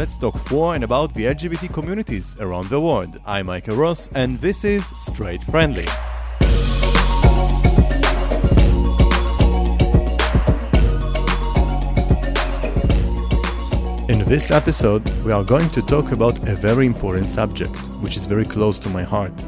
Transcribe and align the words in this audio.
let's 0.00 0.16
talk 0.16 0.34
for 0.48 0.74
and 0.74 0.82
about 0.82 1.12
the 1.12 1.26
LGBT 1.26 1.70
communities 1.74 2.34
around 2.40 2.70
the 2.70 2.80
world. 2.80 3.20
I'm 3.26 3.44
Michael 3.44 3.76
Ross, 3.76 4.08
and 4.14 4.40
this 4.40 4.64
is 4.64 4.82
Straight 4.96 5.44
Friendly. 5.44 5.84
In 14.08 14.24
this 14.24 14.50
episode, 14.50 15.06
we 15.22 15.32
are 15.32 15.44
going 15.44 15.68
to 15.68 15.82
talk 15.82 16.12
about 16.12 16.48
a 16.48 16.54
very 16.54 16.86
important 16.86 17.28
subject, 17.28 17.76
which 18.00 18.16
is 18.16 18.24
very 18.24 18.46
close 18.46 18.78
to 18.78 18.88
my 18.88 19.02
heart. 19.02 19.38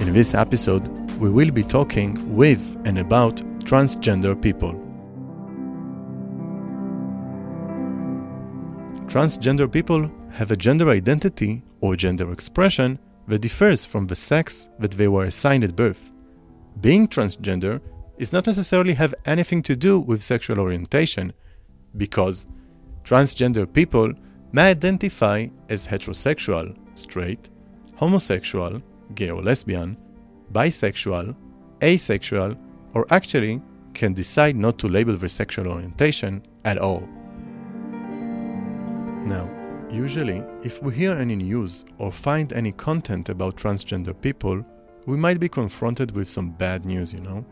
In 0.00 0.14
this 0.14 0.34
episode, 0.34 0.88
we 1.18 1.28
will 1.28 1.50
be 1.50 1.62
talking 1.62 2.34
with 2.34 2.62
and 2.86 2.98
about 2.98 3.36
transgender 3.62 4.40
people. 4.40 4.87
Transgender 9.08 9.72
people 9.72 10.10
have 10.32 10.50
a 10.50 10.56
gender 10.56 10.90
identity 10.90 11.62
or 11.80 11.96
gender 11.96 12.30
expression 12.30 12.98
that 13.26 13.38
differs 13.38 13.86
from 13.86 14.06
the 14.06 14.14
sex 14.14 14.68
that 14.80 14.90
they 14.90 15.08
were 15.08 15.24
assigned 15.24 15.64
at 15.64 15.74
birth. 15.74 16.10
Being 16.82 17.08
transgender 17.08 17.80
is 18.18 18.34
not 18.34 18.46
necessarily 18.46 18.92
have 18.92 19.14
anything 19.24 19.62
to 19.62 19.74
do 19.74 19.98
with 19.98 20.22
sexual 20.22 20.60
orientation 20.60 21.32
because 21.96 22.46
transgender 23.02 23.72
people 23.72 24.12
may 24.52 24.68
identify 24.70 25.46
as 25.70 25.86
heterosexual, 25.86 26.76
straight, 26.94 27.48
homosexual, 27.96 28.82
gay 29.14 29.30
or 29.30 29.42
lesbian, 29.42 29.96
bisexual, 30.52 31.34
asexual, 31.82 32.58
or 32.92 33.06
actually 33.10 33.62
can 33.94 34.12
decide 34.12 34.54
not 34.54 34.78
to 34.78 34.86
label 34.86 35.16
their 35.16 35.30
sexual 35.30 35.68
orientation 35.68 36.42
at 36.66 36.76
all. 36.76 37.08
Now, 39.26 39.48
usually, 39.90 40.44
if 40.62 40.82
we 40.82 40.94
hear 40.94 41.12
any 41.12 41.36
news 41.36 41.84
or 41.98 42.12
find 42.12 42.52
any 42.52 42.72
content 42.72 43.28
about 43.28 43.56
transgender 43.56 44.18
people, 44.20 44.64
we 45.06 45.16
might 45.16 45.40
be 45.40 45.48
confronted 45.48 46.12
with 46.12 46.28
some 46.28 46.50
bad 46.50 46.84
news, 46.84 47.12
you 47.12 47.20
know? 47.20 47.44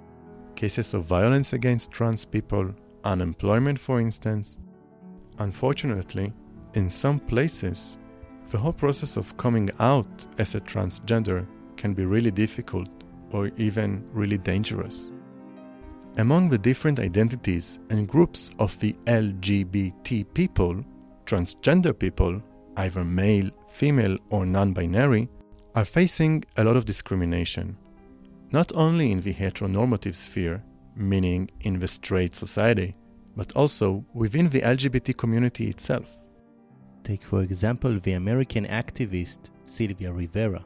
Cases 0.55 0.95
of 0.95 1.05
violence 1.05 1.53
against 1.53 1.91
trans 1.91 2.25
people, 2.25 2.75
unemployment, 3.05 3.79
for 3.79 4.01
instance. 4.01 4.59
Unfortunately, 5.39 6.33
in 6.75 6.89
some 6.89 7.19
places, 7.19 7.99
the 8.51 8.59
whole 8.59 8.73
process 8.73 9.17
of 9.17 9.37
coming 9.37 9.71
out 9.81 10.27
as 10.39 10.55
a 10.55 10.61
transgender 10.61 11.47
can 11.77 11.95
be 11.95 12.05
really 12.05 12.31
difficult 12.31 12.89
or 13.33 13.51
even 13.57 14.05
really 14.13 14.39
dangerous. 14.39 15.13
Among 16.19 16.49
the 16.49 16.59
different 16.59 17.01
identities 17.01 17.79
and 17.91 18.09
groups 18.09 18.55
of 18.59 18.79
the 18.79 18.95
LGBT 19.07 20.25
people, 20.33 20.83
transgender 21.27 21.99
people, 21.99 22.43
either 22.77 23.05
male, 23.05 23.51
female, 23.69 24.17
or 24.31 24.47
non 24.47 24.73
binary, 24.73 25.29
are 25.75 25.85
facing 25.85 26.45
a 26.57 26.65
lot 26.65 26.77
of 26.77 26.85
discrimination. 26.85 27.77
Not 28.53 28.73
only 28.75 29.13
in 29.13 29.21
the 29.21 29.35
heteronormative 29.35 30.15
sphere, 30.15 30.63
meaning 30.95 31.51
in 31.61 31.79
the 31.79 31.89
straight 31.89 32.35
society, 32.35 32.95
but 33.37 33.55
also 33.55 34.05
within 34.15 34.49
the 34.49 34.63
LGBT 34.63 35.17
community 35.17 35.69
itself. 35.69 36.17
Take, 37.05 37.23
for 37.23 37.43
example, 37.43 38.01
the 38.01 38.13
American 38.13 38.67
activist 38.67 39.51
Sylvia 39.65 40.13
Rivera. 40.13 40.65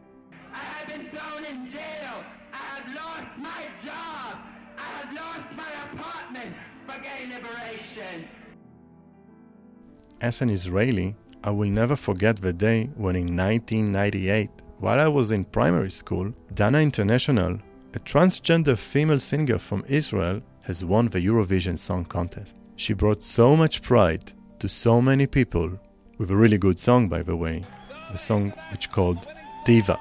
As 10.20 10.42
an 10.42 10.50
Israeli, 10.50 11.16
I 11.42 11.50
will 11.50 11.70
never 11.70 11.96
forget 11.96 12.36
the 12.36 12.52
day 12.52 12.90
when 12.94 13.16
in 13.16 13.34
1998, 13.34 14.50
while 14.78 15.00
I 15.00 15.08
was 15.08 15.30
in 15.30 15.46
primary 15.46 15.90
school, 15.90 16.34
Dana 16.52 16.80
International, 16.80 17.58
a 17.94 17.98
transgender 18.00 18.76
female 18.76 19.18
singer 19.18 19.56
from 19.56 19.82
Israel, 19.88 20.42
has 20.64 20.84
won 20.84 21.06
the 21.06 21.24
Eurovision 21.26 21.78
Song 21.78 22.04
Contest. 22.04 22.58
She 22.76 22.92
brought 22.92 23.22
so 23.22 23.56
much 23.56 23.80
pride 23.80 24.30
to 24.58 24.68
so 24.68 25.00
many 25.00 25.26
people 25.26 25.80
with 26.18 26.30
a 26.30 26.36
really 26.36 26.58
good 26.58 26.78
song, 26.78 27.08
by 27.08 27.22
the 27.22 27.34
way, 27.34 27.64
the 28.12 28.18
song 28.18 28.52
which 28.72 28.90
called 28.90 29.26
Diva. 29.64 29.98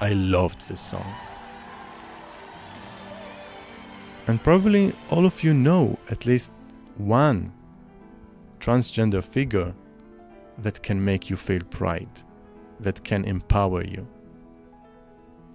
I 0.00 0.12
loved 0.12 0.68
this 0.68 0.80
song. 0.80 1.12
And 4.28 4.40
probably 4.44 4.92
all 5.10 5.26
of 5.26 5.42
you 5.42 5.54
know 5.54 5.98
at 6.08 6.24
least 6.24 6.52
one 6.98 7.52
transgender 8.60 9.24
figure 9.24 9.74
that 10.58 10.82
can 10.82 11.04
make 11.04 11.30
you 11.30 11.36
feel 11.36 11.62
pride, 11.70 12.22
that 12.78 13.02
can 13.02 13.24
empower 13.24 13.82
you. 13.82 14.06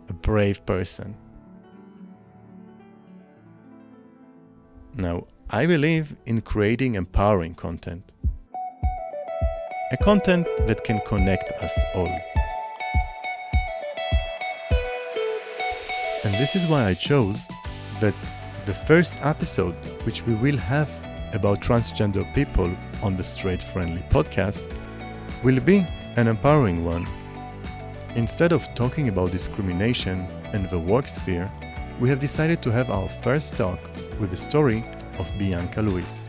A 0.10 0.14
brave 0.14 0.66
person. 0.66 1.16
Now, 4.96 5.28
I 5.50 5.66
believe 5.66 6.16
in 6.26 6.42
creating 6.42 6.96
empowering 6.96 7.54
content. 7.56 8.12
A 9.92 9.98
content 9.98 10.48
that 10.66 10.84
can 10.84 11.00
connect 11.06 11.52
us 11.62 11.78
all. 11.94 12.20
And 16.24 16.34
this 16.36 16.56
is 16.56 16.66
why 16.66 16.86
I 16.86 16.96
chose 16.96 17.48
that 18.00 18.16
the 18.66 18.74
first 18.74 19.20
episode, 19.22 19.76
which 20.06 20.26
we 20.26 20.34
will 20.34 20.58
have 20.58 20.90
about 21.36 21.62
transgender 21.62 22.26
people 22.34 22.76
on 23.04 23.16
the 23.16 23.24
Straight 23.24 23.62
Friendly 23.62 24.02
podcast, 24.10 24.64
will 25.44 25.60
be 25.60 25.86
an 26.16 26.28
empowering 26.28 26.84
one. 26.84 27.08
Instead 28.16 28.52
of 28.52 28.66
talking 28.74 29.10
about 29.10 29.32
discrimination 29.32 30.22
and 30.54 30.70
the 30.70 30.80
work 30.80 31.08
sphere, 31.08 31.52
we 32.00 32.10
have 32.10 32.20
decided 32.20 32.62
to 32.64 32.72
have 32.72 32.90
our 32.90 33.10
first 33.22 33.56
talk 33.56 33.80
with 34.20 34.32
the 34.32 34.38
story 34.38 34.84
of 35.20 35.32
Bianca 35.38 35.82
Lewis. 35.82 36.28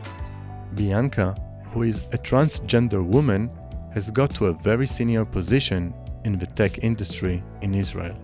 Bianca, 0.75 1.35
who 1.71 1.83
is 1.83 2.05
a 2.13 2.17
transgender 2.17 3.03
woman, 3.03 3.49
has 3.93 4.11
got 4.11 4.29
to 4.35 4.47
a 4.47 4.53
very 4.53 4.85
senior 4.85 5.25
position 5.25 5.93
in 6.23 6.37
the 6.37 6.45
tech 6.45 6.83
industry 6.83 7.43
in 7.61 7.73
Israel. 7.73 8.15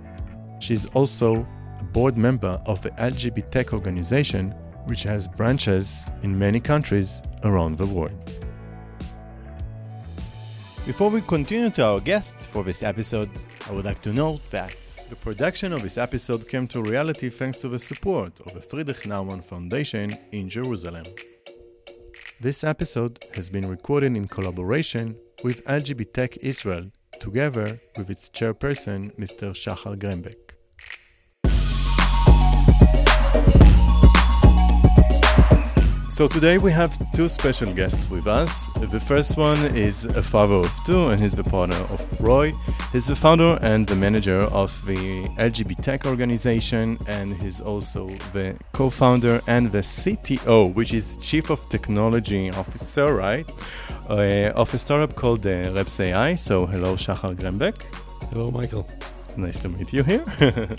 She's 0.59 0.85
also 0.87 1.47
a 1.79 1.83
board 1.83 2.17
member 2.17 2.61
of 2.65 2.81
the 2.81 2.91
LGBTech 2.91 3.73
organization, 3.73 4.53
which 4.85 5.03
has 5.03 5.27
branches 5.27 6.11
in 6.23 6.37
many 6.37 6.59
countries 6.59 7.21
around 7.43 7.77
the 7.77 7.85
world. 7.85 8.31
Before 10.85 11.09
we 11.09 11.21
continue 11.21 11.69
to 11.71 11.85
our 11.85 11.99
guest 12.01 12.35
for 12.47 12.63
this 12.63 12.83
episode, 12.83 13.29
I 13.69 13.71
would 13.71 13.85
like 13.85 14.01
to 14.01 14.11
note 14.11 14.41
that 14.51 14.75
the 15.09 15.15
production 15.15 15.71
of 15.71 15.81
this 15.81 15.97
episode 15.97 16.47
came 16.49 16.67
to 16.67 16.81
reality 16.81 17.29
thanks 17.29 17.59
to 17.59 17.69
the 17.69 17.79
support 17.79 18.39
of 18.41 18.53
the 18.53 18.61
Friedrich 18.61 19.03
Naumann 19.05 19.43
Foundation 19.43 20.13
in 20.31 20.49
Jerusalem. 20.49 21.05
This 22.41 22.63
episode 22.63 23.23
has 23.35 23.49
been 23.49 23.69
recorded 23.69 24.17
in 24.17 24.27
collaboration 24.27 25.15
with 25.43 25.63
LGBTech 25.65 26.37
Israel, 26.41 26.91
together 27.19 27.79
with 27.97 28.09
its 28.09 28.29
chairperson, 28.29 29.15
Mr. 29.17 29.51
Shachar 29.53 29.95
Grembek. 29.97 30.42
So 36.13 36.27
today 36.27 36.59
we 36.59 36.71
have 36.71 36.95
two 37.13 37.27
special 37.27 37.73
guests 37.73 38.07
with 38.07 38.27
us. 38.27 38.69
The 38.75 38.99
first 38.99 39.35
one 39.35 39.57
is 39.75 40.05
a 40.05 40.21
father 40.21 40.53
of 40.53 40.71
two, 40.85 41.07
and 41.07 41.19
he's 41.19 41.33
the 41.33 41.43
partner 41.43 41.75
of 41.89 42.21
Roy. 42.21 42.53
He's 42.91 43.07
the 43.07 43.15
founder 43.15 43.57
and 43.63 43.87
the 43.87 43.95
manager 43.95 44.41
of 44.41 44.71
the 44.85 45.27
LGBTech 45.39 46.05
organization, 46.05 46.99
and 47.07 47.33
he's 47.33 47.61
also 47.61 48.09
the 48.31 48.55
co-founder 48.73 49.41
and 49.47 49.71
the 49.71 49.79
CTO, 49.79 50.71
which 50.75 50.93
is 50.93 51.17
Chief 51.17 51.49
of 51.49 51.67
Technology 51.69 52.51
Officer, 52.51 53.11
right, 53.15 53.51
uh, 54.07 54.53
of 54.53 54.71
a 54.71 54.77
startup 54.77 55.15
called 55.15 55.43
uh, 55.47 55.73
Reps 55.73 55.99
AI. 55.99 56.35
So 56.35 56.67
hello, 56.67 56.95
Shachar 56.95 57.33
Grembek. 57.35 57.81
Hello, 58.29 58.51
Michael. 58.51 58.87
Nice 59.35 59.59
to 59.59 59.69
meet 59.69 59.91
you 59.91 60.03
here. 60.03 60.23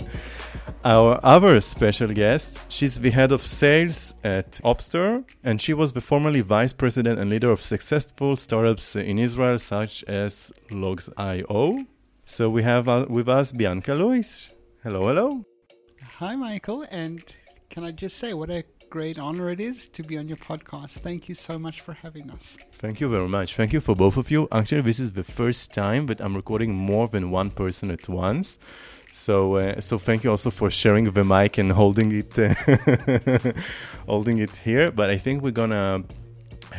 Our 0.85 1.19
other 1.23 1.59
special 1.61 2.07
guest, 2.13 2.61
she's 2.69 2.99
the 2.99 3.09
head 3.09 3.31
of 3.31 3.41
sales 3.41 4.13
at 4.23 4.61
Opster, 4.63 5.25
and 5.43 5.61
she 5.61 5.73
was 5.73 5.93
the 5.93 6.01
formerly 6.01 6.41
vice 6.41 6.71
president 6.71 7.19
and 7.19 7.29
leader 7.29 7.51
of 7.51 7.61
successful 7.61 8.37
startups 8.37 8.95
in 8.95 9.19
Israel, 9.19 9.59
such 9.59 10.03
as 10.05 10.53
Logz.io. 10.71 11.77
So 12.25 12.49
we 12.49 12.63
have 12.63 12.87
uh, 12.87 13.05
with 13.09 13.27
us 13.27 13.51
Bianca 13.51 13.93
Lewis. 13.93 14.51
Hello, 14.83 15.07
hello. 15.07 15.45
Hi, 16.17 16.35
Michael. 16.35 16.85
And 16.89 17.23
can 17.69 17.83
I 17.83 17.91
just 17.91 18.17
say 18.17 18.33
what 18.33 18.49
a 18.49 18.63
great 18.95 19.19
honor 19.19 19.49
it 19.49 19.59
is 19.59 19.89
to 19.89 20.01
be 20.03 20.17
on 20.17 20.25
your 20.25 20.37
podcast. 20.37 20.99
Thank 20.99 21.27
you 21.27 21.35
so 21.35 21.59
much 21.59 21.81
for 21.81 21.93
having 22.05 22.31
us. 22.31 22.57
Thank 22.83 23.01
you 23.01 23.09
very 23.09 23.27
much. 23.27 23.49
Thank 23.59 23.73
you 23.73 23.81
for 23.81 23.93
both 23.93 24.15
of 24.15 24.31
you. 24.31 24.47
Actually, 24.53 24.83
this 24.89 25.01
is 25.01 25.11
the 25.11 25.27
first 25.39 25.73
time 25.73 26.05
that 26.05 26.21
I'm 26.21 26.33
recording 26.33 26.73
more 26.73 27.09
than 27.09 27.29
one 27.29 27.49
person 27.49 27.91
at 27.91 28.07
once. 28.07 28.57
So, 29.11 29.55
uh, 29.55 29.81
so 29.81 29.99
thank 29.99 30.23
you 30.23 30.31
also 30.31 30.49
for 30.49 30.69
sharing 30.69 31.11
the 31.11 31.25
mic 31.25 31.57
and 31.57 31.73
holding 31.73 32.09
it, 32.21 32.39
uh, 32.39 33.51
holding 34.13 34.37
it 34.37 34.55
here. 34.67 34.85
But 34.91 35.09
I 35.09 35.17
think 35.17 35.43
we're 35.43 35.59
gonna 35.63 36.05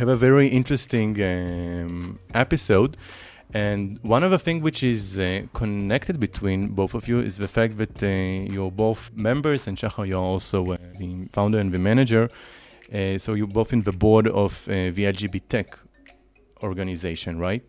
have 0.01 0.09
a 0.09 0.17
very 0.17 0.49
interesting 0.49 1.11
um, 1.23 2.19
episode. 2.33 2.97
And 3.55 3.99
one 4.03 4.23
of 4.25 4.31
the 4.31 4.39
things 4.39 4.63
which 4.63 4.83
is 4.83 5.19
uh, 5.19 5.43
connected 5.55 6.19
between 6.19 6.69
both 6.69 6.95
of 6.95 7.09
you 7.09 7.21
is 7.21 7.37
the 7.37 7.49
fact 7.49 7.79
that 7.79 8.03
uh, 8.03 8.53
you're 8.53 8.71
both 8.71 9.11
members, 9.15 9.67
and 9.67 9.79
Shachar, 9.79 10.07
you're 10.07 10.19
also 10.19 10.73
uh, 10.73 10.77
the 10.99 11.29
founder 11.33 11.59
and 11.59 11.73
the 11.73 11.79
manager. 11.79 12.29
Uh, 12.93 13.19
so 13.19 13.35
you're 13.35 13.47
both 13.47 13.73
in 13.73 13.83
the 13.83 13.93
board 13.93 14.27
of 14.29 14.67
uh, 14.69 14.91
the 14.97 15.05
LGBTech 15.05 15.79
organization, 16.63 17.39
right? 17.39 17.65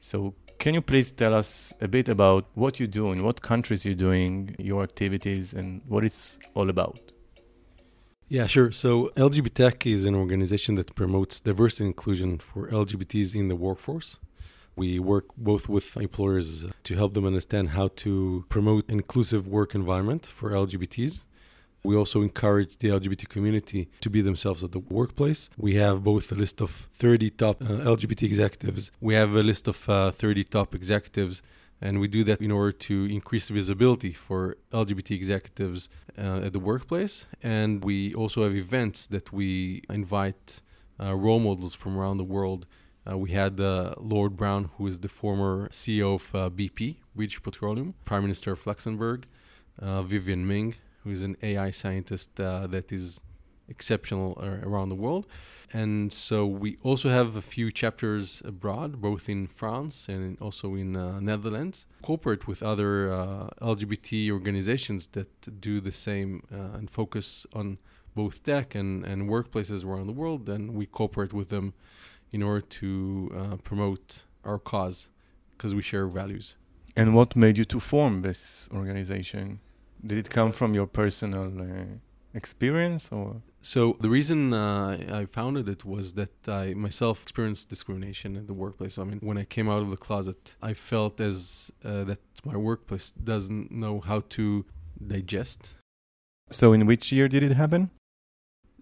So 0.00 0.34
can 0.58 0.74
you 0.74 0.82
please 0.82 1.12
tell 1.12 1.34
us 1.34 1.72
a 1.80 1.88
bit 1.88 2.08
about 2.08 2.46
what 2.54 2.80
you 2.80 2.86
do 2.86 3.12
in 3.12 3.22
what 3.22 3.42
countries 3.42 3.84
you're 3.84 3.94
doing, 3.94 4.54
your 4.58 4.82
activities, 4.82 5.52
and 5.52 5.82
what 5.86 6.04
it's 6.04 6.38
all 6.54 6.70
about? 6.70 7.12
Yeah, 8.28 8.46
sure. 8.46 8.72
So 8.72 9.10
LGBTech 9.16 9.90
is 9.90 10.04
an 10.04 10.14
organization 10.14 10.74
that 10.76 10.94
promotes 10.94 11.40
diversity 11.40 11.84
and 11.84 11.90
inclusion 11.92 12.38
for 12.38 12.68
LGBTs 12.68 13.36
in 13.36 13.48
the 13.48 13.54
workforce. 13.54 14.18
We 14.76 14.98
work 14.98 15.26
both 15.36 15.68
with 15.68 15.96
employers 15.96 16.66
to 16.84 16.94
help 16.94 17.14
them 17.14 17.24
understand 17.24 17.70
how 17.70 17.88
to 18.04 18.44
promote 18.50 18.90
inclusive 18.90 19.48
work 19.48 19.74
environment 19.74 20.26
for 20.26 20.50
LGBTs. 20.50 21.24
We 21.82 21.96
also 21.96 22.20
encourage 22.20 22.78
the 22.78 22.88
LGBT 22.88 23.28
community 23.28 23.88
to 24.00 24.10
be 24.10 24.20
themselves 24.20 24.62
at 24.62 24.72
the 24.72 24.80
workplace. 24.80 25.48
We 25.56 25.76
have 25.76 26.04
both 26.04 26.30
a 26.32 26.34
list 26.34 26.60
of 26.60 26.70
30 26.92 27.30
top 27.30 27.62
uh, 27.62 27.66
LGBT 27.94 28.24
executives. 28.24 28.90
We 29.00 29.14
have 29.14 29.34
a 29.34 29.42
list 29.42 29.66
of 29.68 29.88
uh, 29.88 30.10
30 30.10 30.44
top 30.44 30.74
executives 30.74 31.42
and 31.80 32.00
we 32.00 32.08
do 32.08 32.24
that 32.24 32.40
in 32.40 32.50
order 32.50 32.72
to 32.72 33.04
increase 33.04 33.48
visibility 33.48 34.12
for 34.12 34.56
LGBT 34.72 35.10
executives 35.12 35.88
uh, 36.18 36.40
at 36.46 36.52
the 36.52 36.58
workplace. 36.58 37.26
And 37.42 37.84
we 37.84 38.14
also 38.14 38.44
have 38.44 38.54
events 38.54 39.06
that 39.06 39.32
we 39.32 39.82
invite 39.90 40.60
uh, 40.98 41.14
role 41.14 41.38
models 41.38 41.74
from 41.74 41.98
around 41.98 42.16
the 42.16 42.24
world 42.24 42.66
uh, 43.10 43.16
we 43.16 43.30
had 43.30 43.60
uh, 43.60 43.94
Lord 43.98 44.36
Browne, 44.36 44.70
who 44.76 44.86
is 44.86 45.00
the 45.00 45.08
former 45.08 45.68
CEO 45.68 46.16
of 46.16 46.34
uh, 46.34 46.50
BP, 46.50 46.96
British 47.14 47.42
Petroleum, 47.42 47.94
Prime 48.04 48.22
Minister 48.22 48.52
of 48.52 48.66
Luxembourg, 48.66 49.26
uh, 49.80 50.02
Vivienne 50.02 50.46
Ming, 50.46 50.74
who 51.04 51.10
is 51.10 51.22
an 51.22 51.36
AI 51.42 51.70
scientist 51.70 52.40
uh, 52.40 52.66
that 52.66 52.90
is 52.90 53.20
exceptional 53.68 54.38
uh, 54.40 54.66
around 54.66 54.88
the 54.88 54.94
world. 54.94 55.26
And 55.72 56.12
so 56.12 56.46
we 56.46 56.78
also 56.82 57.08
have 57.08 57.36
a 57.36 57.42
few 57.42 57.70
chapters 57.70 58.42
abroad, 58.44 59.00
both 59.00 59.28
in 59.28 59.46
France 59.48 60.08
and 60.08 60.40
also 60.40 60.74
in 60.74 60.92
Netherlands. 61.24 61.86
Cooperate 62.02 62.46
with 62.46 62.62
other 62.62 63.08
LGBT 63.60 64.30
organizations 64.30 65.08
that 65.08 65.60
do 65.60 65.80
the 65.80 65.90
same 65.90 66.44
and 66.50 66.88
focus 66.88 67.46
on 67.52 67.78
both 68.14 68.44
tech 68.44 68.76
and, 68.76 69.04
and 69.04 69.28
workplaces 69.28 69.84
around 69.84 70.06
the 70.06 70.12
world. 70.12 70.48
And 70.48 70.74
we 70.74 70.86
cooperate 70.86 71.32
with 71.32 71.48
them 71.48 71.74
in 72.32 72.42
order 72.42 72.60
to 72.60 73.32
uh, 73.34 73.56
promote 73.56 74.24
our 74.44 74.58
cause 74.58 75.08
because 75.50 75.74
we 75.74 75.82
share 75.82 76.06
values. 76.06 76.56
And 76.96 77.14
what 77.14 77.36
made 77.36 77.58
you 77.58 77.64
to 77.66 77.80
form 77.80 78.22
this 78.22 78.68
organization? 78.72 79.60
Did 80.04 80.18
it 80.18 80.30
come 80.30 80.52
from 80.52 80.74
your 80.74 80.86
personal 80.86 81.52
uh, 81.60 81.66
experience 82.34 83.10
or? 83.12 83.42
So 83.60 83.96
the 84.00 84.08
reason 84.08 84.52
uh, 84.52 84.96
I 85.12 85.26
founded 85.26 85.68
it 85.68 85.84
was 85.84 86.14
that 86.14 86.48
I 86.48 86.74
myself 86.74 87.22
experienced 87.22 87.68
discrimination 87.68 88.36
in 88.36 88.46
the 88.46 88.54
workplace. 88.54 88.96
I 88.98 89.04
mean, 89.04 89.18
when 89.20 89.38
I 89.38 89.44
came 89.44 89.68
out 89.68 89.82
of 89.82 89.90
the 89.90 89.96
closet, 89.96 90.54
I 90.62 90.72
felt 90.72 91.20
as 91.20 91.72
uh, 91.84 92.04
that 92.04 92.20
my 92.44 92.56
workplace 92.56 93.10
doesn't 93.10 93.72
know 93.72 94.00
how 94.00 94.20
to 94.36 94.64
digest. 95.04 95.74
So 96.50 96.72
in 96.72 96.86
which 96.86 97.10
year 97.10 97.28
did 97.28 97.42
it 97.42 97.52
happen? 97.52 97.90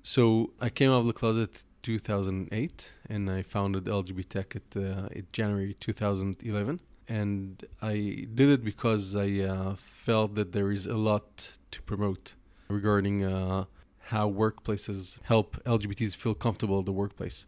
So 0.07 0.51
I 0.61 0.69
came 0.69 0.91
out 0.91 1.01
of 1.01 1.07
the 1.07 1.15
closet 1.15 1.65
2008, 1.83 2.93
and 3.09 3.31
I 3.31 3.41
founded 3.43 3.85
LGBTech 3.85 4.55
at, 4.61 4.77
uh, 4.77 5.09
January 5.33 5.75
2011. 5.81 6.81
And 7.09 7.65
I 7.81 8.27
did 8.35 8.51
it 8.51 8.63
because 8.63 9.17
I 9.17 9.41
uh, 9.41 9.77
felt 9.77 10.35
that 10.35 10.53
there 10.53 10.71
is 10.71 10.87
a 10.87 10.99
lot 10.99 11.57
to 11.71 11.83
promote 11.83 12.35
regarding 12.69 13.25
uh, 13.25 13.65
how 14.11 14.31
workplaces 14.31 15.23
help 15.23 15.57
LGBTs 15.65 16.15
feel 16.15 16.35
comfortable 16.35 16.81
at 16.81 16.85
the 16.85 16.93
workplace. 16.93 17.47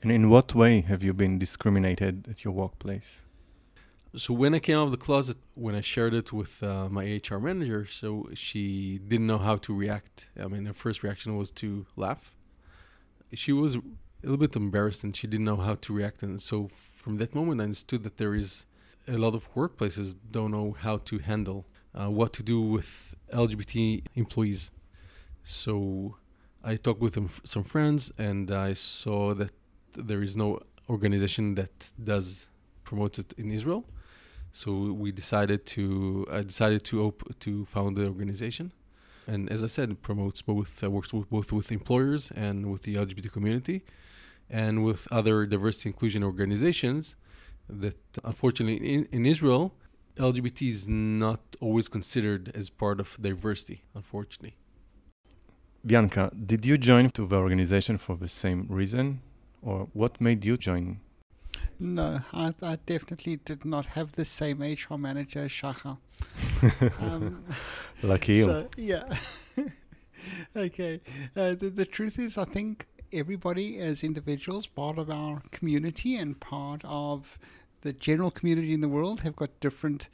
And 0.00 0.12
in 0.12 0.30
what 0.30 0.54
way 0.54 0.82
have 0.82 1.02
you 1.02 1.12
been 1.12 1.40
discriminated 1.40 2.28
at 2.30 2.44
your 2.44 2.54
workplace? 2.54 3.25
So 4.16 4.32
when 4.32 4.54
I 4.54 4.60
came 4.60 4.78
out 4.78 4.84
of 4.84 4.92
the 4.92 4.96
closet, 4.96 5.36
when 5.54 5.74
I 5.74 5.82
shared 5.82 6.14
it 6.14 6.32
with 6.32 6.62
uh, 6.62 6.88
my 6.88 7.20
HR 7.22 7.36
manager, 7.38 7.84
so 7.84 8.30
she 8.32 8.98
didn't 8.98 9.26
know 9.26 9.36
how 9.36 9.56
to 9.56 9.74
react. 9.74 10.30
I 10.42 10.46
mean, 10.46 10.64
her 10.64 10.72
first 10.72 11.02
reaction 11.02 11.36
was 11.36 11.50
to 11.62 11.84
laugh, 11.96 12.34
she 13.34 13.52
was 13.52 13.76
a 13.76 13.82
little 14.22 14.38
bit 14.38 14.56
embarrassed 14.56 15.04
and 15.04 15.14
she 15.14 15.26
didn't 15.26 15.44
know 15.44 15.56
how 15.56 15.74
to 15.74 15.92
react. 15.92 16.22
And 16.22 16.40
so 16.40 16.68
from 16.68 17.18
that 17.18 17.34
moment, 17.34 17.60
I 17.60 17.64
understood 17.64 18.04
that 18.04 18.16
there 18.16 18.34
is 18.34 18.64
a 19.06 19.18
lot 19.18 19.34
of 19.34 19.52
workplaces 19.54 20.14
don't 20.30 20.50
know 20.50 20.76
how 20.80 20.96
to 20.98 21.18
handle 21.18 21.66
uh, 21.94 22.08
what 22.10 22.32
to 22.34 22.42
do 22.42 22.60
with 22.60 23.14
LGBT 23.32 24.02
employees. 24.14 24.70
So 25.44 26.16
I 26.64 26.76
talked 26.76 27.00
with 27.00 27.16
some 27.44 27.64
friends, 27.64 28.10
and 28.18 28.50
I 28.50 28.72
saw 28.72 29.34
that 29.34 29.52
there 29.92 30.22
is 30.22 30.36
no 30.36 30.60
organization 30.88 31.54
that 31.56 31.92
does 32.02 32.48
promote 32.82 33.18
it 33.18 33.34
in 33.36 33.50
Israel. 33.50 33.84
So 34.60 34.70
we 35.02 35.08
decided 35.22 35.60
to 35.74 36.26
I 36.38 36.40
decided 36.52 36.82
to 36.90 36.94
op- 37.06 37.28
to 37.44 37.50
found 37.66 37.90
the 37.98 38.06
organization 38.14 38.66
and 39.26 39.50
as 39.50 39.64
I 39.64 39.66
said, 39.66 39.88
promotes 40.02 40.40
both 40.42 40.82
uh, 40.82 40.90
works 40.90 41.12
with, 41.12 41.28
both 41.28 41.52
with 41.52 41.72
employers 41.72 42.30
and 42.30 42.70
with 42.72 42.82
the 42.82 42.94
LGBT 42.94 43.32
community, 43.32 43.82
and 44.48 44.84
with 44.84 45.08
other 45.10 45.46
diversity 45.46 45.88
inclusion 45.88 46.22
organizations. 46.22 47.16
That 47.68 47.98
unfortunately 48.24 48.76
in, 48.94 49.08
in 49.10 49.26
Israel, 49.26 49.74
LGBT 50.16 50.70
is 50.70 50.86
not 50.86 51.40
always 51.60 51.88
considered 51.88 52.52
as 52.54 52.70
part 52.70 53.00
of 53.00 53.18
diversity. 53.20 53.82
Unfortunately. 53.94 54.56
Bianca, 55.84 56.30
did 56.52 56.64
you 56.64 56.78
join 56.78 57.10
to 57.10 57.26
the 57.26 57.36
organization 57.36 57.98
for 57.98 58.16
the 58.16 58.28
same 58.28 58.66
reason, 58.68 59.20
or 59.62 59.88
what 59.92 60.20
made 60.20 60.44
you 60.44 60.56
join 60.56 61.00
no, 61.78 62.20
I, 62.32 62.54
I, 62.62 62.78
definitely 62.86 63.36
did 63.36 63.64
not 63.64 63.86
have 63.86 64.12
the 64.12 64.24
same 64.24 64.60
HR 64.62 64.96
manager 64.96 65.44
as 65.44 65.50
Shachar. 65.50 65.98
um, 67.00 67.44
Lucky 68.02 68.44
yeah. 68.76 69.16
okay. 70.56 71.00
Uh, 71.36 71.54
the, 71.54 71.70
the 71.74 71.84
truth 71.84 72.18
is, 72.18 72.38
I 72.38 72.44
think 72.44 72.86
everybody 73.12 73.78
as 73.78 74.02
individuals, 74.02 74.66
part 74.66 74.98
of 74.98 75.10
our 75.10 75.42
community 75.50 76.16
and 76.16 76.38
part 76.40 76.82
of 76.84 77.38
the 77.82 77.92
general 77.92 78.30
community 78.30 78.72
in 78.72 78.80
the 78.80 78.88
world, 78.88 79.20
have 79.20 79.36
got 79.36 79.60
different 79.60 80.08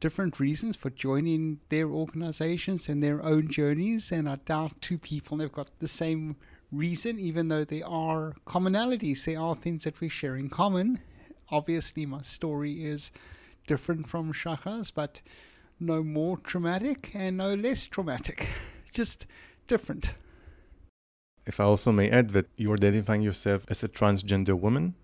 different 0.00 0.38
reasons 0.38 0.76
for 0.76 0.90
joining 0.90 1.58
their 1.70 1.88
organizations 1.88 2.88
and 2.88 3.02
their 3.02 3.20
own 3.24 3.48
journeys. 3.48 4.12
And 4.12 4.28
I 4.28 4.36
doubt 4.36 4.80
two 4.80 4.96
people 4.96 5.38
have 5.40 5.52
got 5.52 5.70
the 5.80 5.88
same 5.88 6.36
reason, 6.72 7.18
even 7.18 7.48
though 7.48 7.64
they 7.64 7.82
are 7.82 8.34
commonalities, 8.46 9.24
they 9.24 9.36
are 9.36 9.54
things 9.56 9.84
that 9.84 10.00
we 10.00 10.08
share 10.08 10.36
in 10.36 10.48
common. 10.48 11.00
Obviously, 11.50 12.06
my 12.06 12.22
story 12.22 12.84
is 12.84 13.10
different 13.66 14.08
from 14.08 14.32
Shachar's, 14.32 14.90
but 14.90 15.22
no 15.80 16.02
more 16.02 16.38
traumatic 16.38 17.10
and 17.14 17.36
no 17.36 17.54
less 17.54 17.86
traumatic, 17.86 18.46
just 18.92 19.26
different. 19.66 20.14
If 21.46 21.60
I 21.60 21.64
also 21.64 21.92
may 21.92 22.10
add 22.10 22.30
that 22.30 22.46
you're 22.56 22.74
identifying 22.74 23.22
yourself 23.22 23.64
as 23.68 23.82
a 23.82 23.88
transgender 23.88 24.58
woman. 24.58 24.94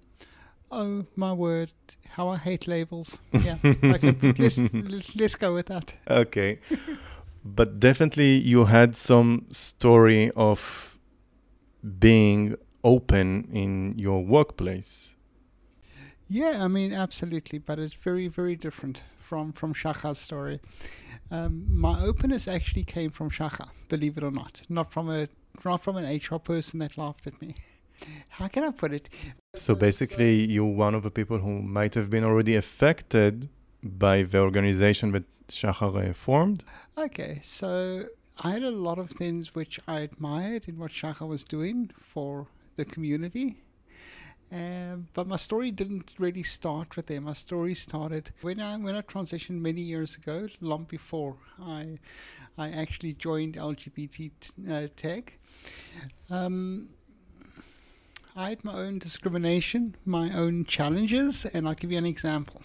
Oh 0.70 1.06
my 1.16 1.32
word! 1.32 1.72
How 2.10 2.28
I 2.28 2.36
hate 2.36 2.66
labels. 2.66 3.18
Yeah, 3.32 3.56
okay, 3.64 4.14
let's, 4.38 4.58
let's 5.16 5.34
go 5.36 5.54
with 5.54 5.66
that. 5.66 5.94
Okay, 6.08 6.58
but 7.44 7.80
definitely 7.80 8.38
you 8.38 8.66
had 8.66 8.96
some 8.96 9.46
story 9.50 10.30
of 10.36 10.93
being 11.98 12.56
open 12.82 13.48
in 13.52 13.98
your 13.98 14.24
workplace. 14.24 15.14
Yeah, 16.28 16.64
I 16.64 16.68
mean, 16.68 16.92
absolutely, 16.92 17.58
but 17.58 17.78
it's 17.78 17.94
very, 17.94 18.28
very 18.28 18.56
different 18.56 19.02
from 19.18 19.52
from 19.52 19.74
Shachar's 19.74 20.18
story. 20.18 20.60
Um, 21.30 21.64
my 21.68 22.00
openness 22.00 22.46
actually 22.46 22.84
came 22.84 23.10
from 23.10 23.30
Shachar, 23.30 23.68
believe 23.88 24.16
it 24.18 24.24
or 24.24 24.30
not, 24.30 24.62
not 24.68 24.92
from 24.92 25.10
a 25.10 25.28
not 25.64 25.82
from 25.82 25.96
an 25.96 26.04
HR 26.04 26.38
person 26.38 26.78
that 26.80 26.96
laughed 26.96 27.26
at 27.26 27.40
me. 27.40 27.54
How 28.28 28.48
can 28.48 28.64
I 28.64 28.70
put 28.70 28.92
it? 28.92 29.08
So 29.54 29.74
basically, 29.74 30.44
you're 30.50 30.76
one 30.86 30.94
of 30.94 31.02
the 31.02 31.10
people 31.10 31.38
who 31.38 31.62
might 31.62 31.94
have 31.94 32.10
been 32.10 32.24
already 32.24 32.56
affected 32.56 33.48
by 33.82 34.22
the 34.22 34.38
organization 34.38 35.12
that 35.12 35.24
Shachar 35.48 36.14
formed. 36.14 36.64
Okay, 36.98 37.40
so 37.42 38.04
I 38.42 38.50
had 38.50 38.62
a 38.62 38.70
lot 38.70 38.98
of 38.98 39.10
things 39.10 39.54
which 39.54 39.78
I 39.86 40.00
admired 40.00 40.68
in 40.68 40.78
what 40.78 40.90
Shachar 40.90 41.28
was 41.28 41.44
doing 41.44 41.90
for 42.00 42.48
the 42.76 42.84
community. 42.84 43.56
Um, 44.52 45.08
but 45.14 45.26
my 45.26 45.36
story 45.36 45.70
didn't 45.70 46.10
really 46.18 46.42
start 46.42 46.96
with 46.96 47.06
there. 47.06 47.20
My 47.20 47.32
story 47.32 47.74
started 47.74 48.30
when 48.42 48.60
I 48.60 48.76
when 48.76 48.94
I 48.94 49.02
transitioned 49.02 49.60
many 49.60 49.80
years 49.80 50.16
ago, 50.16 50.48
long 50.60 50.84
before 50.84 51.36
I 51.60 51.98
I 52.58 52.70
actually 52.70 53.14
joined 53.14 53.56
LGBT 53.56 54.30
uh, 54.70 54.88
Tech. 54.96 55.38
Um, 56.30 56.90
I 58.36 58.50
had 58.50 58.64
my 58.64 58.74
own 58.74 58.98
discrimination, 58.98 59.94
my 60.04 60.32
own 60.36 60.64
challenges, 60.64 61.46
and 61.46 61.66
I'll 61.66 61.74
give 61.74 61.90
you 61.92 61.98
an 61.98 62.06
example. 62.06 62.62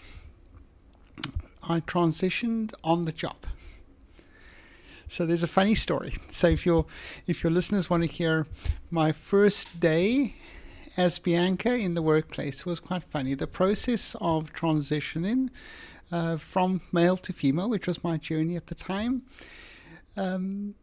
I 1.62 1.80
transitioned 1.80 2.72
on 2.82 3.02
the 3.02 3.12
job. 3.12 3.36
So 5.10 5.26
there's 5.26 5.42
a 5.42 5.48
funny 5.48 5.74
story. 5.74 6.14
So 6.30 6.46
if 6.46 6.64
your 6.64 6.86
if 7.26 7.42
your 7.42 7.50
listeners 7.50 7.90
want 7.90 8.04
to 8.04 8.08
hear 8.08 8.46
my 8.92 9.10
first 9.10 9.80
day 9.80 10.36
as 10.96 11.18
Bianca 11.18 11.74
in 11.74 11.94
the 11.94 12.02
workplace 12.02 12.64
was 12.64 12.78
quite 12.78 13.02
funny. 13.02 13.34
The 13.34 13.48
process 13.48 14.14
of 14.20 14.52
transitioning 14.52 15.48
uh, 16.12 16.36
from 16.36 16.80
male 16.92 17.16
to 17.16 17.32
female, 17.32 17.68
which 17.68 17.88
was 17.88 18.04
my 18.04 18.18
journey 18.18 18.54
at 18.54 18.68
the 18.68 18.76
time, 18.76 19.22
um, 20.16 20.74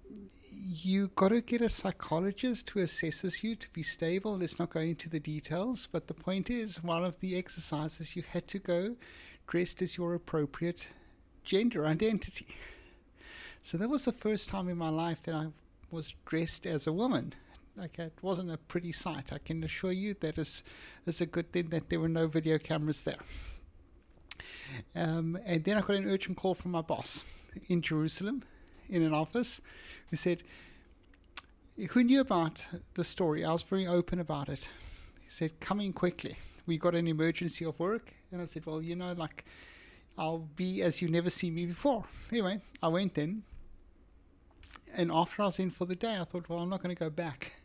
you 0.52 1.08
got 1.16 1.30
to 1.30 1.40
get 1.40 1.62
a 1.62 1.70
psychologist 1.70 2.70
who 2.72 2.82
assesses 2.82 3.44
you 3.44 3.56
to 3.56 3.70
be 3.70 3.84
stable. 3.84 4.38
Let's 4.38 4.60
not 4.60 4.72
go 4.72 4.82
into 4.82 5.10
the 5.10 5.22
details, 5.22 5.88
but 5.90 6.08
the 6.08 6.14
point 6.14 6.50
is, 6.50 6.84
one 6.84 7.06
of 7.06 7.20
the 7.22 7.38
exercises 7.38 8.16
you 8.18 8.24
had 8.24 8.46
to 8.50 8.60
go 8.60 8.98
dressed 9.48 9.82
as 9.82 9.98
your 9.98 10.14
appropriate 10.14 10.90
gender 11.46 11.86
identity. 11.86 12.48
So 13.62 13.78
that 13.78 13.90
was 13.90 14.06
the 14.06 14.12
first 14.12 14.50
time 14.50 14.70
in 14.70 14.78
my 14.78 14.90
life 14.90 15.22
that 15.24 15.36
I 15.36 15.48
was 15.92 16.14
dressed 16.26 16.66
as 16.66 16.88
a 16.88 16.94
woman. 16.94 17.34
Okay, 17.80 18.06
it 18.06 18.18
wasn't 18.22 18.52
a 18.52 18.58
pretty 18.58 18.92
sight. 18.92 19.32
I 19.32 19.38
can 19.38 19.64
assure 19.64 19.92
you 19.92 20.16
that 20.22 20.38
is 20.38 20.64
is 21.06 21.22
a 21.22 21.26
good 21.26 21.52
thing 21.52 21.70
that 21.70 21.90
there 21.90 22.00
were 22.00 22.10
no 22.10 22.28
video 22.28 22.58
cameras 22.58 23.04
there. 23.04 23.20
Um, 24.96 25.38
and 25.46 25.64
then 25.64 25.78
I 25.78 25.82
got 25.82 25.98
an 25.98 26.10
urgent 26.10 26.38
call 26.38 26.56
from 26.56 26.72
my 26.72 26.82
boss 26.82 27.44
in 27.68 27.82
Jerusalem, 27.82 28.44
in 28.90 29.04
an 29.04 29.14
office, 29.14 29.62
who 30.10 30.18
said, 30.18 30.44
"Who 31.92 32.04
knew 32.04 32.22
about 32.22 32.66
the 32.96 33.04
story?" 33.04 33.46
I 33.46 33.52
was 33.52 33.64
very 33.64 33.86
open 33.86 34.20
about 34.20 34.50
it. 34.50 34.70
He 35.24 35.30
said, 35.30 35.60
"Come 35.60 35.80
in 35.80 35.94
quickly. 35.94 36.38
We 36.66 36.78
got 36.78 36.96
an 36.96 37.08
emergency 37.08 37.66
of 37.66 37.80
work." 37.80 38.14
And 38.32 38.42
I 38.42 38.46
said, 38.46 38.66
"Well, 38.66 38.82
you 38.82 38.96
know, 38.96 39.14
like." 39.14 39.46
I'll 40.18 40.48
be 40.56 40.82
as 40.82 41.02
you've 41.02 41.12
never 41.12 41.30
seen 41.30 41.54
me 41.54 41.66
before. 41.66 42.04
Anyway, 42.32 42.60
I 42.82 42.88
went 42.88 43.18
in, 43.18 43.44
and 44.96 45.12
after 45.12 45.44
I 45.44 45.46
was 45.46 45.60
in 45.60 45.70
for 45.70 45.86
the 45.86 45.96
day, 45.96 46.18
I 46.20 46.24
thought, 46.24 46.50
well, 46.50 46.60
I'm 46.60 46.70
not 46.70 46.82
going 46.82 46.96
to 46.96 47.00
go 47.00 47.10
back. 47.10 47.62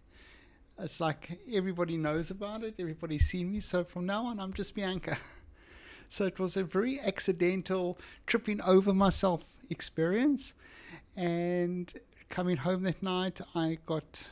It's 0.79 1.01
like 1.01 1.39
everybody 1.53 1.97
knows 1.97 2.31
about 2.31 2.63
it, 2.63 2.75
everybody's 2.79 3.27
seen 3.27 3.53
me, 3.53 3.61
so 3.61 3.85
from 3.85 4.07
now 4.07 4.27
on, 4.27 4.39
I'm 4.39 4.53
just 4.53 4.75
Bianca. 4.75 5.17
so 6.09 6.27
it 6.27 6.39
was 6.39 6.57
a 6.57 6.65
very 6.65 7.01
accidental 7.01 7.99
tripping 8.27 8.61
over 8.63 8.93
myself 8.93 9.57
experience. 9.71 10.55
And 11.17 11.93
coming 12.29 12.57
home 12.59 12.83
that 12.83 13.03
night, 13.03 13.41
I 13.55 13.79
got 13.87 14.31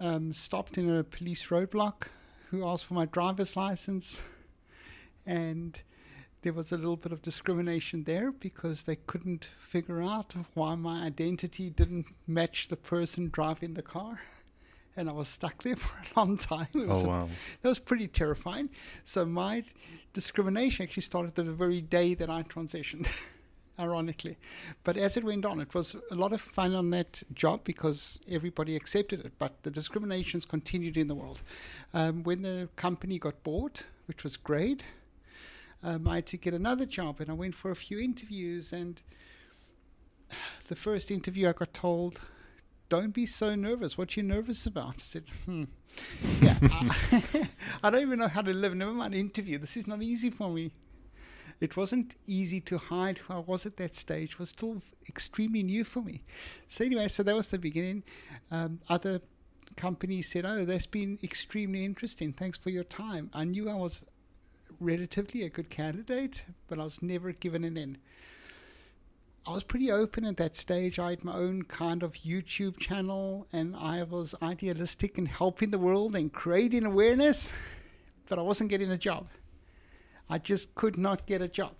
um, 0.00 0.32
stopped 0.32 0.76
in 0.78 0.90
a 0.94 1.04
police 1.04 1.46
roadblock 1.46 2.08
who 2.50 2.66
asked 2.66 2.86
for 2.86 2.94
my 2.94 3.04
driver's 3.06 3.56
license. 3.56 4.28
And 5.26 5.80
there 6.42 6.52
was 6.52 6.72
a 6.72 6.76
little 6.76 6.96
bit 6.96 7.12
of 7.12 7.22
discrimination 7.22 8.04
there 8.04 8.32
because 8.32 8.84
they 8.84 8.96
couldn't 8.96 9.44
figure 9.58 10.00
out 10.02 10.34
why 10.54 10.74
my 10.74 11.02
identity 11.04 11.70
didn't 11.70 12.06
match 12.26 12.68
the 12.68 12.76
person 12.76 13.28
driving 13.32 13.74
the 13.74 13.82
car. 13.82 14.20
And 14.96 15.08
I 15.08 15.12
was 15.12 15.28
stuck 15.28 15.62
there 15.62 15.76
for 15.86 15.96
a 15.98 16.20
long 16.20 16.36
time. 16.36 16.66
It 16.74 16.88
was 16.88 17.02
Oh 17.04 17.06
a- 17.06 17.08
wow. 17.08 17.28
that 17.62 17.68
was 17.68 17.78
pretty 17.78 18.08
terrifying. 18.08 18.68
So 19.04 19.24
my 19.24 19.62
discrimination 20.12 20.82
actually 20.82 21.04
started 21.04 21.36
the 21.36 21.44
very 21.44 21.80
day 21.80 22.14
that 22.14 22.28
I 22.28 22.42
transitioned, 22.42 23.06
ironically. 23.78 24.36
But 24.82 24.96
as 24.96 25.16
it 25.16 25.24
went 25.24 25.44
on, 25.46 25.60
it 25.60 25.74
was 25.74 25.94
a 26.10 26.14
lot 26.16 26.32
of 26.32 26.40
fun 26.40 26.74
on 26.74 26.90
that 26.90 27.22
job 27.34 27.60
because 27.64 28.20
everybody 28.28 28.74
accepted 28.76 29.20
it. 29.24 29.32
But 29.38 29.62
the 29.62 29.70
discriminations 29.70 30.44
continued 30.44 30.96
in 30.96 31.06
the 31.06 31.14
world. 31.14 31.40
Um, 31.94 32.24
when 32.24 32.42
the 32.42 32.68
company 32.76 33.18
got 33.18 33.42
bought, 33.44 33.86
which 34.06 34.24
was 34.24 34.36
great, 34.36 34.84
um, 35.82 36.06
I 36.06 36.16
had 36.16 36.26
to 36.26 36.36
get 36.36 36.54
another 36.54 36.86
job, 36.86 37.20
and 37.20 37.30
I 37.30 37.34
went 37.34 37.54
for 37.54 37.70
a 37.70 37.76
few 37.76 37.98
interviews. 37.98 38.72
And 38.72 39.00
the 40.68 40.76
first 40.76 41.10
interview, 41.10 41.48
I 41.48 41.52
got 41.52 41.72
told, 41.72 42.20
"Don't 42.88 43.12
be 43.12 43.26
so 43.26 43.54
nervous. 43.54 43.96
What 43.96 44.16
you 44.16 44.22
nervous 44.22 44.66
about?" 44.66 44.96
I 44.96 45.00
said, 45.00 45.24
"Hmm, 45.44 45.64
yeah, 46.40 46.58
I, 46.62 47.48
I 47.82 47.90
don't 47.90 48.02
even 48.02 48.18
know 48.18 48.28
how 48.28 48.42
to 48.42 48.52
live. 48.52 48.74
Never 48.74 48.92
mind 48.92 49.14
interview. 49.14 49.58
This 49.58 49.76
is 49.76 49.86
not 49.86 50.02
easy 50.02 50.30
for 50.30 50.50
me." 50.50 50.72
It 51.60 51.76
wasn't 51.76 52.16
easy 52.26 52.60
to 52.62 52.78
hide 52.78 53.18
who 53.18 53.34
I 53.34 53.38
was 53.40 53.66
at 53.66 53.76
that 53.76 53.94
stage. 53.94 54.32
It 54.32 54.38
was 54.38 54.48
still 54.48 54.80
extremely 55.08 55.62
new 55.62 55.84
for 55.84 56.00
me. 56.00 56.22
So 56.68 56.86
anyway, 56.86 57.08
so 57.08 57.22
that 57.22 57.36
was 57.36 57.48
the 57.48 57.58
beginning. 57.58 58.02
Um, 58.50 58.80
other 58.88 59.20
companies 59.76 60.28
said, 60.30 60.46
"Oh, 60.46 60.64
that's 60.64 60.86
been 60.86 61.18
extremely 61.22 61.84
interesting. 61.84 62.32
Thanks 62.32 62.58
for 62.58 62.70
your 62.70 62.84
time." 62.84 63.30
I 63.34 63.44
knew 63.44 63.68
I 63.68 63.74
was 63.74 64.04
relatively 64.80 65.44
a 65.44 65.48
good 65.50 65.70
candidate, 65.70 66.44
but 66.68 66.80
I 66.80 66.84
was 66.84 67.02
never 67.02 67.32
given 67.32 67.64
an 67.64 67.76
in. 67.76 67.98
I 69.46 69.52
was 69.52 69.64
pretty 69.64 69.90
open 69.90 70.24
at 70.24 70.36
that 70.36 70.56
stage. 70.56 70.98
I 70.98 71.10
had 71.10 71.24
my 71.24 71.34
own 71.34 71.62
kind 71.62 72.02
of 72.02 72.14
YouTube 72.14 72.78
channel, 72.78 73.46
and 73.52 73.74
I 73.76 74.02
was 74.02 74.34
idealistic 74.42 75.16
in 75.18 75.26
helping 75.26 75.70
the 75.70 75.78
world 75.78 76.14
and 76.14 76.32
creating 76.32 76.84
awareness, 76.84 77.56
but 78.28 78.38
I 78.38 78.42
wasn't 78.42 78.70
getting 78.70 78.90
a 78.90 78.98
job. 78.98 79.28
I 80.28 80.38
just 80.38 80.74
could 80.74 80.96
not 80.98 81.26
get 81.26 81.40
a 81.42 81.48
job. 81.48 81.72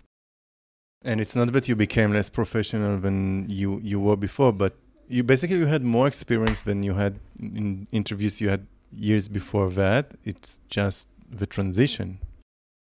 And 1.03 1.19
it's 1.21 1.35
not 1.35 1.51
that 1.53 1.67
you 1.67 1.75
became 1.75 2.13
less 2.13 2.29
professional 2.29 2.99
than 2.99 3.49
you, 3.49 3.79
you 3.83 3.99
were 3.99 4.17
before, 4.17 4.53
but 4.53 4.75
you 5.07 5.23
basically 5.23 5.57
you 5.57 5.65
had 5.65 5.83
more 5.83 6.07
experience 6.07 6.61
than 6.61 6.83
you 6.83 6.93
had 6.93 7.19
in 7.39 7.87
interviews 7.91 8.39
you 8.39 8.49
had 8.49 8.65
years 8.91 9.27
before 9.27 9.69
that. 9.71 10.11
It's 10.23 10.59
just 10.69 11.09
the 11.29 11.45
transition. 11.45 12.19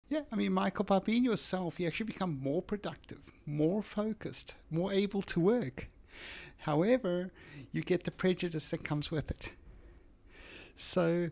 Yeah, 0.09 0.21
I 0.31 0.35
mean, 0.35 0.53
Michael, 0.53 0.85
by 0.85 0.97
being 0.97 1.23
yourself, 1.23 1.79
you 1.79 1.85
actually 1.85 2.07
become 2.07 2.39
more 2.41 2.63
productive, 2.63 3.19
more 3.45 3.83
focused, 3.83 4.55
more 4.71 4.91
able 4.91 5.21
to 5.21 5.39
work. 5.39 5.87
However, 6.57 7.31
you 7.71 7.83
get 7.83 8.05
the 8.05 8.11
prejudice 8.11 8.71
that 8.71 8.83
comes 8.83 9.11
with 9.11 9.29
it. 9.29 9.53
So, 10.75 11.29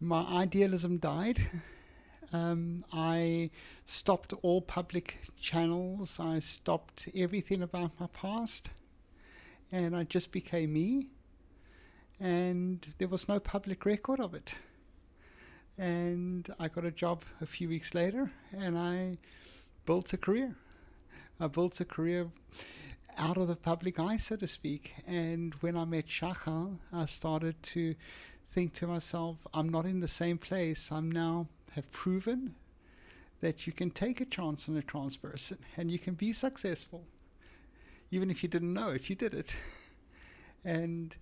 my 0.00 0.22
idealism 0.22 0.98
died. 0.98 1.40
Um, 2.32 2.82
I 2.92 3.50
stopped 3.84 4.32
all 4.40 4.62
public 4.62 5.18
channels. 5.40 6.18
I 6.18 6.38
stopped 6.38 7.08
everything 7.14 7.60
about 7.60 7.90
my 8.00 8.06
past. 8.06 8.70
And 9.70 9.94
I 9.96 10.04
just 10.04 10.32
became 10.32 10.72
me. 10.72 11.08
And 12.20 12.86
there 12.98 13.08
was 13.08 13.28
no 13.28 13.38
public 13.40 13.84
record 13.84 14.18
of 14.20 14.32
it 14.32 14.54
and 15.78 16.52
I 16.58 16.68
got 16.68 16.84
a 16.84 16.90
job 16.90 17.24
a 17.40 17.46
few 17.46 17.68
weeks 17.68 17.94
later, 17.94 18.28
and 18.56 18.78
I 18.78 19.18
built 19.86 20.12
a 20.12 20.16
career. 20.16 20.54
I 21.40 21.46
built 21.46 21.80
a 21.80 21.84
career 21.84 22.28
out 23.18 23.36
of 23.36 23.48
the 23.48 23.56
public 23.56 23.98
eye, 23.98 24.16
so 24.16 24.36
to 24.36 24.46
speak. 24.46 24.94
And 25.06 25.54
when 25.56 25.76
I 25.76 25.84
met 25.84 26.06
Shachar, 26.06 26.76
I 26.92 27.06
started 27.06 27.62
to 27.64 27.94
think 28.50 28.74
to 28.74 28.86
myself, 28.86 29.38
I'm 29.54 29.68
not 29.68 29.86
in 29.86 30.00
the 30.00 30.08
same 30.08 30.38
place. 30.38 30.90
I'm 30.92 31.10
now 31.10 31.48
have 31.72 31.90
proven 31.90 32.54
that 33.40 33.66
you 33.66 33.72
can 33.72 33.90
take 33.90 34.20
a 34.20 34.24
chance 34.24 34.68
on 34.68 34.76
a 34.76 34.82
trans 34.82 35.16
person 35.16 35.58
and 35.76 35.90
you 35.90 35.98
can 35.98 36.14
be 36.14 36.32
successful. 36.32 37.04
Even 38.10 38.30
if 38.30 38.42
you 38.42 38.48
didn't 38.48 38.72
know 38.72 38.90
it, 38.90 39.08
you 39.08 39.16
did 39.16 39.32
it. 39.32 39.56
and 40.64 41.16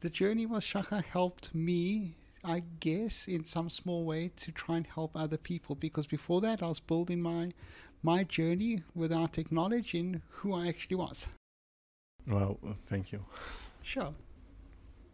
the 0.00 0.10
journey 0.10 0.46
was 0.46 0.64
Shachar 0.64 1.04
helped 1.04 1.54
me 1.54 2.16
I 2.44 2.62
guess, 2.80 3.28
in 3.28 3.44
some 3.44 3.68
small 3.68 4.04
way 4.04 4.30
to 4.36 4.52
try 4.52 4.76
and 4.76 4.86
help 4.86 5.12
other 5.14 5.36
people. 5.36 5.74
Because 5.74 6.06
before 6.06 6.40
that, 6.40 6.62
I 6.62 6.68
was 6.68 6.80
building 6.80 7.20
my 7.20 7.52
my 8.02 8.24
journey 8.24 8.82
without 8.94 9.38
acknowledging 9.38 10.22
who 10.28 10.54
I 10.54 10.68
actually 10.68 10.96
was. 10.96 11.28
Wow, 12.26 12.56
thank 12.86 13.12
you. 13.12 13.24
Sure. 13.82 14.14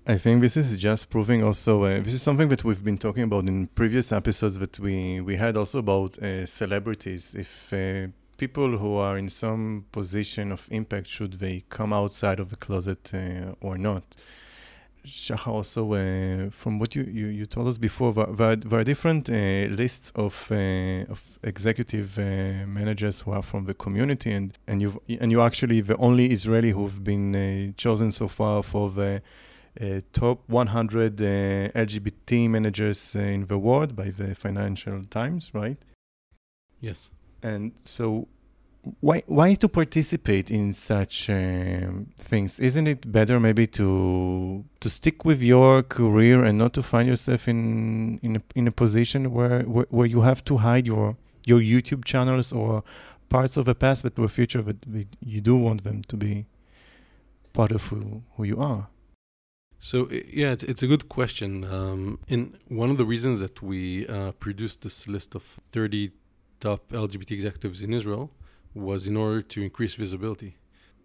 I 0.06 0.18
think 0.18 0.40
this 0.40 0.56
is 0.56 0.78
just 0.78 1.10
proving 1.10 1.42
also 1.42 1.82
uh, 1.82 2.00
this 2.00 2.14
is 2.14 2.22
something 2.22 2.48
that 2.50 2.62
we've 2.62 2.84
been 2.84 2.98
talking 2.98 3.24
about 3.24 3.48
in 3.48 3.66
previous 3.68 4.12
episodes 4.12 4.56
that 4.60 4.78
we 4.78 5.20
we 5.20 5.34
had 5.34 5.56
also 5.56 5.80
about 5.80 6.16
uh, 6.18 6.46
celebrities. 6.46 7.34
If 7.34 7.72
uh, 7.72 8.08
people 8.36 8.78
who 8.78 8.94
are 8.96 9.18
in 9.18 9.28
some 9.28 9.86
position 9.90 10.52
of 10.52 10.68
impact 10.70 11.08
should 11.08 11.40
they 11.40 11.64
come 11.70 11.92
outside 11.92 12.38
of 12.38 12.50
the 12.50 12.56
closet 12.56 13.12
uh, 13.14 13.54
or 13.60 13.76
not? 13.76 14.04
Shachar, 15.06 15.48
also 15.48 15.92
uh, 15.92 16.50
from 16.50 16.78
what 16.78 16.94
you, 16.94 17.04
you, 17.04 17.26
you 17.28 17.46
told 17.46 17.68
us 17.68 17.78
before, 17.78 18.12
there, 18.12 18.56
there, 18.56 18.80
are 18.80 18.84
different 18.84 19.30
uh, 19.30 19.72
lists 19.74 20.12
of 20.14 20.48
uh, 20.50 21.12
of 21.12 21.38
executive 21.42 22.18
uh, 22.18 22.66
managers 22.66 23.20
who 23.20 23.32
are 23.32 23.42
from 23.42 23.64
the 23.66 23.74
community, 23.74 24.32
and 24.32 24.58
and 24.66 24.82
you 24.82 25.00
and 25.20 25.30
you 25.30 25.40
actually 25.40 25.80
the 25.80 25.96
only 25.96 26.26
Israeli 26.26 26.70
who've 26.70 27.02
been 27.04 27.36
uh, 27.36 27.72
chosen 27.76 28.10
so 28.12 28.28
far 28.28 28.62
for 28.62 28.90
the 28.90 29.22
uh, 29.80 30.00
top 30.12 30.40
100 30.48 31.20
uh, 31.20 31.24
LGBT 31.74 32.48
managers 32.48 33.14
in 33.14 33.46
the 33.46 33.58
world 33.58 33.94
by 33.94 34.10
the 34.10 34.34
Financial 34.34 35.04
Times, 35.04 35.50
right? 35.52 35.76
Yes. 36.80 37.10
And 37.42 37.72
so, 37.84 38.28
why 39.00 39.22
why 39.26 39.54
to 39.54 39.68
participate 39.68 40.50
in 40.50 40.72
such 40.72 41.28
um, 41.30 42.06
things? 42.18 42.60
Isn't 42.60 42.86
it 42.86 43.10
better 43.10 43.40
maybe 43.40 43.66
to 43.68 44.64
to 44.80 44.90
stick 44.90 45.24
with 45.24 45.42
your 45.42 45.82
career 45.82 46.44
and 46.44 46.58
not 46.58 46.72
to 46.74 46.82
find 46.82 47.08
yourself 47.08 47.48
in 47.48 48.18
in 48.22 48.36
a, 48.36 48.42
in 48.54 48.68
a 48.68 48.72
position 48.72 49.32
where, 49.32 49.62
where 49.62 49.86
where 49.90 50.06
you 50.06 50.20
have 50.20 50.44
to 50.44 50.58
hide 50.58 50.86
your 50.86 51.16
your 51.44 51.60
YouTube 51.60 52.04
channels 52.04 52.52
or 52.52 52.82
parts 53.28 53.56
of 53.56 53.64
the 53.64 53.74
past 53.74 54.02
but 54.02 54.14
the 54.14 54.28
future 54.28 54.62
that 54.62 54.76
you 55.20 55.40
do 55.40 55.56
want 55.56 55.82
them 55.84 56.02
to 56.02 56.16
be 56.16 56.46
part 57.52 57.72
of 57.72 57.82
who, 57.84 58.22
who 58.36 58.44
you 58.44 58.60
are? 58.60 58.88
So 59.78 60.08
yeah, 60.10 60.52
it's, 60.52 60.64
it's 60.64 60.82
a 60.82 60.86
good 60.86 61.08
question. 61.08 61.64
Um, 61.64 62.18
one 62.68 62.90
of 62.90 62.98
the 62.98 63.04
reasons 63.04 63.40
that 63.40 63.62
we 63.62 64.06
uh, 64.06 64.32
produced 64.32 64.82
this 64.82 65.08
list 65.08 65.34
of 65.34 65.60
30 65.72 66.12
top 66.60 66.88
LGBT 66.90 67.32
executives 67.32 67.82
in 67.82 67.92
Israel 67.92 68.30
was 68.76 69.06
in 69.06 69.16
order 69.16 69.42
to 69.42 69.62
increase 69.62 69.94
visibility. 69.94 70.56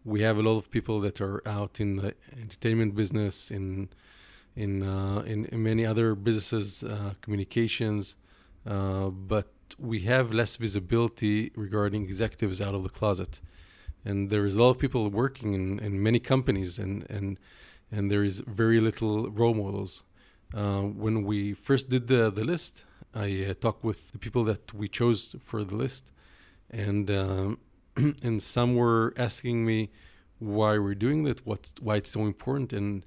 We 0.04 0.22
have 0.22 0.38
a 0.38 0.42
lot 0.42 0.58
of 0.58 0.70
people 0.70 1.00
that 1.01 1.22
are 1.22 1.42
out 1.48 1.80
in 1.80 1.98
the 1.98 2.13
entertainment 2.40 2.96
business, 2.96 3.51
in 3.51 3.90
in 4.56 4.84
uh, 4.84 5.20
in, 5.25 5.46
in, 5.46 5.63
many 5.63 5.86
other 5.86 6.13
businesses, 6.16 6.84
uh, 6.84 7.13
communications, 7.22 8.16
uh, 8.66 9.10
but 9.10 9.48
we 9.80 10.01
have 10.01 10.34
less 10.34 10.58
visibility 10.58 11.51
regarding 11.56 12.04
executives 12.04 12.62
out 12.62 12.75
of 12.75 12.84
the 12.84 12.90
closet. 12.90 13.40
And 14.04 14.30
there 14.30 14.46
is 14.46 14.56
a 14.58 14.62
lot 14.62 14.72
of 14.72 14.80
people 14.80 15.10
working 15.10 15.54
in, 15.54 15.80
in 15.80 16.04
many 16.04 16.20
companies, 16.20 16.80
and 16.80 17.06
and 17.10 17.40
and 17.92 18.12
there 18.12 18.24
is 18.24 18.42
very 18.42 18.80
little 18.80 19.30
role 19.30 19.54
models. 19.54 20.04
Uh, 20.54 20.82
when 20.82 21.24
we 21.24 21.54
first 21.54 21.90
did 21.90 22.08
the 22.08 22.30
the 22.30 22.44
list, 22.44 22.84
I 23.13 23.46
uh, 23.50 23.54
talked 23.54 23.84
with 23.84 24.12
the 24.12 24.20
people 24.20 24.44
that 24.46 24.74
we 24.74 24.88
chose 24.88 25.36
for 25.40 25.63
the 25.63 25.75
list, 25.75 26.12
and 26.72 27.12
um, 27.12 27.60
and 28.24 28.42
some 28.42 28.75
were 28.75 29.13
asking 29.18 29.66
me 29.66 29.90
why 30.40 30.78
we're 30.80 30.96
doing 30.96 31.24
that, 31.24 31.46
what 31.46 31.72
why 31.82 31.98
it's 31.98 32.12
so 32.12 32.22
important, 32.22 32.74
and 32.74 33.06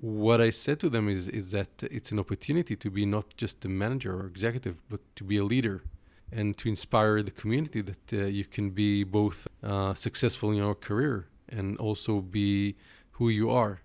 what 0.00 0.40
I 0.40 0.50
said 0.50 0.80
to 0.80 0.88
them 0.88 1.08
is 1.08 1.28
is 1.28 1.50
that 1.50 1.68
it's 1.82 2.10
an 2.12 2.18
opportunity 2.18 2.76
to 2.76 2.90
be 2.90 3.04
not 3.04 3.36
just 3.36 3.64
a 3.64 3.68
manager 3.68 4.20
or 4.20 4.26
executive, 4.26 4.80
but 4.88 5.00
to 5.16 5.24
be 5.24 5.36
a 5.36 5.44
leader, 5.44 5.82
and 6.30 6.56
to 6.58 6.68
inspire 6.68 7.22
the 7.22 7.30
community 7.30 7.82
that 7.82 8.12
uh, 8.12 8.24
you 8.24 8.44
can 8.44 8.70
be 8.70 9.04
both 9.04 9.46
uh, 9.62 9.94
successful 9.94 10.50
in 10.50 10.56
your 10.58 10.74
career 10.74 11.28
and 11.48 11.76
also 11.78 12.20
be 12.20 12.76
who 13.12 13.28
you 13.28 13.50
are. 13.50 13.82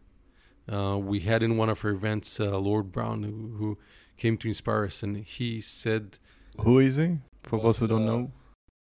Uh, 0.72 0.98
we 0.98 1.20
had 1.20 1.44
in 1.44 1.58
one 1.58 1.70
of 1.70 1.84
our 1.84 1.92
events 1.92 2.40
uh, 2.40 2.58
Lord 2.58 2.92
Browne, 2.92 3.24
who, 3.24 3.58
who 3.58 3.78
came 4.18 4.38
to 4.38 4.48
inspire 4.48 4.86
us, 4.86 5.04
and 5.04 5.18
he 5.18 5.60
said, 5.60 6.20
"Who 6.62 6.80
is 6.80 6.96
he? 6.98 7.18
For 7.44 7.60
those 7.60 7.80
who 7.80 7.88
don't 7.88 8.06
know." 8.06 8.32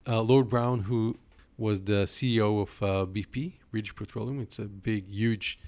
Uh, 0.07 0.21
Lord 0.21 0.49
Browne, 0.49 0.81
who 0.81 1.17
was 1.57 1.81
the 1.81 2.05
CEO 2.05 2.61
of 2.61 2.81
uh, 2.81 3.05
BP, 3.05 3.53
British 3.69 3.95
Petroleum. 3.95 4.39
It's 4.39 4.57
a 4.57 4.63
big, 4.65 5.09
huge 5.09 5.59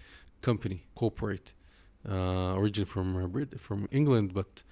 company, 0.41 0.85
corporate, 0.95 1.53
uh, 2.09 2.53
origin 2.53 2.85
from 2.85 3.17
uh, 3.17 3.27
Brit- 3.27 3.59
from 3.59 3.87
England, 3.91 4.33
but 4.33 4.63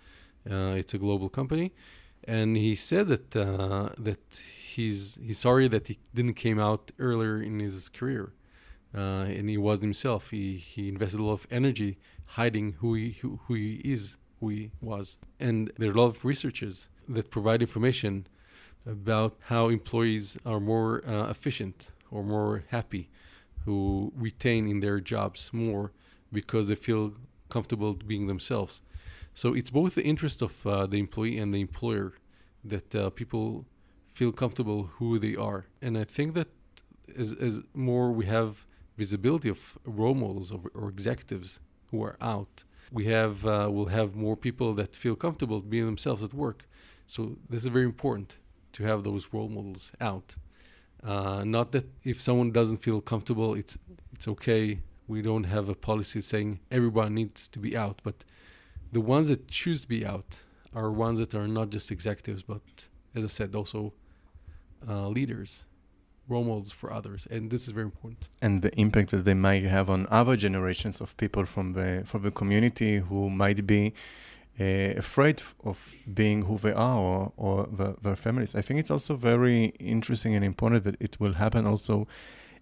uh, 0.50 0.76
it's 0.78 0.94
a 0.94 0.98
global 0.98 1.28
company. 1.28 1.74
And 2.24 2.56
he 2.56 2.76
said 2.76 3.08
that 3.10 3.36
uh, 3.36 3.90
that 3.98 4.42
he's 4.74 5.20
he's 5.22 5.40
sorry 5.40 5.68
that 5.68 5.88
he 5.88 6.00
didn't 6.14 6.36
came 6.36 6.60
out 6.60 6.92
earlier 6.98 7.42
in 7.42 7.60
his 7.60 7.90
career, 7.90 8.34
and 8.94 9.50
he 9.50 9.58
wasn't 9.58 9.84
himself. 9.84 10.30
He 10.30 10.58
he 10.58 10.90
invested 10.90 11.20
a 11.20 11.24
lot 11.24 11.34
of 11.34 11.48
energy 11.52 11.98
hiding 12.38 12.74
who 12.80 12.94
he 12.94 13.12
who, 13.22 13.40
who 13.46 13.54
he 13.56 13.82
is 13.84 14.18
who 14.40 14.50
he 14.50 14.72
was. 14.82 15.18
And 15.40 15.72
there 15.78 15.90
are 15.90 15.94
a 15.94 15.98
lot 15.98 16.08
of 16.08 16.26
researchers 16.26 16.88
that 17.08 17.30
provide 17.30 17.62
information 17.62 18.28
about 18.90 19.38
how 19.46 19.70
employees 19.70 20.38
are 20.46 20.60
more 20.60 21.08
uh, 21.08 21.30
efficient 21.30 21.90
or 22.12 22.24
more 22.24 22.64
happy, 22.70 23.10
who 23.66 24.12
retain 24.16 24.68
in 24.68 24.80
their 24.80 25.00
jobs 25.00 25.52
more 25.54 25.92
because 26.32 26.68
they 26.70 26.76
feel 26.76 27.14
comfortable 27.50 27.94
being 27.94 28.28
themselves. 28.28 28.82
So 29.34 29.54
it's 29.54 29.70
both 29.70 29.96
the 29.96 30.04
interest 30.04 30.42
of 30.42 30.66
uh, 30.66 30.86
the 30.88 30.98
employee 30.98 31.38
and 31.38 31.54
the 31.54 31.62
employer 31.62 32.14
that 32.64 32.94
uh, 32.96 33.10
people 33.12 33.66
feel 34.12 34.32
comfortable 34.32 34.92
who 34.98 35.20
they 35.20 35.36
are. 35.36 35.66
And 35.82 35.98
I 35.98 36.04
think 36.04 36.34
that 36.34 36.50
as, 37.18 37.34
as 37.34 37.62
more 37.74 38.12
we 38.12 38.26
have 38.26 38.66
visibility 38.98 39.50
of 39.50 39.78
role 39.86 40.16
models 40.16 40.52
or, 40.52 40.90
executives 40.90 41.60
who 41.90 42.04
are 42.04 42.18
out, 42.20 42.64
we 42.92 43.06
have 43.06 43.46
uh, 43.46 43.70
will 43.72 43.86
have 43.86 44.16
more 44.16 44.36
people 44.36 44.74
that 44.74 44.96
feel 44.96 45.16
comfortable 45.16 45.62
being 45.62 45.86
themselves 45.86 46.24
at 46.24 46.34
work. 46.34 46.68
So 47.08 47.38
this 47.50 47.62
is 47.62 47.68
very 47.68 47.86
important 47.86 48.39
to 48.74 48.84
have 48.84 49.04
those 49.04 49.30
role 49.34 49.50
models 49.50 49.92
out. 50.00 50.36
Uh, 51.04 51.44
not 51.44 51.72
that 51.72 51.86
if 52.04 52.22
someone 52.22 52.52
doesn't 52.52 52.78
feel 52.78 53.02
comfortable, 53.02 53.54
it's 53.56 53.78
it's 54.14 54.28
okay. 54.28 54.80
We 55.08 55.22
don't 55.22 55.46
have 55.46 55.70
a 55.70 55.76
policy 55.76 56.22
saying 56.22 56.60
everyone 56.70 57.16
needs 57.16 57.48
to 57.48 57.60
be 57.60 57.76
out, 57.76 58.02
but 58.04 58.26
the 58.92 59.02
ones 59.02 59.28
that 59.30 59.48
choose 59.48 59.82
to 59.84 59.88
be 59.88 60.06
out 60.06 60.42
are 60.76 60.92
ones 60.92 61.20
that 61.20 61.34
are 61.34 61.48
not 61.48 61.70
just 61.70 61.92
executives, 61.92 62.44
but 62.44 62.62
as 63.16 63.24
I 63.24 63.28
said, 63.28 63.56
also 63.56 63.94
uh, 64.88 65.08
leaders 65.08 65.66
role 66.30 66.44
models 66.44 66.72
for 66.72 66.94
others, 66.94 67.28
and 67.30 67.50
this 67.50 67.68
is 67.68 67.72
very 67.74 67.86
important. 67.86 68.30
And 68.42 68.62
the 68.62 68.74
impact 68.80 69.12
that 69.12 69.26
they 69.26 69.34
might 69.34 69.64
have 69.64 69.90
on 69.90 70.08
other 70.12 70.38
generations 70.38 71.02
of 71.02 71.18
people 71.18 71.46
from 71.46 71.74
the 71.74 72.04
from 72.06 72.22
the 72.22 72.32
community 72.32 72.98
who 72.98 73.30
might 73.30 73.66
be 73.66 73.94
afraid 74.60 75.42
of 75.64 75.94
being 76.14 76.44
who 76.44 76.58
they 76.58 76.74
are 76.74 76.98
or, 76.98 77.32
or 77.38 77.68
the, 77.68 77.96
their 78.02 78.16
families. 78.16 78.56
I 78.56 78.62
think 78.62 78.80
it's 78.80 78.92
also 78.92 79.16
very 79.16 79.66
interesting 79.80 80.36
and 80.36 80.44
important 80.44 80.84
that 80.84 80.98
it 81.00 81.20
will 81.20 81.34
happen 81.34 81.66
also 81.66 82.08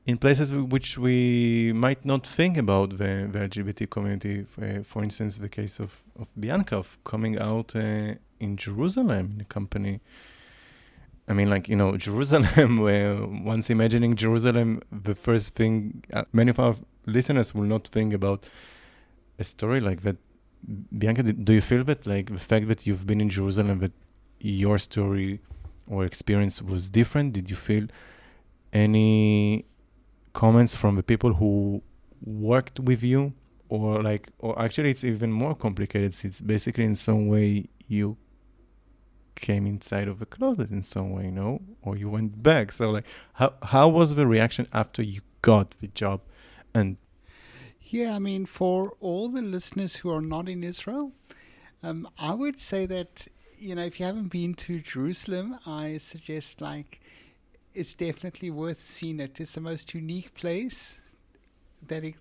in 0.06 0.18
places 0.18 0.54
which 0.54 0.98
we 0.98 1.74
might 1.74 2.06
not 2.06 2.26
think 2.26 2.58
about 2.58 2.92
the, 2.92 3.28
the 3.32 3.40
LGBT 3.40 3.90
community. 3.90 4.46
Uh, 4.62 4.84
for 4.84 5.04
instance, 5.04 5.38
the 5.38 5.50
case 5.50 5.80
of, 5.80 6.04
of 6.20 6.30
Bianca 6.40 6.78
of 6.78 6.98
coming 7.04 7.38
out 7.40 7.76
uh, 7.76 8.14
in 8.40 8.58
Jerusalem 8.58 9.34
in 9.36 9.42
a 9.42 9.46
company 9.46 10.00
I 11.28 11.34
mean, 11.34 11.50
like, 11.50 11.68
you 11.68 11.76
know, 11.76 11.98
Jerusalem, 12.08 12.80
where 12.80 13.18
once 13.26 13.70
imagining 13.70 14.16
Jerusalem, 14.16 14.82
the 14.92 15.16
first 15.16 15.56
thing, 15.56 16.04
uh, 16.14 16.24
many 16.32 16.52
of 16.52 16.60
our 16.60 16.76
listeners 17.06 17.54
will 17.54 17.64
not 17.64 17.88
think 17.88 18.14
about 18.14 18.48
a 19.38 19.44
story 19.44 19.80
like 19.82 20.02
that. 20.02 20.18
Bianca, 20.98 21.24
do 21.24 21.54
you 21.54 21.62
feel 21.62 21.84
that, 21.86 22.06
like, 22.06 22.32
the 22.32 22.40
fact 22.40 22.68
that 22.68 22.86
you've 22.86 23.06
been 23.06 23.22
in 23.22 23.30
Jerusalem, 23.30 23.80
that 23.80 23.94
your 24.40 24.78
story 24.78 25.40
or 25.88 26.06
experience 26.06 26.62
was 26.62 26.90
different? 26.90 27.34
Did 27.34 27.50
you 27.50 27.56
feel 27.56 27.88
any 28.74 29.66
comments 30.34 30.76
from 30.76 30.96
the 30.96 31.04
people 31.04 31.34
who 31.34 31.82
worked 32.22 32.80
with 32.80 33.04
you? 33.04 33.34
Or, 33.70 34.02
like, 34.02 34.30
or 34.40 34.60
actually, 34.62 34.92
it's 34.92 35.04
even 35.04 35.32
more 35.32 35.54
complicated. 35.56 36.16
It's 36.24 36.42
basically 36.42 36.86
in 36.86 36.96
some 36.96 37.28
way 37.28 37.68
you 37.88 38.18
came 39.38 39.66
inside 39.66 40.08
of 40.08 40.22
a 40.22 40.26
closet 40.26 40.72
in 40.72 40.82
some 40.82 41.12
way, 41.12 41.30
no? 41.30 41.62
Or 41.82 41.96
you 41.96 42.10
went 42.10 42.44
back. 42.44 42.72
So 42.72 42.92
like 42.92 43.06
how 43.34 43.54
how 43.62 43.88
was 43.88 44.16
the 44.16 44.28
reaction 44.28 44.68
after 44.74 45.02
you 45.02 45.22
got 45.42 45.76
the 45.80 45.88
job 45.88 46.22
and 46.74 46.98
yeah, 47.94 48.16
I 48.16 48.20
mean, 48.20 48.46
for 48.46 48.94
all 49.00 49.30
the 49.30 49.42
listeners 49.42 49.98
who 49.98 50.10
are 50.10 50.22
not 50.22 50.50
in 50.50 50.64
Israel, 50.64 51.12
um, 51.84 52.08
I 52.18 52.34
would 52.34 52.60
say 52.60 52.86
that 52.86 53.28
you 53.58 53.76
know 53.76 53.84
if 53.84 54.00
you 54.00 54.06
haven't 54.06 54.30
been 54.30 54.54
to 54.56 54.80
Jerusalem, 54.80 55.60
I 55.66 55.98
suggest 55.98 56.62
like 56.62 57.02
it's 57.74 57.94
definitely 57.94 58.50
worth 58.50 58.80
seeing 58.80 59.20
it. 59.20 59.40
It's 59.40 59.54
the 59.54 59.62
most 59.62 59.94
unique 59.94 60.34
place 60.34 61.00
that 61.88 62.04
it, 62.04 62.16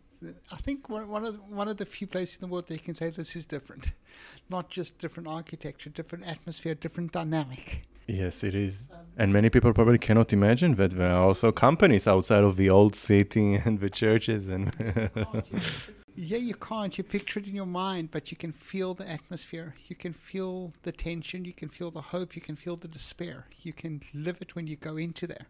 I 0.53 0.57
think 0.57 0.89
one, 0.89 1.09
one 1.09 1.25
of 1.25 1.35
the, 1.35 1.41
one 1.41 1.69
of 1.69 1.79
the 1.79 1.87
few 1.87 2.07
places 2.07 2.37
in 2.37 2.43
the 2.43 2.53
world 2.53 2.67
that 2.67 2.75
you 2.75 2.81
can 2.81 2.95
say 2.95 3.11
this 3.11 3.35
is 3.35 3.47
different, 3.47 3.93
not 4.51 4.69
just 4.69 4.99
different 4.99 5.29
architecture, 5.29 5.91
different 5.91 6.27
atmosphere, 6.27 6.75
different 6.75 7.13
dynamic. 7.13 7.83
Yes, 8.07 8.45
it 8.45 8.55
is. 8.55 8.87
And 9.17 9.33
many 9.33 9.49
people 9.49 9.73
probably 9.73 9.99
cannot 9.99 10.33
imagine 10.33 10.75
that 10.75 10.91
there 10.91 11.11
are 11.11 11.25
also 11.25 11.51
companies 11.51 12.07
outside 12.07 12.45
of 12.45 12.57
the 12.57 12.69
old 12.69 12.95
city 12.95 13.55
and 13.65 13.81
the 13.81 13.91
churches 13.91 14.49
and. 14.49 14.75
yeah, 16.15 16.37
you 16.37 16.55
can't. 16.55 16.97
You 16.97 17.05
picture 17.05 17.41
it 17.41 17.47
in 17.47 17.55
your 17.55 17.67
mind, 17.67 18.11
but 18.11 18.31
you 18.31 18.37
can 18.37 18.53
feel 18.53 18.95
the 18.95 19.09
atmosphere. 19.09 19.75
You 19.89 19.97
can 19.97 20.13
feel 20.13 20.73
the 20.83 20.93
tension. 20.93 21.45
You 21.45 21.55
can 21.55 21.69
feel 21.69 21.91
the 21.91 22.03
hope. 22.03 22.37
You 22.37 22.43
can 22.43 22.57
feel 22.57 22.77
the 22.77 22.89
despair. 22.89 23.47
You 23.63 23.73
can 23.73 24.03
live 24.13 24.39
it 24.41 24.55
when 24.55 24.67
you 24.67 24.77
go 24.77 24.97
into 24.97 25.27
there. 25.27 25.47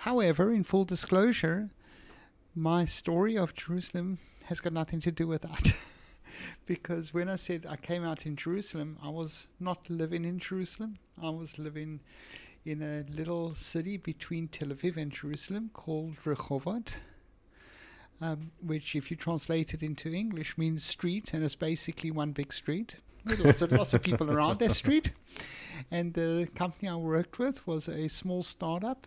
However, 0.00 0.52
in 0.52 0.64
full 0.64 0.84
disclosure, 0.84 1.70
my 2.54 2.84
story 2.84 3.36
of 3.36 3.54
Jerusalem 3.54 4.18
has 4.44 4.60
got 4.60 4.72
nothing 4.72 5.00
to 5.00 5.12
do 5.12 5.26
with 5.26 5.42
that. 5.42 5.76
because 6.66 7.12
when 7.14 7.28
I 7.28 7.36
said 7.36 7.66
I 7.68 7.76
came 7.76 8.04
out 8.04 8.26
in 8.26 8.36
Jerusalem, 8.36 8.98
I 9.02 9.08
was 9.08 9.48
not 9.60 9.88
living 9.88 10.24
in 10.24 10.38
Jerusalem. 10.38 10.98
I 11.22 11.30
was 11.30 11.58
living 11.58 12.00
in 12.64 12.82
a 12.82 13.04
little 13.14 13.54
city 13.54 13.96
between 13.96 14.48
Tel 14.48 14.68
Aviv 14.68 14.96
and 14.96 15.12
Jerusalem 15.12 15.70
called 15.72 16.16
Rehovot, 16.24 16.96
um, 18.20 18.50
which, 18.60 18.96
if 18.96 19.10
you 19.10 19.16
translate 19.16 19.72
it 19.72 19.82
into 19.82 20.12
English, 20.12 20.58
means 20.58 20.84
street, 20.84 21.32
and 21.32 21.44
it's 21.44 21.54
basically 21.54 22.10
one 22.10 22.32
big 22.32 22.52
street 22.52 22.96
with 23.24 23.44
lots 23.44 23.62
of, 23.62 23.72
lots 23.72 23.94
of 23.94 24.02
people 24.02 24.30
around 24.30 24.58
that 24.58 24.72
street. 24.72 25.12
And 25.90 26.14
the 26.14 26.48
company 26.54 26.88
I 26.88 26.96
worked 26.96 27.38
with 27.38 27.66
was 27.66 27.88
a 27.88 28.08
small 28.08 28.42
startup, 28.42 29.06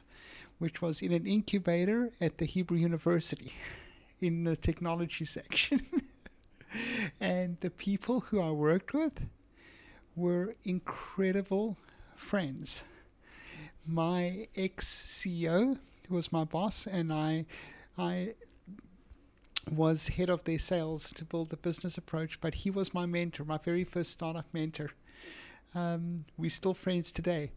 which 0.59 0.81
was 0.81 1.01
in 1.01 1.11
an 1.11 1.25
incubator 1.25 2.11
at 2.21 2.37
the 2.37 2.45
Hebrew 2.45 2.77
University 2.77 3.51
in 4.21 4.43
the 4.43 4.55
technology 4.55 5.25
section. 5.25 5.81
and 7.19 7.57
the 7.61 7.69
people 7.69 8.21
who 8.21 8.41
I 8.41 8.51
worked 8.51 8.93
with 8.93 9.21
were 10.15 10.55
incredible 10.63 11.77
friends. 12.15 12.83
My 13.85 14.47
ex 14.55 14.87
CEO 14.87 15.79
was 16.09 16.31
my 16.31 16.43
boss, 16.43 16.85
and 16.85 17.11
I, 17.13 17.45
I 17.97 18.33
was 19.71 20.09
head 20.09 20.29
of 20.29 20.43
their 20.43 20.59
sales 20.59 21.11
to 21.13 21.25
build 21.25 21.49
the 21.49 21.57
business 21.57 21.97
approach. 21.97 22.41
But 22.41 22.55
he 22.55 22.69
was 22.69 22.93
my 22.93 23.05
mentor, 23.05 23.45
my 23.45 23.57
very 23.57 23.83
first 23.83 24.11
startup 24.11 24.45
mentor. 24.53 24.91
Um, 25.75 26.25
we're 26.37 26.49
still 26.49 26.73
friends 26.73 27.11
today. 27.11 27.51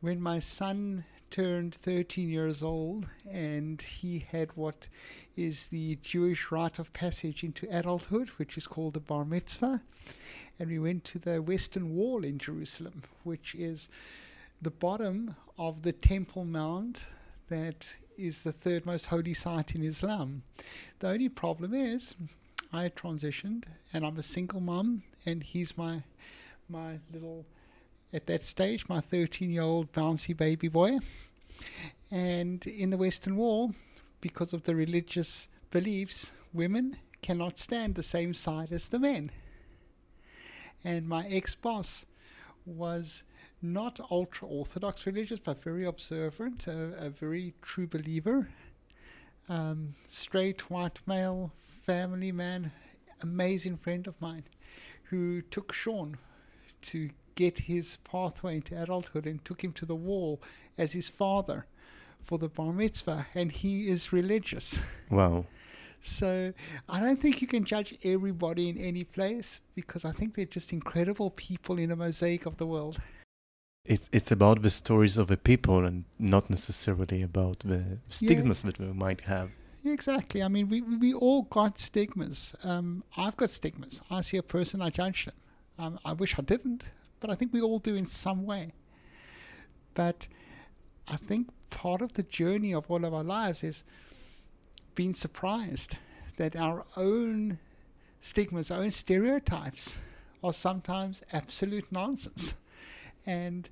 When 0.00 0.20
my 0.20 0.38
son 0.38 1.04
turned 1.32 1.74
13 1.74 2.28
years 2.28 2.62
old 2.62 3.08
and 3.28 3.80
he 3.80 4.18
had 4.30 4.54
what 4.54 4.88
is 5.34 5.66
the 5.68 5.96
Jewish 6.02 6.52
rite 6.52 6.78
of 6.78 6.92
passage 6.92 7.42
into 7.42 7.66
adulthood, 7.74 8.28
which 8.36 8.58
is 8.58 8.66
called 8.66 8.92
the 8.92 9.00
bar 9.00 9.24
mitzvah. 9.24 9.82
And 10.58 10.68
we 10.68 10.78
went 10.78 11.04
to 11.04 11.18
the 11.18 11.40
Western 11.40 11.96
Wall 11.96 12.22
in 12.22 12.36
Jerusalem, 12.36 13.02
which 13.24 13.54
is 13.54 13.88
the 14.60 14.70
bottom 14.70 15.34
of 15.56 15.80
the 15.80 15.92
Temple 15.92 16.44
Mount 16.44 17.06
that 17.48 17.94
is 18.18 18.42
the 18.42 18.52
third 18.52 18.84
most 18.84 19.06
holy 19.06 19.32
site 19.32 19.74
in 19.74 19.82
Islam. 19.82 20.42
The 20.98 21.08
only 21.08 21.30
problem 21.30 21.72
is 21.72 22.14
I 22.74 22.90
transitioned 22.90 23.64
and 23.90 24.04
I'm 24.04 24.18
a 24.18 24.22
single 24.22 24.60
mum 24.60 25.02
and 25.24 25.42
he's 25.42 25.78
my 25.78 26.02
my 26.68 26.98
little 27.10 27.46
at 28.12 28.26
that 28.26 28.44
stage 28.44 28.88
my 28.88 29.00
13 29.00 29.50
year 29.50 29.62
old 29.62 29.92
bouncy 29.92 30.36
baby 30.36 30.68
boy. 30.68 30.98
And 32.10 32.64
in 32.66 32.90
the 32.90 32.96
western 32.96 33.36
wall 33.36 33.74
because 34.20 34.52
of 34.52 34.64
the 34.64 34.74
religious 34.74 35.48
beliefs 35.70 36.32
women 36.52 36.96
cannot 37.22 37.58
stand 37.58 37.94
the 37.94 38.02
same 38.02 38.34
side 38.34 38.72
as 38.72 38.88
the 38.88 38.98
men. 38.98 39.26
And 40.84 41.08
my 41.08 41.26
ex-boss 41.28 42.04
was 42.66 43.24
not 43.62 44.00
ultra 44.10 44.48
orthodox 44.48 45.06
religious, 45.06 45.38
but 45.38 45.62
very 45.62 45.84
observant, 45.84 46.66
a, 46.66 47.06
a 47.06 47.10
very 47.10 47.54
true 47.62 47.86
believer, 47.86 48.48
um, 49.48 49.94
straight 50.08 50.68
white 50.68 51.00
male, 51.06 51.52
family 51.82 52.32
man, 52.32 52.72
amazing 53.22 53.76
friend 53.76 54.06
of 54.08 54.20
mine, 54.20 54.44
who 55.04 55.42
took 55.42 55.72
Sean 55.72 56.16
to 56.82 57.10
get 57.34 57.58
his 57.58 57.98
pathway 58.04 58.56
into 58.56 58.80
adulthood 58.80 59.26
and 59.26 59.44
took 59.44 59.62
him 59.62 59.72
to 59.72 59.86
the 59.86 59.96
wall 59.96 60.40
as 60.78 60.92
his 60.92 61.08
father 61.08 61.66
for 62.22 62.38
the 62.38 62.48
bar 62.48 62.72
mitzvah, 62.72 63.26
and 63.34 63.50
he 63.50 63.88
is 63.88 64.12
religious. 64.12 64.78
Wow. 65.10 65.46
So 66.04 66.52
I 66.88 66.98
don't 67.00 67.20
think 67.20 67.40
you 67.40 67.46
can 67.46 67.64
judge 67.64 67.96
everybody 68.02 68.68
in 68.68 68.76
any 68.76 69.04
place 69.04 69.60
because 69.76 70.04
I 70.04 70.10
think 70.10 70.34
they're 70.34 70.46
just 70.46 70.72
incredible 70.72 71.30
people 71.30 71.78
in 71.78 71.92
a 71.92 71.96
mosaic 71.96 72.44
of 72.44 72.56
the 72.56 72.66
world. 72.66 72.98
It's 73.84 74.08
it's 74.12 74.32
about 74.32 74.62
the 74.62 74.70
stories 74.70 75.16
of 75.16 75.28
the 75.28 75.36
people 75.36 75.84
and 75.84 76.04
not 76.18 76.50
necessarily 76.50 77.22
about 77.22 77.60
the 77.60 77.98
stigmas 78.08 78.62
that 78.62 78.80
we 78.80 78.86
might 78.86 79.22
have. 79.22 79.50
Yeah, 79.82 79.92
exactly. 79.92 80.42
I 80.42 80.48
mean, 80.48 80.68
we 80.68 80.80
we 80.80 81.14
all 81.14 81.42
got 81.42 81.78
stigmas. 81.78 82.54
Um, 82.64 83.04
I've 83.16 83.36
got 83.36 83.50
stigmas. 83.50 84.02
I 84.10 84.22
see 84.22 84.38
a 84.38 84.42
person, 84.42 84.82
I 84.82 84.90
judge 84.90 85.26
them. 85.26 85.34
Um, 85.78 85.98
I 86.04 86.12
wish 86.12 86.38
I 86.38 86.42
didn't, 86.42 86.92
but 87.22 87.30
I 87.30 87.34
think 87.34 87.54
we 87.54 87.62
all 87.62 87.78
do 87.78 87.94
in 87.94 88.04
some 88.04 88.44
way. 88.44 88.72
But 89.94 90.26
I 91.08 91.16
think 91.16 91.48
part 91.70 92.02
of 92.02 92.12
the 92.14 92.24
journey 92.24 92.74
of 92.74 92.90
all 92.90 93.04
of 93.04 93.14
our 93.14 93.24
lives 93.24 93.64
is 93.64 93.84
being 94.94 95.14
surprised 95.14 95.98
that 96.36 96.56
our 96.56 96.84
own 96.96 97.58
stigmas, 98.20 98.70
our 98.70 98.82
own 98.82 98.90
stereotypes, 98.90 99.98
are 100.42 100.52
sometimes 100.52 101.22
absolute 101.32 101.90
nonsense. 101.90 102.54
And 103.24 103.68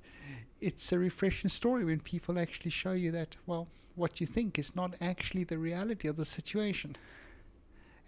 it's 0.61 0.91
a 0.93 0.97
refreshing 0.99 1.49
story 1.49 1.83
when 1.83 1.99
people 1.99 2.39
actually 2.39 2.71
show 2.71 2.93
you 2.93 3.11
that, 3.11 3.35
well, 3.45 3.67
what 3.95 4.21
you 4.21 4.27
think 4.27 4.57
is 4.57 4.75
not 4.75 4.95
actually 5.01 5.43
the 5.43 5.57
reality 5.57 6.07
of 6.07 6.15
the 6.15 6.25
situation. 6.25 6.95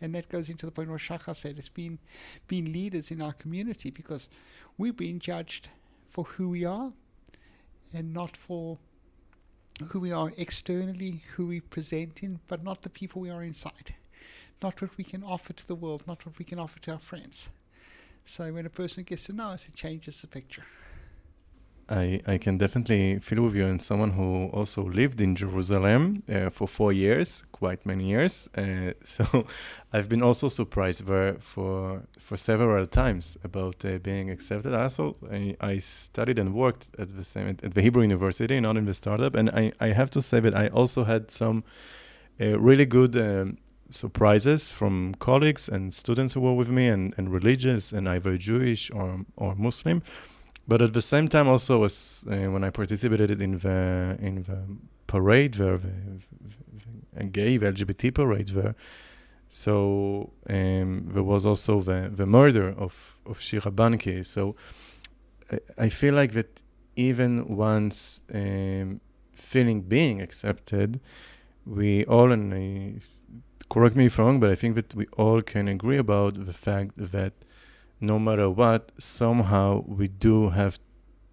And 0.03 0.13
that 0.15 0.27
goes 0.27 0.49
into 0.49 0.65
the 0.65 0.71
point 0.73 0.89
where 0.89 0.97
Shachar 0.97 1.33
said 1.33 1.57
it's 1.57 1.69
been 1.69 1.97
being 2.49 2.73
leaders 2.73 3.09
in 3.09 3.21
our 3.21 3.31
community 3.31 3.89
because 3.89 4.27
we're 4.77 4.91
being 4.91 5.17
judged 5.17 5.69
for 6.09 6.25
who 6.25 6.49
we 6.49 6.65
are 6.65 6.91
and 7.93 8.13
not 8.13 8.35
for 8.35 8.77
who 9.87 10.01
we 10.01 10.11
are 10.11 10.33
externally, 10.35 11.23
who 11.35 11.47
we 11.47 11.61
present 11.61 12.21
in, 12.21 12.41
but 12.49 12.65
not 12.65 12.81
the 12.81 12.89
people 12.89 13.21
we 13.21 13.29
are 13.29 13.43
inside. 13.43 13.95
Not 14.61 14.81
what 14.81 14.97
we 14.97 15.05
can 15.05 15.23
offer 15.23 15.53
to 15.53 15.65
the 15.65 15.73
world, 15.73 16.03
not 16.05 16.25
what 16.25 16.37
we 16.37 16.43
can 16.43 16.59
offer 16.59 16.79
to 16.81 16.91
our 16.91 16.99
friends. 16.99 17.49
So 18.25 18.51
when 18.51 18.65
a 18.65 18.69
person 18.69 19.05
gets 19.05 19.23
to 19.25 19.33
know 19.33 19.51
us, 19.51 19.69
it 19.69 19.73
changes 19.73 20.19
the 20.19 20.27
picture. 20.27 20.65
I, 21.93 22.21
I 22.25 22.37
can 22.39 22.57
definitely 22.57 23.19
feel 23.19 23.43
with 23.43 23.55
you 23.55 23.67
and 23.67 23.79
someone 23.79 24.11
who 24.11 24.47
also 24.47 24.81
lived 24.83 25.21
in 25.21 25.35
Jerusalem 25.35 26.23
uh, 26.27 26.49
for 26.49 26.67
four 26.67 26.91
years, 26.91 27.43
quite 27.51 27.85
many 27.85 28.05
years. 28.05 28.49
Uh, 28.57 28.93
so 29.03 29.45
I've 29.91 30.09
been 30.09 30.23
also 30.23 30.47
surprised 30.47 31.05
there 31.05 31.35
for 31.39 32.01
for 32.19 32.35
several 32.37 32.87
times 32.87 33.37
about 33.43 33.85
uh, 33.85 33.99
being 33.99 34.31
accepted. 34.31 34.73
Also, 34.73 35.13
I, 35.31 35.55
I 35.61 35.77
studied 35.77 36.39
and 36.39 36.53
worked 36.55 36.87
at 36.97 37.15
the 37.15 37.23
same 37.23 37.47
at 37.47 37.73
the 37.75 37.81
Hebrew 37.81 38.01
University, 38.01 38.59
not 38.59 38.75
in 38.75 38.85
the 38.85 38.93
startup, 38.93 39.35
and 39.35 39.51
I, 39.51 39.71
I 39.79 39.89
have 39.89 40.09
to 40.11 40.21
say 40.21 40.39
that 40.39 40.55
I 40.55 40.69
also 40.69 41.03
had 41.03 41.29
some 41.29 41.63
uh, 42.41 42.57
really 42.59 42.85
good. 42.85 43.15
Um, 43.15 43.57
surprises 43.89 44.71
from 44.71 45.13
colleagues 45.19 45.69
and 45.69 45.93
students 45.93 46.33
who 46.33 46.41
were 46.41 46.55
with 46.55 46.69
me 46.69 46.87
and, 46.87 47.13
and 47.15 47.31
religious 47.31 47.93
and 47.93 48.09
either 48.09 48.37
Jewish 48.37 48.89
or 48.89 49.23
or 49.37 49.53
Muslim 49.53 50.01
but 50.67 50.81
at 50.81 50.93
the 50.93 51.01
same 51.01 51.27
time, 51.27 51.47
also 51.47 51.79
was 51.79 52.25
uh, 52.29 52.35
when 52.51 52.63
I 52.63 52.69
participated 52.69 53.41
in 53.41 53.57
the 53.59 54.17
in 54.19 54.43
the 54.43 54.59
parade 55.07 55.55
there, 55.55 55.77
the, 55.77 55.93
the, 57.15 57.23
gay 57.25 57.57
the 57.57 57.67
LGBT 57.67 58.13
parade 58.13 58.49
there. 58.49 58.75
So 59.49 60.31
um, 60.49 61.09
there 61.13 61.23
was 61.23 61.45
also 61.45 61.81
the, 61.81 62.09
the 62.11 62.25
murder 62.25 62.69
of 62.69 63.17
of 63.25 63.39
Shira 63.41 63.71
Banki. 63.71 64.23
So 64.25 64.55
I, 65.51 65.59
I 65.77 65.89
feel 65.89 66.13
like 66.13 66.31
that 66.33 66.61
even 66.95 67.55
once 67.55 68.21
um, 68.33 69.01
feeling 69.33 69.81
being 69.81 70.21
accepted, 70.21 70.99
we 71.65 72.05
all 72.05 72.31
and 72.31 72.53
I, 72.53 73.01
correct 73.69 73.95
me 73.95 74.05
if 74.05 74.19
I'm 74.19 74.25
wrong, 74.25 74.39
but 74.39 74.49
I 74.49 74.55
think 74.55 74.75
that 74.75 74.95
we 74.95 75.07
all 75.17 75.41
can 75.41 75.67
agree 75.67 75.97
about 75.97 76.45
the 76.45 76.53
fact 76.53 76.91
that 76.97 77.33
no 78.03 78.19
matter 78.19 78.49
what, 78.49 78.91
somehow 78.97 79.83
we 79.87 80.07
do 80.07 80.49
have, 80.49 80.77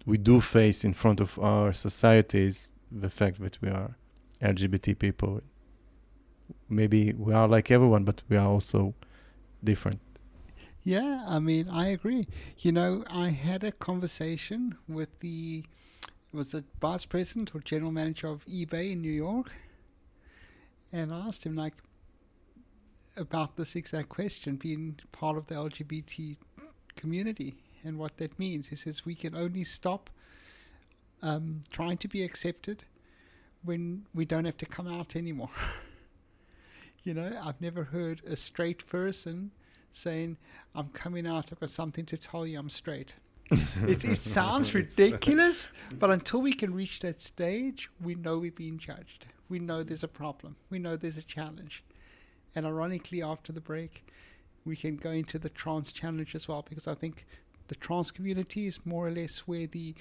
we 0.05 0.17
do 0.17 0.39
face 0.39 0.83
in 0.85 0.93
front 0.93 1.19
of 1.19 1.37
our 1.39 1.73
societies 1.73 2.73
the 2.89 3.09
fact 3.09 3.41
that 3.41 3.61
we 3.61 3.69
are 3.69 3.97
LGBT 4.41 4.97
people. 4.97 5.41
Maybe 6.69 7.13
we 7.13 7.33
are 7.33 7.47
like 7.47 7.69
everyone, 7.71 8.05
but 8.05 8.23
we 8.29 8.37
are 8.37 8.47
also 8.47 8.93
different. 9.63 9.99
Yeah, 10.83 11.23
I 11.27 11.39
mean, 11.39 11.67
I 11.69 11.89
agree. 11.89 12.25
You 12.57 12.71
know, 12.71 13.03
I 13.09 13.29
had 13.29 13.63
a 13.63 13.71
conversation 13.71 14.75
with 14.87 15.19
the 15.19 15.65
was 16.33 16.51
the 16.51 16.63
vice 16.79 17.05
president 17.05 17.53
or 17.53 17.59
general 17.59 17.91
manager 17.91 18.29
of 18.29 18.45
eBay 18.45 18.93
in 18.93 19.01
New 19.01 19.11
York, 19.11 19.51
and 20.93 21.13
I 21.13 21.27
asked 21.27 21.45
him 21.45 21.55
like 21.57 21.75
about 23.17 23.57
this 23.57 23.75
exact 23.75 24.07
question, 24.09 24.55
being 24.55 24.97
part 25.11 25.37
of 25.37 25.47
the 25.47 25.55
LGBT 25.55 26.37
community 27.01 27.55
and 27.83 27.97
what 27.97 28.17
that 28.17 28.37
means. 28.37 28.67
He 28.67 28.75
says 28.75 29.05
we 29.05 29.15
can 29.15 29.35
only 29.35 29.63
stop 29.63 30.09
um, 31.21 31.61
trying 31.71 31.97
to 31.97 32.07
be 32.07 32.23
accepted 32.23 32.83
when 33.63 34.05
we 34.13 34.23
don't 34.25 34.45
have 34.45 34.57
to 34.57 34.65
come 34.65 34.87
out 34.87 35.15
anymore. 35.15 35.49
you 37.03 37.13
know, 37.13 37.31
I've 37.43 37.59
never 37.59 37.83
heard 37.83 38.21
a 38.27 38.35
straight 38.35 38.85
person 38.87 39.51
saying, 39.91 40.37
I'm 40.75 40.89
coming 40.89 41.27
out, 41.27 41.51
I've 41.51 41.59
got 41.59 41.69
something 41.69 42.05
to 42.05 42.17
tell 42.17 42.45
you, 42.45 42.57
I'm 42.59 42.69
straight. 42.69 43.15
it, 43.51 44.05
it 44.05 44.17
sounds 44.17 44.73
ridiculous, 44.73 45.67
but 45.99 46.09
until 46.09 46.41
we 46.41 46.53
can 46.53 46.73
reach 46.73 46.99
that 46.99 47.19
stage, 47.19 47.89
we 48.01 48.15
know 48.15 48.37
we're 48.37 48.51
being 48.51 48.77
judged. 48.77 49.27
We 49.49 49.59
know 49.59 49.83
there's 49.83 50.03
a 50.03 50.07
problem. 50.07 50.55
We 50.69 50.79
know 50.79 50.95
there's 50.95 51.17
a 51.17 51.23
challenge. 51.23 51.83
And 52.55 52.65
ironically, 52.65 53.21
after 53.21 53.51
the 53.51 53.59
break, 53.59 54.05
we 54.65 54.75
can 54.75 54.95
go 54.97 55.11
into 55.11 55.37
the 55.39 55.49
trans 55.49 55.91
challenge 55.91 56.35
as 56.35 56.47
well 56.47 56.63
because 56.67 56.87
I 56.87 56.95
think 56.95 57.25
the 57.67 57.75
trans 57.75 58.11
community 58.11 58.67
is 58.67 58.79
more 58.85 59.07
or 59.07 59.11
less 59.11 59.39
where 59.47 59.67
the 59.67 59.95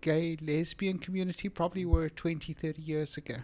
gay 0.00 0.36
lesbian 0.42 0.98
community 0.98 1.48
probably 1.48 1.84
were 1.84 2.08
20 2.08 2.52
30 2.52 2.82
years 2.82 3.16
ago 3.16 3.36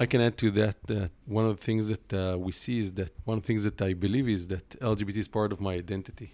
I 0.00 0.06
can 0.06 0.20
add 0.20 0.36
to 0.38 0.50
that 0.52 0.76
that 0.86 1.10
one 1.26 1.44
of 1.46 1.56
the 1.58 1.62
things 1.64 1.88
that 1.88 2.12
uh, 2.14 2.38
we 2.38 2.52
see 2.52 2.78
is 2.78 2.92
that 2.92 3.12
one 3.24 3.38
of 3.38 3.42
the 3.42 3.46
things 3.48 3.64
that 3.64 3.80
I 3.82 3.94
believe 3.94 4.28
is 4.28 4.46
that 4.48 4.68
LGBT 4.80 5.16
is 5.16 5.28
part 5.28 5.52
of 5.52 5.60
my 5.60 5.74
identity. 5.74 6.28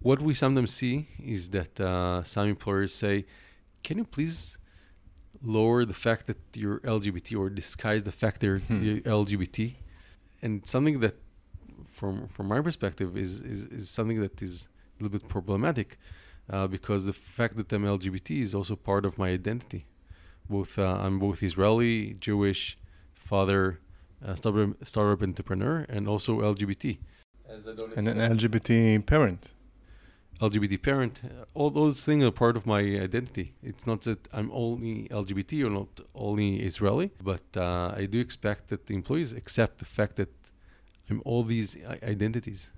what 0.00 0.20
we 0.22 0.32
sometimes 0.44 0.72
see 0.80 0.96
is 1.36 1.42
that 1.56 1.72
uh, 1.80 2.22
some 2.34 2.46
employers 2.54 2.92
say, 3.04 3.14
"Can 3.86 3.94
you 4.00 4.06
please 4.16 4.38
lower 5.56 5.80
the 5.92 5.98
fact 6.06 6.22
that 6.30 6.38
you're 6.60 6.80
LGBT 6.98 7.28
or 7.40 7.46
disguise 7.62 8.02
the 8.10 8.16
fact 8.22 8.36
that 8.40 8.46
you're, 8.50 8.60
Hmm. 8.68 8.82
you're 8.86 9.00
LGBT?" 9.24 9.74
And 10.44 10.52
something 10.74 10.96
that, 11.04 11.16
from 11.98 12.14
from 12.34 12.46
my 12.54 12.60
perspective, 12.68 13.10
is 13.24 13.32
is, 13.54 13.60
is 13.78 13.84
something 13.96 14.20
that 14.26 14.36
is 14.48 14.54
a 14.64 15.02
little 15.02 15.18
bit 15.18 15.28
problematic, 15.36 15.88
uh, 16.54 16.66
because 16.76 17.00
the 17.04 17.18
fact 17.38 17.56
that 17.58 17.72
I'm 17.74 17.84
LGBT 17.98 18.28
is 18.46 18.54
also 18.58 18.74
part 18.90 19.04
of 19.08 19.12
my 19.22 19.28
identity. 19.40 19.82
Both 20.48 20.72
uh, 20.78 21.04
I'm 21.04 21.16
both 21.26 21.38
Israeli, 21.50 21.94
Jewish, 22.28 22.62
father, 23.30 23.62
uh, 24.24 24.34
startup 24.40 24.70
startup 24.92 25.20
entrepreneur, 25.28 25.76
and 25.94 26.02
also 26.12 26.30
LGBT. 26.54 26.84
As 27.54 27.66
I 27.66 27.72
And 27.96 28.06
an 28.08 28.18
LGBT 28.36 29.04
parent. 29.14 29.42
LGBT 30.40 30.80
parent, 30.80 31.14
uh, 31.24 31.44
all 31.58 31.70
those 31.70 32.04
things 32.04 32.22
are 32.24 32.30
part 32.30 32.56
of 32.56 32.64
my 32.64 32.78
identity. 32.78 33.46
It's 33.70 33.86
not 33.90 34.02
that 34.02 34.20
I'm 34.32 34.50
only 34.52 35.08
LGBT 35.22 35.66
or 35.66 35.70
not 35.70 35.92
only 36.14 36.48
Israeli, 36.70 37.10
but 37.30 37.42
uh, 37.56 37.92
I 37.96 38.06
do 38.06 38.20
expect 38.20 38.68
that 38.68 38.86
the 38.86 38.94
employees 38.94 39.32
accept 39.32 39.78
the 39.78 39.84
fact 39.84 40.14
that 40.16 40.30
I'm 41.10 41.22
all 41.24 41.42
these 41.42 41.76
identities. 42.02 42.70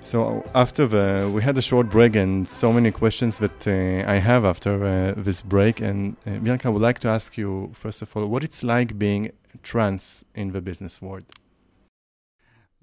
So 0.00 0.44
after 0.54 0.86
the 0.86 1.28
we 1.34 1.42
had 1.42 1.58
a 1.58 1.62
short 1.62 1.90
break 1.90 2.14
and 2.14 2.46
so 2.46 2.72
many 2.72 2.92
questions 2.92 3.38
that 3.38 3.66
uh, 3.66 4.08
I 4.08 4.18
have 4.18 4.44
after 4.44 4.84
uh, 4.84 5.14
this 5.16 5.42
break 5.42 5.80
and 5.80 6.16
uh, 6.26 6.38
Bianca 6.38 6.70
would 6.70 6.82
like 6.82 7.00
to 7.00 7.08
ask 7.08 7.36
you 7.36 7.72
first 7.74 8.02
of 8.02 8.16
all 8.16 8.26
what 8.26 8.44
it's 8.44 8.62
like 8.62 8.98
being 8.98 9.32
trans 9.62 10.24
in 10.34 10.52
the 10.52 10.60
business 10.60 11.02
world. 11.02 11.24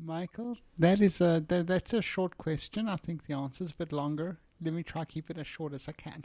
Michael, 0.06 0.58
that 0.78 1.00
is 1.00 1.22
a 1.22 1.44
that, 1.48 1.68
that's 1.68 1.94
a 1.94 2.02
short 2.02 2.38
question. 2.38 2.90
I 2.90 2.98
think 2.98 3.26
the 3.26 3.36
answer's 3.36 3.72
a 3.72 3.76
bit 3.76 3.94
longer. 3.94 4.38
Let 4.62 4.74
me 4.74 4.84
try 4.84 5.06
keep 5.06 5.30
it 5.30 5.38
as 5.38 5.48
short 5.48 5.74
as 5.74 5.88
I 5.88 5.94
can. 5.94 6.24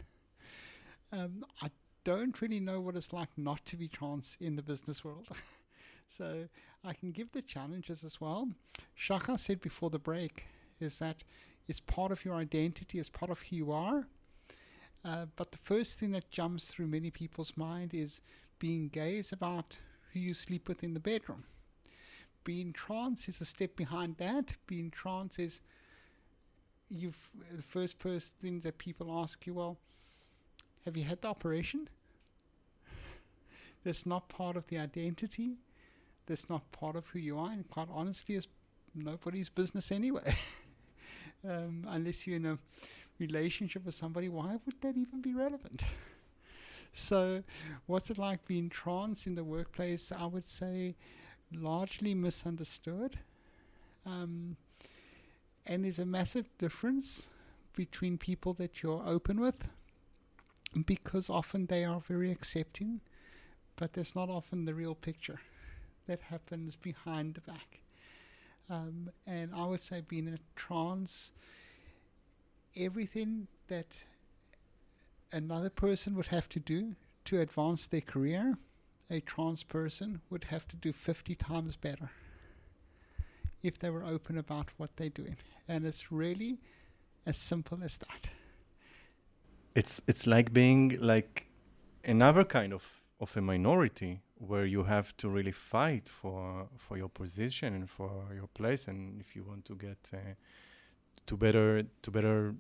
Um, 1.13 1.45
I 1.63 1.71
don't 2.05 2.41
really 2.41 2.61
know 2.61 2.81
what 2.81 2.97
it's 2.97 3.13
like 3.13 3.29
not 3.37 3.65
to 3.67 3.77
be 3.77 3.89
trans 3.89 4.37
in 4.41 4.57
the 4.57 4.63
business 4.63 5.05
world. 5.05 5.29
so 6.09 6.49
I 6.85 6.93
can 6.93 7.13
give 7.13 7.31
the 7.33 7.43
challenges 7.43 8.03
as 8.03 8.21
well. 8.21 8.49
Shachar 8.99 9.39
said 9.39 9.61
before 9.61 9.91
the 9.91 9.99
break 9.99 10.47
is 10.81 10.99
that 10.99 11.23
it's 11.69 11.81
part 11.81 12.11
of 12.11 12.25
your 12.25 12.35
identity, 12.35 12.99
it's 12.99 13.09
part 13.09 13.31
of 13.31 13.41
who 13.43 13.57
you 13.57 13.73
are. 13.73 14.07
Uh, 15.05 15.27
but 15.37 15.53
the 15.53 15.59
first 15.59 15.99
thing 15.99 16.11
that 16.13 16.31
jumps 16.31 16.67
through 16.67 16.89
many 16.89 17.11
people's 17.11 17.57
mind 17.57 17.95
is 17.95 18.21
being 18.59 18.89
gay 18.89 19.19
is 19.19 19.33
about 19.33 19.79
who 20.13 20.19
you 20.19 20.35
sleep 20.35 20.69
with 20.69 20.83
in 20.83 20.95
the 20.95 21.01
bedroom 21.01 21.45
being 22.49 22.73
trans 22.73 23.29
is 23.29 23.43
a 23.43 23.45
step 23.45 23.77
behind 23.77 24.17
that. 24.17 24.57
Being 24.67 24.91
trans 24.91 25.39
is 25.39 25.61
you've 26.89 27.31
the 27.55 27.61
first 27.61 27.99
person 27.99 28.33
thing 28.41 28.61
that 28.61 28.79
people 28.79 29.13
ask 29.21 29.47
you, 29.47 29.53
well, 29.53 29.77
have 30.87 30.97
you 30.97 31.05
had 31.05 31.21
the 31.21 31.29
operation? 31.29 31.91
That's 33.85 34.07
not 34.07 34.31
part 34.31 34.57
of 34.57 34.67
the 34.69 34.79
identity. 34.79 35.59
That's 36.25 36.49
not 36.49 36.63
part 36.73 36.97
of 36.97 37.05
who 37.09 37.19
you 37.19 37.39
are, 37.39 37.51
and 37.51 37.69
quite 37.69 37.89
honestly, 37.93 38.37
it's 38.37 38.49
nobody's 38.95 39.51
business 39.51 39.93
anyway. 39.93 40.35
um, 41.45 41.85
unless 41.87 42.27
you're 42.27 42.37
in 42.37 42.47
a 42.47 42.59
relationship 43.19 43.85
with 43.85 43.95
somebody, 43.95 44.31
why 44.31 44.57
would 44.65 44.81
that 44.81 44.97
even 44.97 45.21
be 45.21 45.35
relevant? 45.35 45.83
So, 46.91 47.45
what's 47.85 48.11
it 48.11 48.17
like 48.17 48.47
being 48.47 48.71
trans 48.71 49.27
in 49.27 49.35
the 49.35 49.45
workplace? 49.45 50.11
I 50.11 50.25
would 50.25 50.47
say 50.47 50.97
largely 51.53 52.15
misunderstood. 52.15 53.19
Um, 54.07 54.57
and 55.67 55.85
there's 55.85 55.99
a 55.99 56.07
massive 56.07 56.49
difference 56.59 57.27
between 57.75 58.19
people 58.19 58.55
that 58.55 58.83
you're 58.83 59.03
open 59.07 59.41
with 59.41 59.69
because 60.87 61.31
often 61.31 61.67
they 61.67 61.85
are 61.85 62.01
very 62.01 62.31
accepting, 62.31 63.01
but 63.77 63.93
that's 63.93 64.15
not 64.15 64.29
often 64.29 64.65
the 64.65 64.75
real 64.75 64.95
picture 64.95 65.41
that 66.07 66.23
happens 66.23 66.75
behind 66.77 67.35
the 67.35 67.41
back. 67.41 67.81
Um, 68.71 69.11
and 69.27 69.55
I 69.55 69.67
would 69.67 69.81
say, 69.81 70.03
being 70.07 70.27
in 70.27 70.35
a 70.35 70.39
trance, 70.57 71.33
everything 72.77 73.47
that 73.69 74.05
another 75.33 75.71
person 75.71 76.15
would 76.17 76.27
have 76.27 76.49
to 76.51 76.61
do 76.61 76.95
to 77.27 77.41
advance 77.41 77.87
their 77.87 78.01
career 78.01 78.55
a 79.11 79.21
trans 79.21 79.63
person 79.63 80.21
would 80.31 80.45
have 80.45 80.67
to 80.69 80.77
do 80.77 80.93
50 80.93 81.35
times 81.35 81.77
better 81.77 82.11
if 83.63 83.79
they 83.79 83.91
were 83.91 84.05
open 84.05 84.39
about 84.39 84.69
what 84.77 84.97
they're 84.97 85.09
doing. 85.09 85.37
And 85.67 85.85
it's 85.85 86.13
really 86.13 86.59
as 87.27 87.37
simple 87.37 87.79
as 87.83 87.97
that. 87.99 88.31
It's 89.75 90.01
it's 90.07 90.27
like 90.27 90.53
being 90.53 90.99
like 91.01 91.47
another 92.05 92.45
kind 92.45 92.73
of, 92.73 93.03
of 93.21 93.37
a 93.37 93.41
minority 93.41 94.23
where 94.39 94.65
you 94.65 94.85
have 94.85 95.17
to 95.17 95.29
really 95.29 95.53
fight 95.53 96.09
for 96.09 96.69
for 96.77 96.97
your 96.97 97.09
position 97.09 97.75
and 97.75 97.91
for 97.91 98.27
your 98.35 98.49
place 98.49 98.89
and 98.89 99.21
if 99.21 99.35
you 99.35 99.43
want 99.43 99.65
to 99.65 99.75
get 99.75 99.99
uh, 100.15 100.35
to 101.27 101.37
better 101.37 101.83
to 102.03 102.11
better 102.11 102.55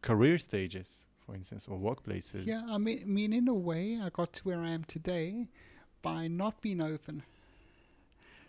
career 0.00 0.38
stages 0.38 1.06
for 1.28 1.34
instance 1.34 1.68
or 1.68 1.78
workplaces 1.78 2.46
Yeah, 2.46 2.62
I 2.68 2.78
mean, 2.78 3.00
I 3.02 3.04
mean, 3.04 3.32
in 3.34 3.48
a 3.48 3.54
way, 3.54 3.98
I 4.02 4.08
got 4.08 4.32
to 4.34 4.42
where 4.44 4.60
I 4.60 4.70
am 4.70 4.84
today 4.84 5.48
by 6.00 6.26
not 6.26 6.62
being 6.62 6.80
open. 6.80 7.22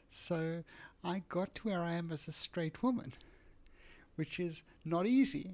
So 0.10 0.64
I 1.04 1.24
got 1.28 1.54
to 1.56 1.68
where 1.68 1.82
I 1.82 1.94
am 1.94 2.12
as 2.12 2.28
a 2.28 2.32
straight 2.32 2.82
woman, 2.82 3.12
which 4.16 4.40
is 4.40 4.64
not 4.86 5.08
easy, 5.08 5.52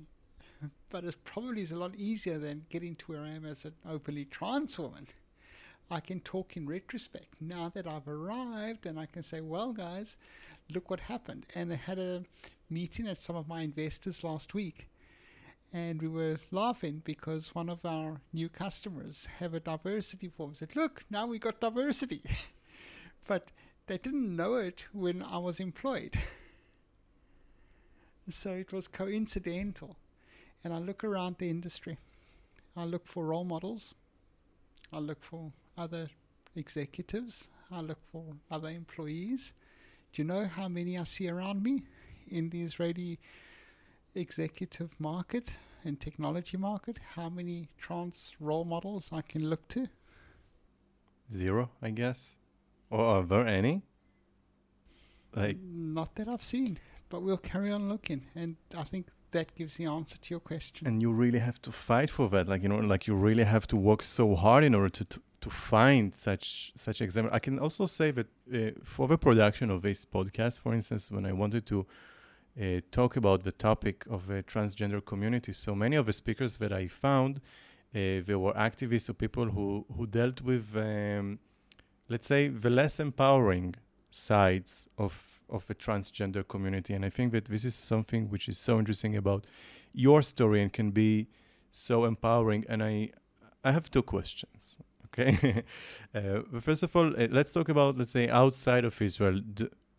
but 0.91 1.03
it 1.03 1.15
probably 1.23 1.63
is 1.63 1.71
a 1.71 1.77
lot 1.77 1.95
easier 1.95 2.37
than 2.37 2.65
getting 2.69 2.95
to 2.97 3.05
where 3.11 3.21
I 3.21 3.29
am 3.29 3.45
as 3.45 3.65
an 3.65 3.73
openly 3.89 4.25
trans 4.25 4.77
woman. 4.77 5.07
I 5.89 5.99
can 6.01 6.19
talk 6.19 6.55
in 6.55 6.67
retrospect 6.67 7.41
now 7.41 7.69
that 7.69 7.87
I've 7.87 8.07
arrived, 8.07 8.85
and 8.85 8.99
I 8.99 9.05
can 9.05 9.23
say, 9.23 9.41
"Well, 9.41 9.73
guys, 9.73 10.17
look 10.69 10.89
what 10.89 10.99
happened." 10.99 11.45
And 11.53 11.73
I 11.73 11.75
had 11.75 11.99
a 11.99 12.23
meeting 12.69 13.07
at 13.07 13.17
some 13.19 13.35
of 13.35 13.47
my 13.47 13.61
investors 13.61 14.23
last 14.23 14.53
week, 14.53 14.87
and 15.75 16.01
we 16.01 16.07
were 16.07 16.37
laughing 16.51 17.01
because 17.03 17.53
one 17.53 17.67
of 17.67 17.85
our 17.85 18.21
new 18.31 18.47
customers 18.47 19.27
have 19.39 19.53
a 19.53 19.59
diversity 19.59 20.29
form. 20.29 20.55
Said, 20.55 20.73
"Look, 20.73 21.03
now 21.09 21.27
we 21.27 21.37
got 21.37 21.59
diversity," 21.59 22.21
but 23.27 23.47
they 23.87 23.97
didn't 23.97 24.33
know 24.33 24.53
it 24.53 24.85
when 24.93 25.21
I 25.21 25.37
was 25.37 25.59
employed. 25.59 26.13
so 28.29 28.51
it 28.53 28.71
was 28.71 28.87
coincidental. 28.87 29.97
And 30.63 30.73
I 30.73 30.77
look 30.77 31.03
around 31.03 31.35
the 31.39 31.49
industry. 31.49 31.97
I 32.77 32.85
look 32.85 33.05
for 33.05 33.25
role 33.25 33.43
models. 33.43 33.93
I 34.93 34.99
look 34.99 35.25
for 35.25 35.51
other 35.77 36.07
executives. 36.55 37.49
I 37.69 37.81
look 37.81 37.99
for 38.13 38.23
other 38.49 38.69
employees. 38.69 39.51
Do 40.13 40.21
you 40.21 40.27
know 40.27 40.45
how 40.45 40.69
many 40.69 40.97
I 40.97 41.03
see 41.03 41.27
around 41.27 41.61
me 41.63 41.83
in 42.29 42.47
the 42.47 42.61
Israeli 42.61 43.19
executive 44.15 44.89
market 44.99 45.57
and 45.83 45.99
technology 45.99 46.57
market? 46.57 46.97
How 47.15 47.29
many 47.29 47.69
trans 47.77 48.33
role 48.39 48.65
models 48.65 49.09
I 49.13 49.21
can 49.21 49.49
look 49.49 49.67
to? 49.69 49.87
zero 51.31 51.69
i 51.81 51.89
guess 51.89 52.37
or 52.91 53.03
are 53.03 53.23
there 53.23 53.47
any 53.47 53.81
like 55.35 55.57
Not 55.59 56.15
that 56.15 56.27
I've 56.29 56.41
seen, 56.43 56.77
but 57.09 57.21
we'll 57.21 57.37
carry 57.37 57.69
on 57.71 57.89
looking. 57.89 58.21
And 58.35 58.55
I 58.77 58.83
think 58.83 59.07
that 59.31 59.53
gives 59.55 59.75
the 59.75 59.85
answer 59.85 60.17
to 60.17 60.29
your 60.33 60.39
question. 60.39 60.87
and 60.87 61.01
you 61.01 61.11
really 61.11 61.39
have 61.39 61.61
to 61.63 61.71
fight 61.71 62.09
for 62.09 62.29
that 62.29 62.47
like 62.47 62.61
you 62.63 62.69
know 62.69 62.77
like 62.77 63.05
you 63.07 63.15
really 63.15 63.43
have 63.43 63.67
to 63.67 63.75
work 63.75 64.01
so 64.03 64.35
hard 64.35 64.63
in 64.63 64.73
order 64.73 64.87
to 64.89 65.03
to, 65.03 65.19
to 65.41 65.49
find 65.49 66.15
such 66.15 66.71
such 66.75 67.01
example 67.01 67.31
i 67.35 67.39
can 67.39 67.59
also 67.59 67.85
say 67.85 68.11
that 68.11 68.27
uh, 68.53 68.71
for 68.83 69.07
the 69.09 69.17
production 69.17 69.69
of 69.69 69.81
this 69.81 70.05
podcast 70.05 70.61
for 70.61 70.73
instance 70.73 71.11
when 71.11 71.25
i 71.25 71.33
wanted 71.33 71.65
to 71.65 71.85
uh, 72.61 72.79
talk 72.91 73.17
about 73.17 73.43
the 73.43 73.51
topic 73.51 74.05
of 74.09 74.27
the 74.27 74.43
transgender 74.43 75.03
community. 75.03 75.51
So 75.51 75.75
many 75.75 75.95
of 75.95 76.05
the 76.05 76.13
speakers 76.13 76.57
that 76.57 76.71
i 76.71 76.87
found 76.87 77.41
uh, 77.93 78.19
they 78.25 78.35
were 78.35 78.53
activists 78.53 79.09
or 79.09 79.13
people 79.13 79.45
who 79.45 79.85
who 79.95 80.05
dealt 80.05 80.41
with 80.41 80.75
um, 80.75 81.39
let's 82.09 82.27
say 82.27 82.47
the 82.47 82.69
less 82.69 82.99
empowering 82.99 83.75
sides 84.09 84.87
of 84.97 85.41
of 85.49 85.67
the 85.67 85.75
transgender 85.75 86.47
community. 86.47 86.93
And 86.93 87.05
i 87.05 87.09
think 87.09 87.31
that 87.33 87.45
this 87.45 87.65
is 87.65 87.75
something 87.75 88.29
which 88.29 88.47
is 88.47 88.57
so 88.57 88.79
interesting 88.79 89.15
about 89.15 89.45
your 89.93 90.21
story 90.21 90.61
and 90.61 90.71
can 90.71 90.91
be 90.91 91.27
so 91.71 92.05
empowering. 92.05 92.65
And 92.69 92.83
i 92.83 93.11
i 93.63 93.71
have 93.71 93.89
two 93.91 94.03
questions 94.03 94.77
okay? 95.07 95.63
Uh, 96.15 96.41
first 96.61 96.81
of 96.83 96.95
all 96.95 97.07
uh, 97.07 97.27
let's 97.29 97.51
talk 97.51 97.67
about 97.69 97.97
let's 97.97 98.13
say 98.13 98.29
outside 98.29 98.85
of 98.85 99.01
israel. 99.01 99.41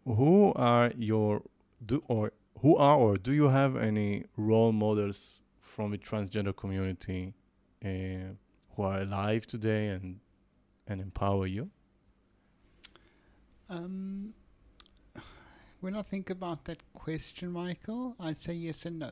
Who 0.05 0.53
are 0.55 0.93
your 0.97 1.43
do 1.85 2.03
or 2.09 2.33
who 2.61 2.77
are 2.77 2.97
or 2.97 3.17
do 3.17 3.33
you 3.33 3.49
have 3.49 3.77
any 3.77 4.25
role 4.37 4.73
models 4.73 5.41
from 5.61 5.91
the 5.91 5.99
transgender 5.99 6.57
community 6.57 7.35
uh, 7.85 8.35
who 8.75 8.83
are 8.83 9.01
alive 9.01 9.47
today 9.47 9.89
and 9.89 10.21
and 10.87 11.01
empower 11.01 11.47
you? 11.47 11.71
Um, 13.69 14.33
when 15.81 15.97
I 15.97 16.03
think 16.03 16.31
about 16.31 16.65
that 16.65 16.81
question, 16.95 17.51
Michael, 17.51 18.15
I'd 18.21 18.41
say 18.41 18.55
yes 18.55 18.87
and 18.87 19.01
no. 19.01 19.11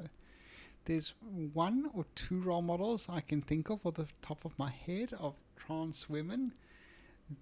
There's 0.85 1.15
one 1.53 1.91
or 1.95 2.05
two 2.15 2.41
role 2.41 2.63
models 2.63 3.09
I 3.09 3.21
can 3.21 3.43
think 3.43 3.71
of 3.71 3.85
off 3.85 3.95
the 3.95 4.07
top 4.23 4.45
of 4.45 4.59
my 4.59 4.71
head 4.71 5.13
of 5.19 5.35
trans 5.57 6.09
women 6.09 6.53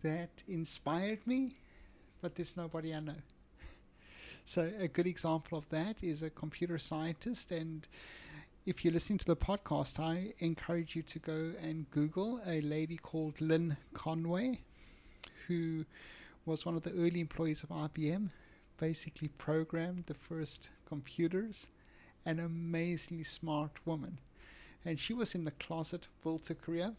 that 0.02 0.42
inspired 0.48 1.26
me, 1.26 1.54
but 2.20 2.36
there's 2.36 2.56
nobody 2.56 2.94
I 2.94 3.00
know. 3.00 3.14
So 4.44 4.70
a 4.78 4.88
good 4.88 5.07
example 5.07 5.57
of 5.57 5.68
that 5.70 5.96
is 6.02 6.22
a 6.22 6.31
computer 6.31 6.78
scientist 6.78 7.52
and 7.52 7.87
if 8.64 8.85
you're 8.85 8.92
listening 8.92 9.18
to 9.18 9.26
the 9.26 9.37
podcast, 9.37 9.98
I 9.98 10.35
encourage 10.38 10.94
you 10.94 11.02
to 11.02 11.18
go 11.18 11.52
and 11.61 11.90
Google 11.90 12.40
a 12.46 12.61
lady 12.61 12.96
called 12.96 13.40
Lynn 13.40 13.76
Conway, 13.92 14.61
who 15.48 15.85
was 16.46 16.64
one 16.64 16.76
of 16.76 16.85
the 16.85 16.92
early 16.92 17.20
employees 17.20 17.64
of 17.64 17.70
IBM, 17.70 18.31
basically 18.78 19.28
programmed 19.28 20.05
the 20.07 20.14
first 20.14 20.68
computers, 20.87 21.66
an 22.24 22.38
amazingly 22.38 23.24
smart 23.24 23.85
woman. 23.85 24.18
And 24.85 24.98
she 24.98 25.12
was 25.12 25.35
in 25.35 25.44
the 25.44 25.50
closet, 25.52 26.07
built 26.22 26.50
a 26.50 26.55
career, 26.55 26.92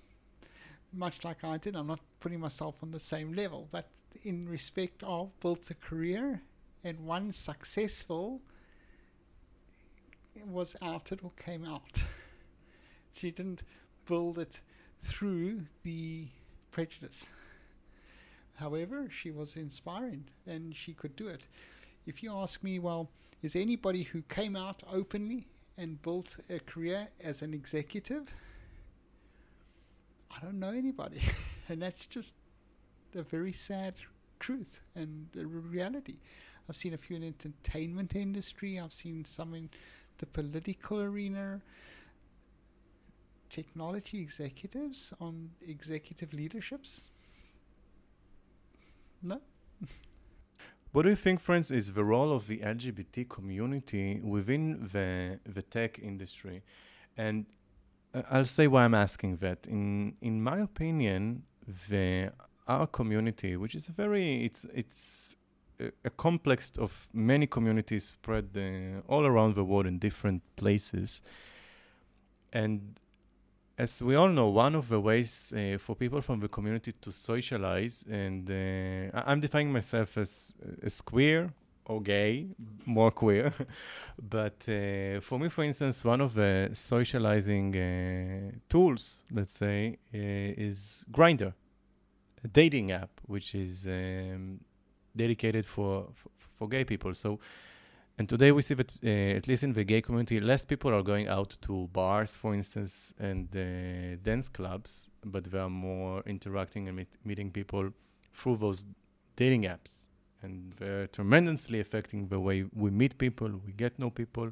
much 0.92 1.24
like 1.24 1.46
I 1.46 1.58
did. 1.58 1.78
I'm 1.78 1.88
not 1.88 2.02
putting 2.20 2.42
myself 2.42 2.76
on 2.84 2.92
the 2.92 3.00
same 3.00 3.34
level, 3.34 3.70
but 3.72 3.88
in 4.24 4.50
respect 4.50 5.02
of 5.04 5.38
built 5.40 5.70
a 5.72 5.76
career 5.76 6.42
and 6.84 7.00
one 7.00 7.32
successful 7.32 8.42
was 10.46 10.76
outed 10.82 11.20
or 11.24 11.32
came 11.38 11.66
out. 11.66 12.04
she 13.14 13.32
didn't 13.32 13.64
build 14.06 14.40
it 14.40 14.62
through 15.00 15.62
the 15.84 16.28
prejudice. 16.72 17.28
However, 18.56 19.10
she 19.10 19.32
was 19.32 19.56
inspiring 19.56 20.26
and 20.46 20.76
she 20.76 20.94
could 20.94 21.16
do 21.16 21.28
it. 21.28 21.42
If 22.06 22.22
you 22.22 22.34
ask 22.34 22.64
me, 22.64 22.80
well, 22.80 23.10
is 23.42 23.56
anybody 23.56 24.04
who 24.04 24.22
came 24.24 24.56
out 24.56 24.84
openly 24.92 25.48
and 25.78 26.02
built 26.02 26.38
a 26.50 26.60
career 26.60 27.08
as 27.22 27.42
an 27.42 27.54
executive? 27.54 28.34
I 30.32 30.44
don't 30.44 30.60
know 30.60 30.70
anybody. 30.70 31.22
and 31.70 31.82
that's 31.82 32.06
just 32.06 32.36
a 33.16 33.22
very 33.22 33.54
sad 33.54 33.96
truth 34.40 34.82
and 34.96 35.28
a 35.40 35.46
reality. 35.46 36.18
I've 36.70 36.76
seen 36.76 36.94
a 36.94 36.98
few 36.98 37.16
in 37.18 37.22
the 37.22 37.28
entertainment 37.28 38.16
industry. 38.16 38.80
I've 38.80 38.94
seen 38.94 39.26
some 39.26 39.54
in 39.54 39.70
the 40.18 40.26
political 40.26 41.02
arena. 41.02 41.62
Technology 43.50 44.20
executives 44.20 45.14
on 45.20 45.50
executive 45.68 46.34
leaderships. 46.34 47.10
No. 49.22 49.42
What 50.94 51.04
do 51.04 51.10
you 51.10 51.16
think, 51.16 51.40
friends, 51.40 51.72
is 51.72 51.94
the 51.94 52.04
role 52.04 52.32
of 52.32 52.46
the 52.48 52.60
LGBT 52.60 53.28
community 53.28 54.22
within 54.24 54.90
the 54.94 55.40
the 55.44 55.64
tech 55.64 55.98
industry? 55.98 56.62
And 57.18 57.48
uh, 58.14 58.22
I'll 58.30 58.46
say 58.46 58.68
why 58.68 58.86
I'm 58.86 58.94
asking 58.94 59.38
that. 59.38 59.66
In 59.66 60.16
in 60.22 60.44
my 60.44 60.60
opinion, 60.60 61.44
the 61.90 62.32
our 62.68 62.86
community, 62.86 63.58
which 63.58 63.74
is 63.74 63.88
a 63.88 63.92
very 63.92 64.46
it's 64.46 64.66
it's 64.74 65.36
a, 65.80 66.10
complex 66.10 66.72
of 66.78 67.08
many 67.14 67.48
communities 67.48 68.06
spread 68.06 68.50
uh, 68.56 69.12
all 69.12 69.26
around 69.26 69.56
the 69.56 69.64
world 69.64 69.86
in 69.86 70.00
different 70.00 70.42
places. 70.56 71.22
And 72.52 73.00
as 73.78 74.04
we 74.04 74.16
all 74.16 74.30
know, 74.30 74.50
one 74.50 74.76
of 74.76 74.90
the 74.90 75.00
ways 75.00 75.54
uh, 75.56 75.78
for 75.80 75.96
people 75.96 76.22
from 76.22 76.40
the 76.40 76.48
community 76.48 76.92
to 77.02 77.12
socialize, 77.12 78.04
and 78.10 78.50
uh, 78.50 79.22
I'm 79.26 79.40
defining 79.40 79.72
myself 79.72 80.18
as, 80.18 80.54
as 80.82 81.02
queer 81.02 81.52
or 81.86 82.02
gay, 82.02 82.48
more 82.86 83.12
queer. 83.12 83.54
but 84.30 84.64
uh, 84.70 85.20
for 85.22 85.40
me, 85.40 85.50
for 85.50 85.64
instance, 85.64 86.06
one 86.06 86.22
of 86.22 86.34
the 86.34 86.70
socializing 86.74 87.76
uh, 87.76 88.52
tools, 88.70 89.24
let's 89.32 89.58
say, 89.58 89.98
uh, 90.14 90.18
is 90.68 91.06
Grindr, 91.12 91.54
a 92.44 92.48
dating 92.48 92.92
app, 92.92 93.10
which 93.26 93.56
is 93.56 93.88
um, 93.88 94.60
dedicated 95.16 95.66
for, 95.66 96.08
for, 96.14 96.30
for 96.58 96.68
gay 96.68 96.84
people. 96.84 97.14
So, 97.14 97.40
and 98.18 98.30
today 98.30 98.52
we 98.52 98.62
see 98.62 98.76
that 98.76 98.92
uh, 99.04 99.38
at 99.38 99.48
least 99.48 99.64
in 99.64 99.74
the 99.74 99.84
gay 99.84 100.02
community, 100.02 100.40
less 100.40 100.64
people 100.66 100.94
are 100.94 101.02
going 101.02 101.28
out 101.28 101.58
to 101.62 101.90
bars, 101.94 102.36
for 102.36 102.54
instance, 102.54 103.14
and 103.20 103.48
uh, 103.56 104.18
dance 104.22 104.50
clubs, 104.50 105.10
but 105.26 105.46
they 105.46 105.58
are 105.58 105.70
more 105.70 106.22
interacting 106.26 106.88
and 106.88 106.98
meet, 106.98 107.08
meeting 107.26 107.50
people 107.50 107.90
through 108.34 108.58
those 108.58 108.86
dating 109.36 109.64
apps, 109.64 110.08
and 110.44 110.74
they're 110.78 111.08
tremendously 111.08 111.80
affecting 111.80 112.28
the 112.28 112.40
way 112.40 112.66
we 112.74 112.92
meet 112.92 113.18
people, 113.18 113.50
we 113.66 113.72
get 113.74 113.98
know 113.98 114.12
people, 114.12 114.52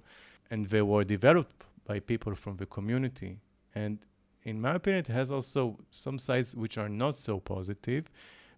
and 0.50 0.66
they 0.66 0.82
were 0.82 1.04
developed 1.04 1.64
by 1.86 2.00
people 2.00 2.34
from 2.34 2.58
the 2.58 2.66
community. 2.66 3.38
And 3.76 4.00
in 4.44 4.60
my 4.60 4.76
opinion, 4.76 5.02
it 5.02 5.08
has 5.08 5.32
also 5.32 5.78
some 5.92 6.18
sides 6.18 6.56
which 6.56 6.78
are 6.80 6.90
not 6.90 7.16
so 7.18 7.40
positive 7.40 8.10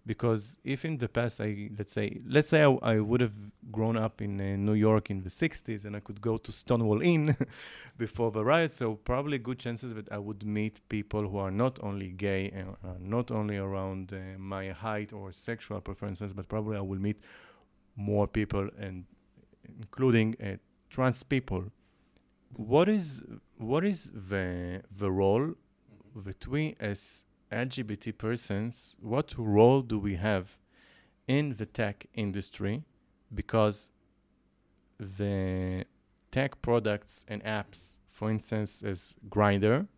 because 0.06 0.58
if 0.64 0.84
in 0.84 0.98
the 0.98 1.08
past 1.08 1.40
i 1.40 1.70
let's 1.78 1.92
say 1.92 2.20
let's 2.26 2.48
say 2.48 2.62
i, 2.62 2.70
I 2.82 3.00
would 3.00 3.20
have 3.20 3.34
grown 3.70 3.96
up 3.96 4.20
in 4.20 4.40
uh, 4.40 4.56
new 4.56 4.74
york 4.74 5.10
in 5.10 5.22
the 5.22 5.30
60s 5.30 5.84
and 5.84 5.96
i 5.96 6.00
could 6.00 6.20
go 6.20 6.36
to 6.36 6.52
stonewall 6.52 7.00
inn 7.00 7.36
before 7.96 8.30
the 8.30 8.44
riot 8.44 8.72
so 8.72 8.94
probably 8.94 9.38
good 9.38 9.58
chances 9.58 9.94
that 9.94 10.10
i 10.12 10.18
would 10.18 10.44
meet 10.44 10.86
people 10.88 11.28
who 11.28 11.38
are 11.38 11.50
not 11.50 11.78
only 11.82 12.08
gay 12.08 12.50
and 12.50 12.68
uh, 12.84 12.94
not 13.00 13.30
only 13.30 13.56
around 13.56 14.12
uh, 14.12 14.38
my 14.38 14.70
height 14.70 15.12
or 15.12 15.32
sexual 15.32 15.80
preferences 15.80 16.32
but 16.32 16.48
probably 16.48 16.76
i 16.76 16.80
will 16.80 17.00
meet 17.00 17.20
more 17.96 18.26
people 18.26 18.68
and 18.78 19.04
including 19.78 20.36
uh, 20.42 20.56
trans 20.90 21.22
people. 21.22 21.64
What 22.56 22.88
is 22.88 23.22
what 23.58 23.84
is 23.84 24.10
the 24.12 24.82
the 24.96 25.10
role 25.10 25.54
between 26.22 26.74
as 26.78 27.23
LGBT 27.54 28.18
persons, 28.18 28.96
what 29.00 29.34
role 29.38 29.80
do 29.80 29.98
we 29.98 30.16
have 30.16 30.56
in 31.26 31.56
the 31.56 31.66
tech 31.66 32.06
industry? 32.14 32.84
Because 33.32 33.90
the 34.98 35.84
tech 36.30 36.60
products 36.62 37.24
and 37.28 37.42
apps, 37.44 37.98
for 38.10 38.30
instance, 38.30 38.82
as 38.82 39.16
Grindr, 39.28 39.88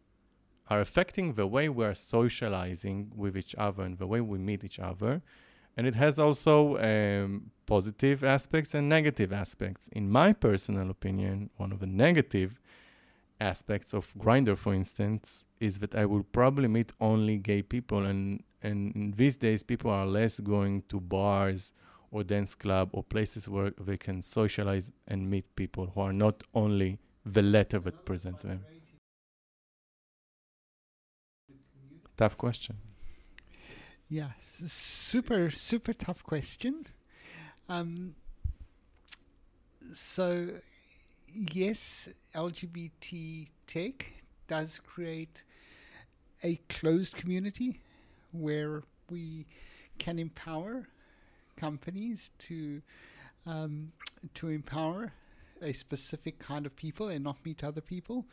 are 0.69 0.81
affecting 0.81 1.35
the 1.35 1.47
way 1.47 1.69
we 1.69 1.85
are 1.85 1.95
socializing 1.95 3.13
with 3.15 3.37
each 3.37 3.55
other 3.57 3.83
and 3.85 3.99
the 3.99 4.07
way 4.07 4.21
we 4.21 4.39
meet 4.39 4.65
each 4.65 4.79
other. 4.79 5.23
And 5.77 5.87
it 5.87 5.95
has 5.95 6.19
also 6.19 6.79
um, 6.79 7.51
positive 7.67 8.25
aspects 8.25 8.75
and 8.75 8.89
negative 8.89 9.33
aspects. 9.33 9.89
In 9.93 10.11
my 10.11 10.33
personal 10.33 10.91
opinion, 10.91 11.51
one 11.57 11.73
of 11.73 11.81
the 11.81 11.87
negative 11.87 12.59
aspects 13.41 13.93
of 13.95 14.15
Grindr 14.15 14.57
for 14.57 14.75
instance, 14.75 15.47
is 15.61 15.79
that 15.81 15.95
I 15.95 16.07
will 16.07 16.23
probably 16.23 16.69
meet 16.69 16.93
only 17.01 17.39
gay 17.39 17.63
people, 17.63 18.05
and 18.05 18.43
and 18.63 19.15
these 19.17 19.37
days 19.37 19.63
people 19.63 19.91
are 19.91 20.07
less 20.07 20.41
going 20.41 20.83
to 20.89 21.01
bars 21.01 21.73
or 22.11 22.25
dance 22.25 22.55
club 22.55 22.91
or 22.93 23.03
places 23.03 23.49
where 23.49 23.71
they 23.79 23.97
can 23.97 24.23
socialize 24.23 24.91
and 25.07 25.31
meet 25.31 25.55
people 25.57 25.93
who 25.95 26.01
are 26.01 26.13
not 26.13 26.43
only 26.55 26.99
the 27.25 27.43
letter 27.43 27.79
that 27.81 28.05
presents 28.05 28.43
them. 28.43 28.65
Tough 32.17 32.39
question. 32.39 32.77
Yeah, 34.09 34.31
super 34.67 35.51
super 35.51 35.93
tough 35.93 36.23
question. 36.23 36.87
Um, 37.69 38.15
so 39.93 40.49
yes, 41.37 42.09
LGBT 42.35 43.49
tech 43.67 44.07
does 44.49 44.81
create 44.81 45.45
a 46.43 46.57
closed 46.69 47.15
community 47.15 47.81
where 48.33 48.83
we 49.11 49.47
can 49.99 50.19
empower 50.19 50.85
companies 51.57 52.31
to 52.39 52.83
um, 53.47 53.93
to 54.35 54.49
empower 54.49 55.13
a 55.63 55.73
specific 55.73 56.39
kind 56.39 56.67
of 56.67 56.75
people 56.77 57.09
and 57.09 57.25
not 57.25 57.37
meet 57.45 57.63
other 57.65 57.81
people. 57.81 58.27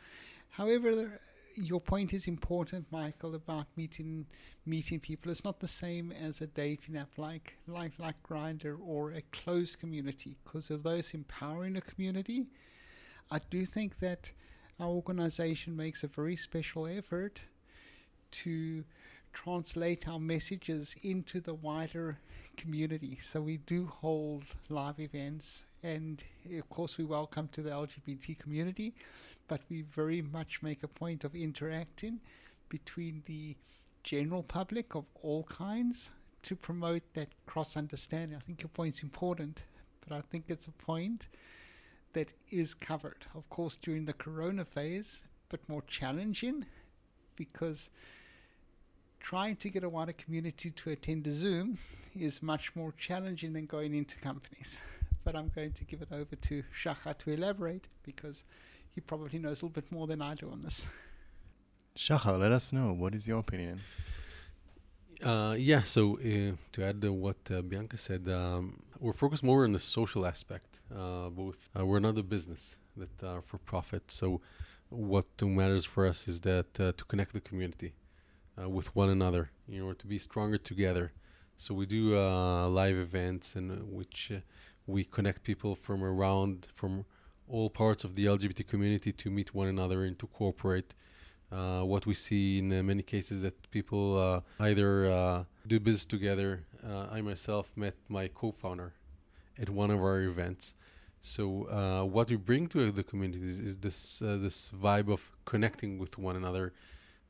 However, 0.50 1.20
your 1.56 1.80
point 1.80 2.12
is 2.12 2.26
important, 2.26 2.86
Michael, 2.90 3.34
about 3.34 3.66
meeting 3.76 4.26
meeting 4.66 4.98
people. 5.00 5.30
It's 5.30 5.44
not 5.44 5.60
the 5.60 5.68
same 5.68 6.12
as 6.12 6.40
a 6.40 6.46
dating 6.46 6.96
app 6.96 7.16
like 7.18 7.56
like 7.68 7.92
like 7.98 8.16
Grindr 8.22 8.78
or 8.84 9.12
a 9.12 9.22
closed 9.32 9.78
community, 9.78 10.36
because 10.44 10.70
of 10.70 10.82
those 10.82 11.14
empowering 11.14 11.76
a 11.76 11.80
community 11.80 12.46
I 13.30 13.40
do 13.50 13.66
think 13.66 13.98
that 14.00 14.32
our 14.80 14.88
organization 14.88 15.76
makes 15.76 16.04
a 16.04 16.08
very 16.08 16.36
special 16.36 16.86
effort 16.86 17.44
to 18.30 18.84
translate 19.32 20.08
our 20.08 20.20
messages 20.20 20.96
into 21.02 21.40
the 21.40 21.54
wider 21.54 22.18
community. 22.56 23.18
So 23.20 23.40
we 23.40 23.58
do 23.58 23.86
hold 23.86 24.44
live 24.68 25.00
events 25.00 25.66
and 25.82 26.22
of 26.56 26.68
course 26.70 26.96
we 26.96 27.04
welcome 27.04 27.48
to 27.48 27.62
the 27.62 27.70
LGBT 27.70 28.38
community, 28.38 28.94
but 29.48 29.60
we 29.68 29.82
very 29.82 30.22
much 30.22 30.62
make 30.62 30.82
a 30.82 30.88
point 30.88 31.24
of 31.24 31.34
interacting 31.34 32.20
between 32.68 33.22
the 33.26 33.56
general 34.02 34.42
public 34.42 34.94
of 34.94 35.04
all 35.22 35.44
kinds 35.44 36.10
to 36.42 36.56
promote 36.56 37.02
that 37.14 37.28
cross 37.46 37.76
understanding. 37.76 38.36
I 38.36 38.40
think 38.40 38.62
your 38.62 38.68
point's 38.68 39.02
important, 39.02 39.64
but 40.06 40.16
I 40.16 40.20
think 40.20 40.44
it's 40.48 40.66
a 40.66 40.72
point 40.72 41.28
that 42.14 42.32
is 42.50 42.74
covered, 42.74 43.26
of 43.34 43.48
course, 43.50 43.76
during 43.76 44.04
the 44.04 44.12
corona 44.14 44.64
phase, 44.64 45.24
but 45.48 45.60
more 45.68 45.82
challenging 45.82 46.64
because 47.36 47.90
trying 49.20 49.56
to 49.56 49.68
get 49.70 49.84
a 49.84 49.88
wider 49.88 50.12
community 50.12 50.70
to 50.70 50.90
attend 50.90 51.26
a 51.26 51.30
Zoom 51.30 51.78
is 52.18 52.42
much 52.42 52.74
more 52.76 52.92
challenging 52.98 53.52
than 53.52 53.66
going 53.66 53.94
into 53.94 54.16
companies. 54.18 54.80
But 55.24 55.34
I'm 55.36 55.50
going 55.54 55.72
to 55.72 55.84
give 55.84 56.02
it 56.02 56.08
over 56.12 56.36
to 56.36 56.62
Shachar 56.78 57.16
to 57.16 57.30
elaborate 57.30 57.86
because 58.02 58.44
he 58.94 59.00
probably 59.00 59.38
knows 59.38 59.62
a 59.62 59.64
little 59.64 59.70
bit 59.70 59.90
more 59.90 60.06
than 60.06 60.20
I 60.20 60.34
do 60.34 60.50
on 60.50 60.60
this. 60.60 60.86
Shachar, 61.96 62.38
let 62.38 62.52
us 62.52 62.74
know. 62.74 62.92
What 62.92 63.14
is 63.14 63.26
your 63.26 63.38
opinion? 63.38 63.80
Uh, 65.22 65.54
yeah, 65.58 65.80
so 65.80 66.18
uh, 66.18 66.56
to 66.72 66.84
add 66.84 67.00
to 67.00 67.10
what 67.10 67.38
uh, 67.50 67.62
Bianca 67.62 67.96
said, 67.96 68.28
um, 68.28 68.82
we're 69.00 69.14
focused 69.14 69.42
more 69.42 69.64
on 69.64 69.72
the 69.72 69.78
social 69.78 70.26
aspect. 70.26 70.73
Uh, 70.92 71.28
both 71.28 71.68
uh, 71.78 71.84
we're 71.84 72.00
not 72.00 72.18
a 72.18 72.22
business 72.22 72.76
that 72.96 73.22
are 73.22 73.42
for 73.42 73.58
profit, 73.58 74.10
so 74.10 74.40
what 74.90 75.26
matters 75.42 75.84
for 75.84 76.06
us 76.06 76.28
is 76.28 76.40
that 76.42 76.78
uh, 76.80 76.92
to 76.96 77.04
connect 77.04 77.32
the 77.32 77.40
community 77.40 77.94
with 78.56 78.94
one 78.94 79.08
another, 79.08 79.50
you 79.66 79.84
know, 79.84 79.92
to 79.92 80.06
be 80.06 80.16
stronger 80.16 80.56
together. 80.56 81.10
So 81.56 81.74
we 81.74 81.86
do 81.86 82.14
live 82.14 82.96
events 82.96 83.56
in 83.56 83.68
which 83.92 84.30
we 84.86 85.02
connect 85.02 85.42
people 85.42 85.74
from 85.74 86.04
around 86.04 86.68
from 86.72 87.04
all 87.48 87.68
parts 87.68 88.04
of 88.04 88.14
the 88.14 88.26
LGBT 88.26 88.66
community 88.68 89.10
to 89.10 89.30
meet 89.30 89.54
one 89.54 89.66
another 89.66 90.04
and 90.04 90.16
to 90.20 90.28
cooperate 90.28 90.94
uh, 91.54 91.82
what 91.82 92.06
we 92.06 92.14
see 92.14 92.58
in 92.58 92.72
uh, 92.72 92.82
many 92.82 93.02
cases 93.02 93.42
that 93.42 93.70
people 93.70 94.18
uh, 94.18 94.40
either 94.60 95.46
do 95.66 95.78
business 95.78 96.04
together. 96.04 96.64
I 97.10 97.20
myself 97.20 97.72
met 97.76 97.94
my 98.08 98.28
co-founder 98.28 98.92
at 99.60 99.70
one 99.70 99.90
of 99.90 100.00
our 100.00 100.20
events. 100.20 100.74
So 101.20 101.68
uh, 101.68 102.04
what 102.04 102.28
we 102.30 102.36
bring 102.36 102.66
to 102.68 102.90
the 102.90 103.02
community 103.02 103.44
is, 103.44 103.60
is 103.60 103.78
this 103.78 104.18
this 104.18 104.70
vibe 104.70 105.10
of 105.10 105.30
connecting 105.46 105.98
with 105.98 106.18
one 106.18 106.36
another, 106.36 106.74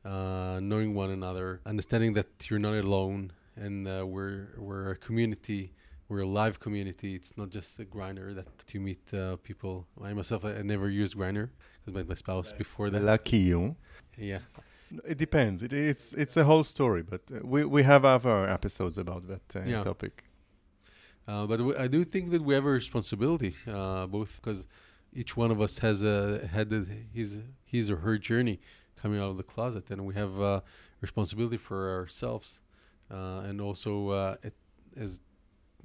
knowing 0.04 0.94
one 0.94 1.10
another, 1.10 1.60
understanding 1.64 2.14
that 2.14 2.50
you're 2.50 2.58
not 2.58 2.74
alone, 2.74 3.32
and 3.56 3.86
we're 3.86 4.48
we're 4.58 4.90
a 4.90 4.96
community 4.96 5.72
we're 6.08 6.20
a 6.20 6.26
live 6.26 6.60
community. 6.60 7.14
It's 7.14 7.36
not 7.36 7.50
just 7.50 7.78
a 7.78 7.84
Grindr 7.84 8.34
that 8.34 8.46
you 8.72 8.80
meet 8.80 9.12
uh, 9.14 9.36
people. 9.36 9.86
I 10.02 10.12
myself, 10.12 10.44
I, 10.44 10.56
I 10.56 10.62
never 10.62 10.88
used 10.88 11.16
Grindr 11.16 11.48
because 11.84 11.94
met 11.94 12.08
my 12.08 12.14
spouse 12.14 12.52
before 12.52 12.90
that. 12.90 13.02
Lucky 13.02 13.38
you. 13.38 13.76
Yeah. 14.16 14.40
It 15.04 15.18
depends. 15.18 15.62
It, 15.62 15.72
it's 15.72 16.12
it's 16.12 16.36
a 16.36 16.44
whole 16.44 16.62
story, 16.62 17.02
but 17.02 17.22
uh, 17.32 17.40
we 17.42 17.64
we 17.64 17.82
have 17.82 18.04
other 18.04 18.48
episodes 18.48 18.96
about 18.98 19.26
that 19.28 19.56
uh, 19.56 19.62
yeah. 19.66 19.82
topic. 19.82 20.24
Uh, 21.26 21.46
but 21.46 21.80
I 21.80 21.88
do 21.88 22.04
think 22.04 22.30
that 22.30 22.42
we 22.42 22.54
have 22.54 22.66
a 22.66 22.70
responsibility, 22.70 23.56
uh, 23.66 24.06
both 24.06 24.40
because 24.40 24.66
each 25.14 25.36
one 25.36 25.50
of 25.50 25.60
us 25.60 25.78
has 25.78 26.02
a 26.02 26.46
had 26.52 26.72
a, 26.72 26.84
his 27.12 27.40
his 27.64 27.90
or 27.90 27.96
her 27.98 28.18
journey 28.18 28.60
coming 28.96 29.20
out 29.20 29.30
of 29.30 29.36
the 29.36 29.42
closet, 29.42 29.90
and 29.90 30.04
we 30.04 30.14
have 30.14 30.38
a 30.38 30.62
responsibility 31.00 31.56
for 31.56 31.98
ourselves, 31.98 32.60
uh, 33.10 33.42
and 33.48 33.60
also 33.60 34.36
it, 34.42 34.54
as 34.96 35.20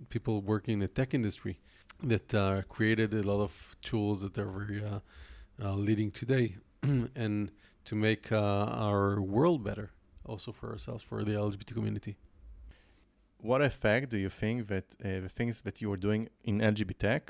people 0.10 0.42
working 0.42 0.76
in 0.76 0.80
the 0.80 0.88
tech 0.88 1.14
industry 1.14 1.60
that 2.02 2.34
uh, 2.34 2.62
created 2.70 3.14
a 3.14 3.24
lot 3.24 3.42
of 3.42 3.76
tools 3.82 4.22
that 4.22 4.38
are 4.38 4.46
very 4.46 4.84
uh, 4.84 5.00
uh, 5.62 5.74
leading 5.74 6.12
today 6.12 6.56
and 6.84 7.52
to 7.86 7.96
make 7.96 8.32
uh, 8.32 8.38
our 8.38 9.22
world 9.22 9.64
better 9.64 9.92
also 10.26 10.52
for 10.52 10.70
ourselves 10.70 11.04
for 11.04 11.24
the 11.24 11.34
lgbt 11.34 11.74
community 11.74 12.16
what 13.42 13.62
effect 13.62 14.10
do 14.10 14.18
you 14.18 14.30
think 14.30 14.68
that 14.68 14.86
uh, 15.04 15.22
the 15.22 15.30
things 15.30 15.62
that 15.62 15.82
you 15.82 15.92
are 15.92 15.98
doing 15.98 16.30
in 16.44 16.60
LGBTech 16.60 17.30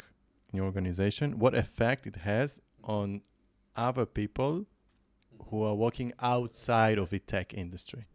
in 0.51 0.57
your 0.57 0.65
organization 0.65 1.39
what 1.39 1.53
effect 1.53 2.07
it 2.07 2.17
has 2.17 2.59
on 2.83 3.21
other 3.75 4.05
people 4.05 4.65
who 5.49 5.63
are 5.63 5.75
working 5.75 6.11
outside 6.21 6.97
of 6.97 7.09
the 7.09 7.19
tech 7.19 7.53
industry 7.53 8.05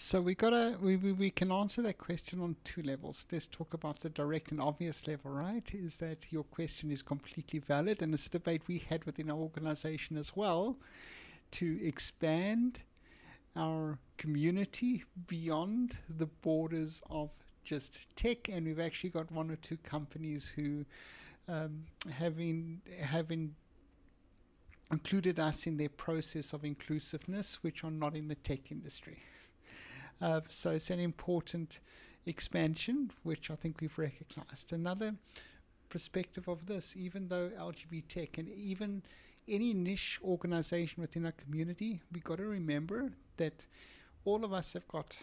so 0.00 0.20
we 0.20 0.36
gotta 0.36 0.78
we, 0.80 0.94
we, 0.94 1.10
we 1.10 1.28
can 1.28 1.50
answer 1.50 1.82
that 1.82 1.98
question 1.98 2.40
on 2.40 2.54
two 2.62 2.82
levels. 2.82 3.26
Let's 3.32 3.48
talk 3.48 3.74
about 3.74 3.98
the 3.98 4.08
direct 4.10 4.52
and 4.52 4.60
obvious 4.60 5.08
level, 5.08 5.32
right? 5.32 5.74
Is 5.74 5.96
that 5.96 6.30
your 6.30 6.44
question 6.44 6.92
is 6.92 7.02
completely 7.02 7.58
valid 7.58 8.00
and 8.00 8.14
it's 8.14 8.28
a 8.28 8.30
debate 8.30 8.62
we 8.68 8.78
had 8.78 9.04
within 9.06 9.28
our 9.28 9.36
organization 9.36 10.16
as 10.16 10.36
well 10.36 10.76
to 11.50 11.84
expand 11.84 12.78
our 13.56 13.98
community 14.16 15.04
beyond 15.26 15.96
the 16.08 16.26
borders 16.26 17.02
of 17.10 17.30
just 17.64 17.98
tech 18.16 18.48
and 18.48 18.66
we've 18.66 18.80
actually 18.80 19.10
got 19.10 19.30
one 19.30 19.50
or 19.50 19.56
two 19.56 19.76
companies 19.78 20.48
who 20.48 20.84
um, 21.48 21.84
having 22.10 23.54
included 24.90 25.38
us 25.38 25.66
in 25.66 25.76
their 25.76 25.88
process 25.88 26.52
of 26.52 26.64
inclusiveness 26.64 27.62
which 27.62 27.84
are 27.84 27.90
not 27.90 28.14
in 28.16 28.28
the 28.28 28.34
tech 28.36 28.70
industry. 28.70 29.18
Uh, 30.20 30.40
so 30.48 30.70
it's 30.70 30.90
an 30.90 30.98
important 30.98 31.80
expansion, 32.26 33.10
which 33.22 33.50
I 33.50 33.54
think 33.54 33.80
we've 33.80 33.98
recognized. 33.98 34.72
Another 34.72 35.14
perspective 35.88 36.48
of 36.48 36.66
this, 36.66 36.96
even 36.96 37.28
though 37.28 37.50
LGBTech 37.50 38.38
and 38.38 38.48
even 38.48 39.02
any 39.46 39.72
niche 39.72 40.18
organization 40.22 41.00
within 41.00 41.24
our 41.24 41.32
community, 41.32 42.00
we've 42.12 42.24
got 42.24 42.38
to 42.38 42.44
remember 42.44 43.12
that 43.38 43.66
all 44.24 44.44
of 44.44 44.52
us 44.52 44.74
have 44.74 44.86
got 44.88 45.16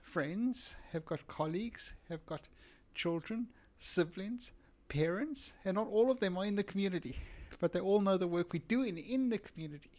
friends, 0.00 0.76
have 0.92 1.04
got 1.04 1.26
colleagues, 1.26 1.94
have 2.08 2.24
got 2.26 2.42
children, 2.94 3.48
siblings, 3.78 4.52
parents, 4.88 5.52
and 5.64 5.74
not 5.74 5.88
all 5.88 6.10
of 6.10 6.20
them 6.20 6.38
are 6.38 6.44
in 6.44 6.54
the 6.54 6.62
community, 6.62 7.16
but 7.60 7.72
they 7.72 7.80
all 7.80 8.00
know 8.00 8.16
the 8.16 8.26
work 8.26 8.52
we're 8.52 8.62
doing 8.68 8.98
in 8.98 9.28
the 9.28 9.38
community. 9.38 9.90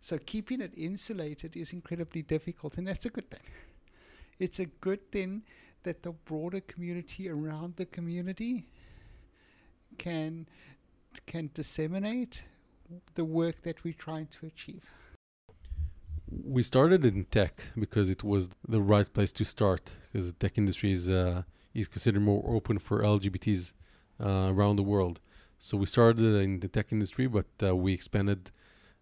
So 0.00 0.18
keeping 0.18 0.60
it 0.60 0.72
insulated 0.76 1.56
is 1.56 1.72
incredibly 1.72 2.22
difficult, 2.22 2.76
and 2.76 2.86
that's 2.86 3.06
a 3.06 3.10
good 3.10 3.28
thing 3.28 3.40
it's 4.38 4.58
a 4.58 4.66
good 4.66 5.10
thing 5.10 5.42
that 5.82 6.02
the 6.02 6.12
broader 6.12 6.60
community 6.60 7.28
around 7.28 7.76
the 7.76 7.86
community 7.86 8.66
can 9.98 10.46
can 11.26 11.50
disseminate 11.54 12.46
the 13.14 13.24
work 13.24 13.62
that 13.62 13.82
we're 13.82 13.94
trying 13.94 14.26
to 14.26 14.46
achieve. 14.46 14.84
We 16.28 16.62
started 16.62 17.04
in 17.04 17.24
tech 17.26 17.62
because 17.78 18.10
it 18.10 18.24
was 18.24 18.50
the 18.66 18.80
right 18.80 19.10
place 19.12 19.32
to 19.32 19.44
start 19.44 19.92
because 20.12 20.32
the 20.32 20.38
tech 20.38 20.58
industry 20.58 20.90
is 20.92 21.08
uh, 21.08 21.42
is 21.72 21.88
considered 21.88 22.22
more 22.22 22.42
open 22.46 22.78
for 22.78 23.02
LGBTs 23.02 23.72
uh, 24.20 24.50
around 24.52 24.76
the 24.76 24.82
world. 24.82 25.20
So 25.58 25.76
we 25.76 25.86
started 25.86 26.24
in 26.42 26.60
the 26.60 26.68
tech 26.68 26.92
industry, 26.92 27.26
but 27.26 27.46
uh, 27.62 27.76
we 27.76 27.92
expanded 27.92 28.50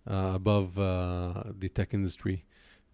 uh, 0.09 0.33
above 0.35 0.79
uh, 0.79 1.45
the 1.59 1.69
tech 1.69 1.95
industry 1.95 2.45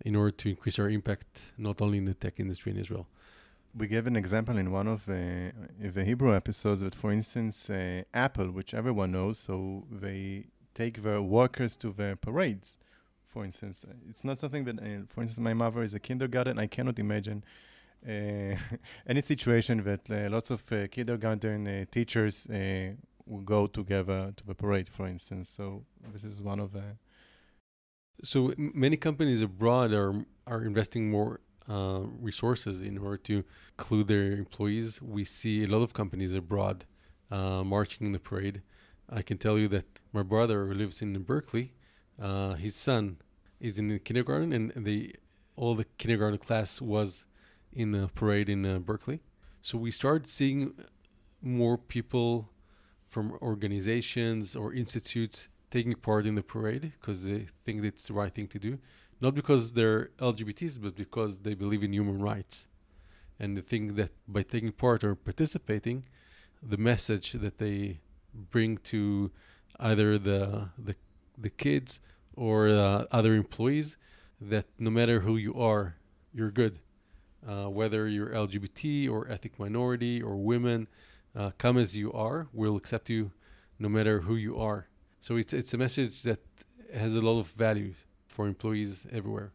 in 0.04 0.14
order 0.14 0.30
to 0.30 0.50
increase 0.50 0.78
our 0.78 0.88
impact 0.88 1.52
not 1.58 1.82
only 1.82 1.98
in 1.98 2.04
the 2.04 2.14
tech 2.14 2.38
industry 2.38 2.72
in 2.72 2.78
Israel. 2.78 3.06
We 3.74 3.86
gave 3.86 4.06
an 4.06 4.16
example 4.16 4.56
in 4.58 4.70
one 4.70 4.88
of 4.88 5.08
uh, 5.08 5.52
the 5.78 6.04
Hebrew 6.04 6.34
episodes 6.34 6.80
that, 6.80 6.94
for 6.94 7.12
instance, 7.12 7.70
Apple, 8.12 8.50
which 8.50 8.74
everyone 8.74 9.12
knows, 9.12 9.38
so 9.38 9.84
they 9.90 10.46
take 10.74 11.02
their 11.02 11.22
workers 11.22 11.76
to 11.78 11.90
their 11.90 12.16
parades. 12.16 12.78
For 13.30 13.44
instance, 13.44 13.84
it's 14.08 14.24
not 14.24 14.38
something 14.38 14.64
that, 14.64 14.78
uh, 14.78 15.06
for 15.08 15.22
instance, 15.22 15.38
my 15.38 15.54
mother 15.54 15.82
is 15.82 15.94
a 15.94 16.00
kindergarten. 16.00 16.58
I 16.58 16.66
cannot 16.66 16.98
imagine 16.98 17.44
uh, 18.04 18.56
any 19.06 19.22
situation 19.22 19.84
that 19.84 20.10
uh, 20.10 20.28
lots 20.30 20.50
of 20.50 20.64
uh, 20.72 20.88
kindergarten 20.88 21.86
teachers 21.92 22.48
will 23.26 23.42
go 23.42 23.66
together 23.68 24.32
to 24.36 24.46
the 24.46 24.54
parade, 24.54 24.88
for 24.88 25.06
instance. 25.06 25.48
So 25.48 25.84
this 26.12 26.24
is 26.24 26.42
one 26.42 26.58
of 26.58 26.72
the 26.72 26.96
so 28.22 28.52
many 28.56 28.96
companies 28.96 29.42
abroad 29.42 29.92
are 29.92 30.14
are 30.46 30.62
investing 30.64 31.10
more 31.10 31.40
uh, 31.68 32.02
resources 32.20 32.80
in 32.80 32.98
order 32.98 33.16
to 33.16 33.44
include 33.78 34.08
their 34.08 34.32
employees. 34.32 35.00
We 35.00 35.24
see 35.24 35.64
a 35.64 35.66
lot 35.66 35.82
of 35.82 35.92
companies 35.92 36.34
abroad 36.34 36.84
uh, 37.30 37.62
marching 37.64 38.06
in 38.06 38.12
the 38.12 38.18
parade. 38.18 38.62
I 39.08 39.22
can 39.22 39.38
tell 39.38 39.58
you 39.58 39.68
that 39.68 39.86
my 40.12 40.22
brother 40.22 40.66
who 40.66 40.74
lives 40.74 41.02
in 41.02 41.12
Berkeley, 41.22 41.72
uh, 42.20 42.54
his 42.54 42.74
son 42.74 43.16
is 43.60 43.78
in 43.78 43.98
kindergarten, 44.00 44.52
and 44.52 44.72
the 44.84 45.14
all 45.56 45.74
the 45.74 45.86
kindergarten 45.98 46.38
class 46.38 46.80
was 46.80 47.24
in 47.72 47.92
the 47.92 48.08
parade 48.14 48.48
in 48.48 48.64
uh, 48.64 48.78
Berkeley. 48.78 49.20
So 49.62 49.78
we 49.78 49.90
started 49.90 50.28
seeing 50.28 50.74
more 51.42 51.76
people 51.76 52.50
from 53.06 53.32
organizations 53.42 54.56
or 54.56 54.72
institutes 54.72 55.48
taking 55.70 55.94
part 55.94 56.26
in 56.26 56.34
the 56.34 56.42
parade 56.42 56.92
because 57.00 57.24
they 57.24 57.46
think 57.64 57.84
it's 57.84 58.08
the 58.08 58.14
right 58.14 58.34
thing 58.34 58.48
to 58.48 58.58
do, 58.58 58.78
not 59.20 59.34
because 59.34 59.72
they're 59.72 60.10
LGBTs, 60.18 60.80
but 60.80 60.96
because 60.96 61.38
they 61.40 61.54
believe 61.54 61.82
in 61.82 61.92
human 61.92 62.20
rights, 62.20 62.66
and 63.38 63.56
they 63.56 63.60
think 63.60 63.96
that 63.96 64.12
by 64.26 64.42
taking 64.42 64.72
part 64.72 65.04
or 65.04 65.14
participating, 65.14 66.04
the 66.62 66.76
message 66.76 67.32
that 67.32 67.58
they 67.58 68.00
bring 68.34 68.76
to 68.78 69.30
either 69.78 70.18
the 70.18 70.70
the 70.78 70.94
the 71.36 71.50
kids 71.50 72.00
or 72.36 72.68
uh, 72.68 73.04
other 73.10 73.34
employees 73.34 73.96
that 74.40 74.66
no 74.78 74.90
matter 74.90 75.20
who 75.20 75.36
you 75.36 75.54
are, 75.54 75.96
you're 76.32 76.50
good. 76.50 76.78
Uh, 77.46 77.70
whether 77.70 78.06
you're 78.06 78.28
LGBT 78.28 79.10
or 79.10 79.26
ethnic 79.28 79.58
minority 79.58 80.20
or 80.22 80.36
women, 80.36 80.88
uh, 81.34 81.50
come 81.56 81.78
as 81.78 81.96
you 81.96 82.12
are. 82.12 82.48
We'll 82.52 82.76
accept 82.76 83.08
you 83.08 83.32
no 83.78 83.88
matter 83.88 84.20
who 84.20 84.36
you 84.36 84.58
are. 84.58 84.88
So 85.20 85.36
it's 85.36 85.52
it's 85.52 85.72
a 85.74 85.78
message 85.78 86.22
that 86.22 86.40
has 86.92 87.14
a 87.14 87.20
lot 87.20 87.40
of 87.40 87.48
value 87.48 87.94
for 88.26 88.46
employees 88.46 89.06
everywhere. 89.10 89.52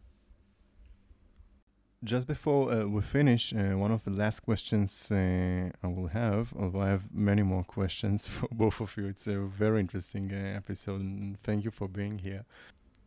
Just 2.04 2.28
before 2.28 2.72
uh, 2.72 2.86
we 2.86 3.02
finish, 3.02 3.54
uh, 3.54 3.78
one 3.78 3.92
of 3.92 4.04
the 4.04 4.12
last 4.12 4.42
questions 4.42 5.12
uh, 5.12 5.70
I 5.82 5.88
will 5.88 6.08
have, 6.08 6.54
although 6.58 6.82
I 6.82 6.90
have 6.90 7.12
many 7.12 7.42
more 7.42 7.64
questions 7.64 8.28
for 8.36 8.48
both 8.52 8.80
of 8.80 8.96
you. 8.98 9.08
It's 9.08 9.28
a 9.28 9.40
very 9.40 9.80
interesting 9.80 10.32
uh, 10.32 10.58
episode, 10.58 11.02
and 11.02 11.42
thank 11.42 11.64
you 11.64 11.72
for 11.72 11.88
being 11.88 12.20
here. 12.20 12.46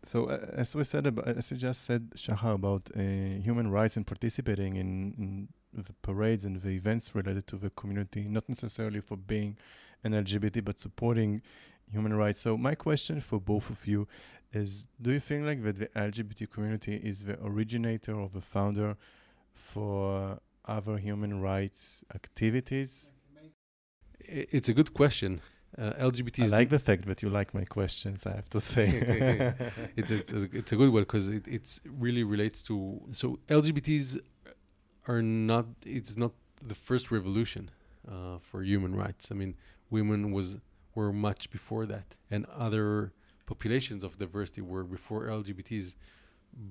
So, 0.02 0.26
uh, 0.26 0.46
as 0.52 0.74
we 0.74 0.84
said, 0.84 1.06
about, 1.06 1.28
as 1.28 1.50
you 1.50 1.56
just 1.56 1.84
said, 1.84 2.10
Shachar, 2.16 2.54
about 2.54 2.90
uh, 2.96 3.00
human 3.42 3.70
rights 3.70 3.96
and 3.96 4.06
participating 4.06 4.76
in, 4.76 5.14
in 5.18 5.48
the 5.72 5.92
parades 6.02 6.44
and 6.44 6.60
the 6.60 6.70
events 6.70 7.14
related 7.14 7.46
to 7.48 7.56
the 7.56 7.70
community, 7.70 8.26
not 8.28 8.48
necessarily 8.48 9.00
for 9.00 9.16
being 9.16 9.56
an 10.02 10.12
LGBT, 10.12 10.64
but 10.64 10.78
supporting 10.78 11.42
human 11.90 12.14
rights. 12.14 12.40
So, 12.40 12.56
my 12.56 12.74
question 12.74 13.20
for 13.20 13.40
both 13.40 13.70
of 13.70 13.86
you 13.86 14.08
is 14.52 14.88
do 15.00 15.10
you 15.10 15.20
think 15.20 15.44
like 15.44 15.62
that 15.62 15.76
the 15.76 15.88
LGBT 15.88 16.50
community 16.50 16.96
is 16.96 17.24
the 17.24 17.38
originator 17.42 18.14
or 18.14 18.28
the 18.32 18.40
founder 18.40 18.96
for 19.54 20.38
other 20.64 20.96
human 20.98 21.40
rights 21.40 22.04
activities? 22.14 23.10
It's 24.20 24.68
a 24.68 24.74
good 24.74 24.94
question. 24.94 25.40
Uh, 25.76 25.92
LGBT. 25.92 26.44
I 26.44 26.46
like 26.46 26.70
the 26.70 26.78
fact 26.78 27.06
that 27.06 27.22
you 27.22 27.28
like 27.28 27.52
my 27.54 27.64
questions. 27.64 28.26
I 28.26 28.34
have 28.34 28.48
to 28.50 28.60
say, 28.60 28.86
it's, 29.96 30.10
a, 30.10 30.48
it's 30.52 30.72
a 30.72 30.76
good 30.76 30.90
one 30.92 31.02
because 31.02 31.28
it 31.28 31.46
it's 31.46 31.80
really 31.84 32.24
relates 32.24 32.62
to 32.64 33.00
so 33.12 33.38
LGBTs 33.48 34.18
are 35.06 35.22
not. 35.22 35.66
It's 35.84 36.16
not 36.16 36.32
the 36.66 36.74
first 36.74 37.10
revolution 37.10 37.70
uh, 38.10 38.38
for 38.40 38.62
human 38.62 38.96
rights. 38.96 39.30
I 39.30 39.34
mean, 39.34 39.54
women 39.90 40.32
was 40.32 40.58
were 40.94 41.12
much 41.12 41.50
before 41.50 41.84
that, 41.86 42.16
and 42.30 42.46
other 42.46 43.12
populations 43.52 44.04
of 44.04 44.18
diversity 44.18 44.60
were 44.60 44.84
before 44.84 45.22
LGBTs. 45.38 45.96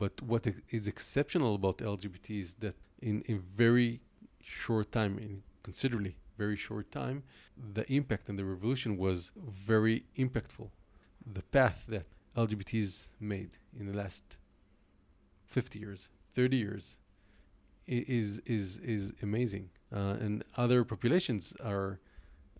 But 0.01 0.13
what 0.21 0.43
is 0.78 0.88
exceptional 0.88 1.55
about 1.55 1.78
LGBT 1.95 2.28
is 2.45 2.49
that 2.63 2.75
in 3.09 3.23
a 3.34 3.36
very 3.63 4.01
short 4.41 4.88
time, 4.91 5.13
in 5.25 5.43
considerably 5.63 6.15
very 6.38 6.55
short 6.55 6.88
time, 6.91 7.17
the 7.78 7.86
impact 7.99 8.30
and 8.30 8.38
the 8.39 8.45
revolution 8.45 8.91
was 9.05 9.32
very 9.71 9.97
impactful. 10.23 10.69
The 11.38 11.45
path 11.57 11.80
that 11.93 12.05
LGBTs 12.36 13.07
made 13.19 13.51
in 13.80 13.86
the 13.89 13.97
last 14.03 14.38
50 15.47 15.80
years, 15.80 16.09
30 16.36 16.57
years, 16.57 16.97
is 17.88 18.39
is 18.57 18.78
is 18.95 19.13
amazing. 19.28 19.69
Uh, 19.97 20.25
and 20.25 20.43
other 20.63 20.84
populations 20.84 21.43
are 21.73 21.99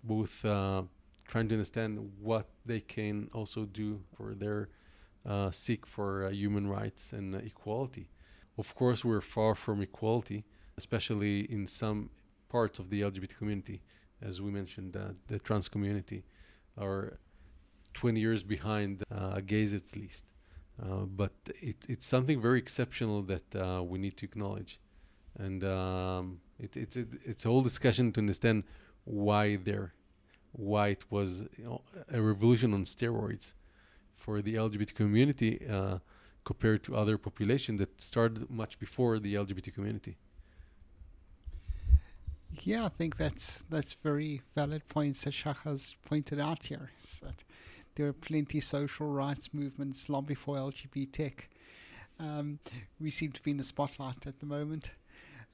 both 0.04 0.34
uh, 0.46 0.84
trying 1.32 1.48
to 1.50 1.56
understand 1.56 1.92
what 2.20 2.48
they 2.68 2.82
can 2.82 3.30
also 3.34 3.66
do 3.66 4.02
for 4.16 4.36
their 4.36 4.70
uh, 5.26 5.52
seek 5.52 5.86
for 5.86 6.26
uh, 6.26 6.30
human 6.30 6.68
rights 6.68 7.14
and 7.14 7.36
uh, 7.36 7.40
equality. 7.40 8.10
Of 8.58 8.74
course, 8.76 9.04
we're 9.04 9.22
far 9.22 9.56
from 9.56 9.82
equality, 9.82 10.46
especially 10.78 11.42
in 11.42 11.68
some 11.68 12.10
parts 12.50 12.80
of 12.80 12.90
the 12.90 13.02
LGBT 13.02 13.38
community. 13.38 13.82
As 14.22 14.42
we 14.42 14.52
mentioned, 14.52 14.96
uh, 14.96 15.10
the 15.28 15.38
trans 15.40 15.68
community 15.70 16.24
are 16.78 17.20
20 17.94 18.20
years 18.20 18.44
behind 18.44 19.04
uh, 19.12 19.42
gays 19.46 19.74
at 19.74 19.96
least. 19.96 20.26
Uh, 20.82 21.06
but 21.06 21.34
it, 21.62 21.78
it's 21.90 22.06
something 22.06 22.40
very 22.40 22.60
exceptional 22.60 23.22
that 23.24 23.86
we 23.86 24.00
need 24.00 24.16
to 24.18 24.26
acknowledge. 24.26 24.80
And 25.38 25.64
um, 25.64 26.40
it, 26.60 26.76
it's, 26.78 26.96
a, 26.98 27.06
it's 27.24 27.46
a 27.46 27.50
whole 27.50 27.62
discussion 27.62 28.12
to 28.14 28.22
understand 28.22 28.64
why 29.04 29.58
they're 29.58 29.94
why 30.58 30.90
it 30.90 31.06
was 31.10 31.46
a 32.12 32.22
revolution 32.22 32.74
on 32.74 32.84
steroids 32.84 33.54
for 34.16 34.42
the 34.42 34.56
LGBT 34.56 34.94
community 34.94 35.66
uh, 35.70 36.00
compared 36.44 36.84
to 36.84 36.96
other 36.96 37.18
population 37.18 37.78
that 37.78 38.02
started 38.02 38.50
much 38.50 38.80
before 38.80 39.20
the 39.20 39.36
LGBT 39.36 39.74
community. 39.74 40.18
Yeah, 42.64 42.86
I 42.86 42.90
think 42.90 43.18
that's 43.18 43.64
that's 43.70 43.94
very 43.94 44.42
valid 44.56 44.88
points 44.88 45.24
that 45.24 45.34
Shach 45.34 45.58
has 45.64 45.96
pointed 46.06 46.40
out 46.40 46.66
here. 46.66 46.90
That 47.22 47.44
there 47.96 48.08
are 48.08 48.14
plenty 48.14 48.60
social 48.60 49.08
rights 49.08 49.54
movements 49.54 50.10
long 50.10 50.26
before 50.26 50.56
LGBT. 50.56 51.34
Um, 52.20 52.60
we 53.00 53.12
seem 53.12 53.32
to 53.34 53.42
be 53.44 53.52
in 53.52 53.58
the 53.58 53.64
spotlight 53.64 54.26
at 54.26 54.40
the 54.40 54.46
moment. 54.46 54.92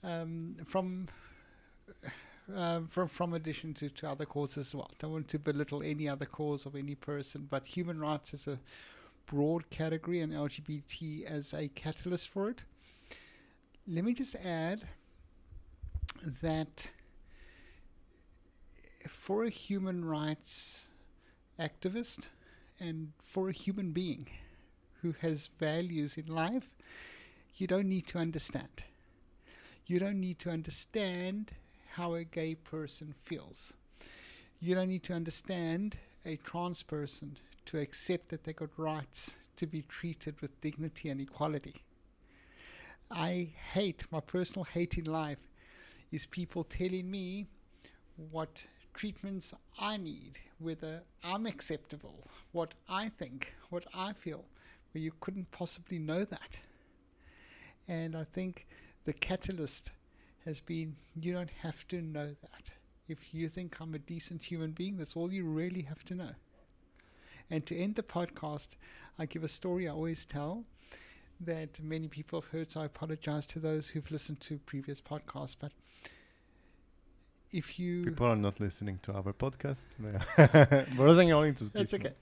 Um, 0.04 0.56
from 0.66 1.08
um, 2.53 2.87
from 2.87 3.07
from 3.07 3.33
addition 3.33 3.73
to, 3.75 3.89
to 3.89 4.09
other 4.09 4.25
causes 4.25 4.67
as 4.67 4.75
well. 4.75 4.91
Don't 4.99 5.11
want 5.11 5.27
to 5.29 5.39
belittle 5.39 5.81
any 5.83 6.09
other 6.09 6.25
cause 6.25 6.65
of 6.65 6.75
any 6.75 6.95
person, 6.95 7.47
but 7.49 7.65
human 7.65 7.99
rights 7.99 8.33
is 8.33 8.47
a 8.47 8.59
broad 9.25 9.69
category 9.69 10.19
and 10.19 10.33
LGBT 10.33 11.25
as 11.25 11.53
a 11.53 11.67
catalyst 11.69 12.29
for 12.29 12.49
it. 12.49 12.63
Let 13.87 14.03
me 14.03 14.13
just 14.13 14.35
add 14.35 14.81
that 16.41 16.91
for 19.07 19.43
a 19.43 19.49
human 19.49 20.05
rights 20.05 20.87
activist 21.59 22.27
and 22.79 23.11
for 23.21 23.49
a 23.49 23.51
human 23.51 23.91
being 23.91 24.27
who 25.01 25.13
has 25.21 25.47
values 25.59 26.17
in 26.17 26.27
life, 26.27 26.69
you 27.55 27.67
don't 27.67 27.87
need 27.87 28.07
to 28.07 28.17
understand. 28.17 28.83
You 29.85 29.99
don't 29.99 30.19
need 30.19 30.39
to 30.39 30.49
understand 30.49 31.51
how 31.95 32.15
a 32.15 32.23
gay 32.23 32.55
person 32.55 33.13
feels. 33.23 33.73
You 34.59 34.73
don't 34.75 34.89
need 34.89 35.03
to 35.03 35.13
understand 35.13 35.97
a 36.25 36.37
trans 36.37 36.81
person 36.81 37.37
to 37.65 37.77
accept 37.77 38.29
that 38.29 38.43
they 38.43 38.53
got 38.53 38.69
rights 38.77 39.35
to 39.57 39.67
be 39.67 39.83
treated 39.83 40.41
with 40.41 40.59
dignity 40.61 41.09
and 41.09 41.21
equality. 41.21 41.75
I 43.11 43.49
hate, 43.73 44.05
my 44.11 44.21
personal 44.21 44.63
hate 44.63 44.97
in 44.97 45.05
life 45.05 45.49
is 46.11 46.25
people 46.25 46.63
telling 46.63 47.11
me 47.11 47.45
what 48.31 48.65
treatments 48.95 49.53
I 49.79 49.97
need, 49.97 50.39
whether 50.57 51.03
I'm 51.23 51.45
acceptable, 51.45 52.23
what 52.53 52.73
I 52.89 53.09
think, 53.09 53.53
what 53.69 53.85
I 53.93 54.13
feel, 54.13 54.45
where 54.91 55.03
you 55.03 55.11
couldn't 55.19 55.51
possibly 55.51 55.99
know 55.99 56.23
that. 56.23 56.57
And 57.87 58.15
I 58.15 58.23
think 58.23 58.65
the 59.05 59.13
catalyst 59.13 59.91
has 60.45 60.59
been 60.59 60.95
you 61.19 61.33
don't 61.33 61.49
have 61.61 61.87
to 61.87 62.01
know 62.01 62.27
that. 62.41 62.71
If 63.07 63.33
you 63.33 63.49
think 63.49 63.79
I'm 63.79 63.93
a 63.93 63.99
decent 63.99 64.43
human 64.43 64.71
being, 64.71 64.97
that's 64.97 65.15
all 65.15 65.31
you 65.31 65.43
really 65.43 65.81
have 65.83 66.03
to 66.05 66.15
know. 66.15 66.31
And 67.49 67.65
to 67.65 67.77
end 67.77 67.95
the 67.95 68.03
podcast, 68.03 68.69
I 69.19 69.25
give 69.25 69.43
a 69.43 69.49
story 69.49 69.87
I 69.87 69.91
always 69.91 70.25
tell 70.25 70.63
that 71.41 71.81
many 71.81 72.07
people 72.07 72.41
have 72.41 72.49
heard, 72.51 72.71
so 72.71 72.81
I 72.81 72.85
apologize 72.85 73.45
to 73.47 73.59
those 73.59 73.89
who've 73.89 74.09
listened 74.09 74.39
to 74.41 74.57
previous 74.59 75.01
podcasts. 75.01 75.55
But 75.59 75.71
if 77.51 77.77
you 77.77 78.05
people 78.05 78.27
are 78.27 78.35
not 78.35 78.59
listening 78.59 78.99
to 79.03 79.13
our 79.13 79.33
podcasts, 79.33 79.99
That's 81.73 81.93
okay. 81.93 82.13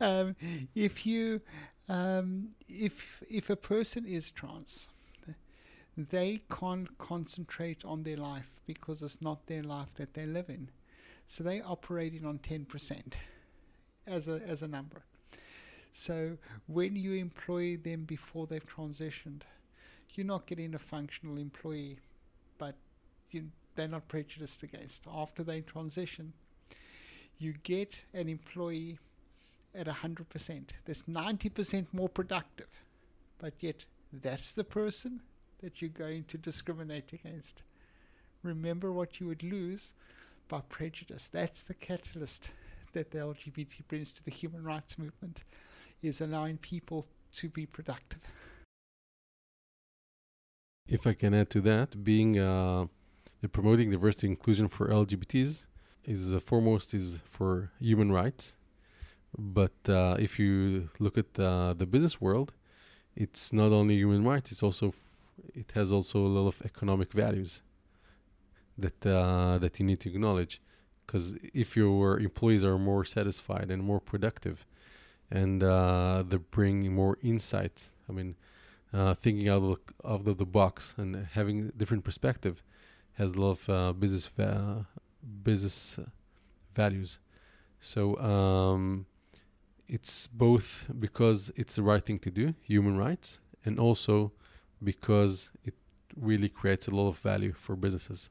Um, 0.00 0.36
if 0.74 1.04
you 1.04 1.40
um, 1.88 2.50
if 2.68 3.22
if 3.28 3.50
a 3.50 3.56
person 3.56 4.06
is 4.06 4.30
trans 4.30 4.90
they 6.08 6.40
can't 6.50 6.96
concentrate 6.98 7.84
on 7.84 8.02
their 8.02 8.16
life 8.16 8.60
because 8.66 9.02
it's 9.02 9.20
not 9.20 9.46
their 9.46 9.62
life 9.62 9.94
that 9.94 10.14
they 10.14 10.26
live 10.26 10.48
in. 10.48 10.70
So 11.26 11.44
they're 11.44 11.66
operating 11.66 12.24
on 12.24 12.38
10% 12.38 13.14
as 14.06 14.28
a, 14.28 14.40
as 14.46 14.62
a 14.62 14.68
number. 14.68 15.02
So 15.92 16.38
when 16.66 16.96
you 16.96 17.14
employ 17.14 17.76
them 17.76 18.04
before 18.04 18.46
they've 18.46 18.66
transitioned, 18.66 19.42
you're 20.14 20.26
not 20.26 20.46
getting 20.46 20.74
a 20.74 20.78
functional 20.78 21.38
employee, 21.38 21.98
but 22.58 22.74
you, 23.30 23.50
they're 23.74 23.88
not 23.88 24.08
prejudiced 24.08 24.62
against. 24.62 25.02
After 25.12 25.42
they 25.42 25.60
transition, 25.60 26.32
you 27.38 27.54
get 27.62 28.04
an 28.14 28.28
employee 28.28 28.98
at 29.74 29.86
100%. 29.86 30.62
That's 30.84 31.02
90% 31.02 31.86
more 31.92 32.08
productive, 32.08 32.84
but 33.38 33.54
yet 33.60 33.84
that's 34.12 34.52
the 34.52 34.64
person 34.64 35.20
that 35.62 35.80
you're 35.80 35.90
going 35.90 36.24
to 36.24 36.38
discriminate 36.38 37.12
against. 37.12 37.62
Remember 38.42 38.92
what 38.92 39.20
you 39.20 39.26
would 39.26 39.42
lose 39.42 39.94
by 40.48 40.60
prejudice. 40.68 41.28
That's 41.28 41.62
the 41.62 41.74
catalyst 41.74 42.52
that 42.92 43.10
the 43.10 43.18
LGBT 43.18 43.86
brings 43.88 44.12
to 44.12 44.24
the 44.24 44.30
human 44.30 44.64
rights 44.64 44.98
movement, 44.98 45.44
is 46.02 46.20
allowing 46.20 46.58
people 46.58 47.06
to 47.32 47.48
be 47.48 47.66
productive. 47.66 48.20
If 50.88 51.06
I 51.06 51.12
can 51.12 51.34
add 51.34 51.50
to 51.50 51.60
that, 51.60 52.02
being 52.02 52.38
uh, 52.38 52.86
promoting 53.52 53.90
diversity 53.90 54.26
inclusion 54.26 54.68
for 54.68 54.88
LGBTs, 54.88 55.66
is 56.04 56.34
uh, 56.34 56.40
foremost 56.40 56.94
is 56.94 57.20
for 57.24 57.70
human 57.78 58.10
rights, 58.10 58.56
but 59.38 59.72
uh, 59.88 60.16
if 60.18 60.38
you 60.38 60.88
look 60.98 61.16
at 61.16 61.38
uh, 61.38 61.74
the 61.74 61.86
business 61.86 62.20
world, 62.20 62.52
it's 63.14 63.52
not 63.52 63.70
only 63.70 63.96
human 63.96 64.24
rights; 64.24 64.50
it's 64.50 64.62
also 64.62 64.94
it 65.54 65.72
has 65.74 65.92
also 65.92 66.18
a 66.18 66.28
lot 66.28 66.48
of 66.48 66.62
economic 66.64 67.12
values 67.12 67.62
that 68.78 69.04
uh, 69.06 69.58
that 69.58 69.78
you 69.78 69.86
need 69.86 70.00
to 70.00 70.08
acknowledge. 70.08 70.60
Because 71.06 71.34
if 71.52 71.76
your 71.76 72.20
employees 72.20 72.62
are 72.64 72.78
more 72.78 73.04
satisfied 73.04 73.70
and 73.70 73.82
more 73.82 74.00
productive, 74.00 74.64
and 75.30 75.62
uh, 75.62 76.22
they 76.26 76.36
bring 76.36 76.94
more 76.94 77.16
insight, 77.22 77.88
I 78.08 78.12
mean, 78.12 78.36
uh, 78.92 79.14
thinking 79.14 79.48
out 79.48 79.62
of 79.62 79.78
of 80.26 80.36
the 80.38 80.46
box 80.46 80.94
and 80.96 81.26
having 81.32 81.70
different 81.76 82.04
perspective, 82.04 82.62
has 83.14 83.32
a 83.32 83.40
lot 83.40 83.52
of 83.52 83.68
uh, 83.68 83.92
business 83.92 84.26
va- 84.26 84.86
business 85.42 85.98
values. 86.74 87.18
So 87.80 88.16
um, 88.18 89.06
it's 89.88 90.26
both 90.26 90.88
because 90.98 91.50
it's 91.56 91.76
the 91.76 91.82
right 91.82 92.04
thing 92.04 92.18
to 92.20 92.30
do, 92.30 92.54
human 92.62 92.96
rights, 92.96 93.40
and 93.64 93.78
also 93.78 94.32
because 94.82 95.50
it 95.64 95.74
really 96.16 96.48
creates 96.48 96.88
a 96.88 96.90
lot 96.90 97.08
of 97.08 97.18
value 97.18 97.52
for 97.52 97.76
businesses. 97.76 98.30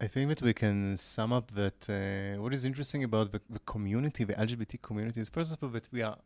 I 0.00 0.08
think 0.08 0.28
that 0.30 0.42
we 0.42 0.52
can 0.52 0.96
sum 0.96 1.32
up 1.32 1.52
that 1.52 1.88
uh, 1.88 2.42
what 2.42 2.52
is 2.52 2.64
interesting 2.66 3.04
about 3.04 3.30
the, 3.30 3.40
the, 3.48 3.60
community, 3.60 4.24
the 4.24 4.34
LGBT 4.34 4.82
community, 4.82 5.20
is 5.20 5.28
first 5.28 5.52
of 5.52 5.62
all 5.62 5.68
that 5.68 5.88
we 5.92 6.02
are 6.02 6.18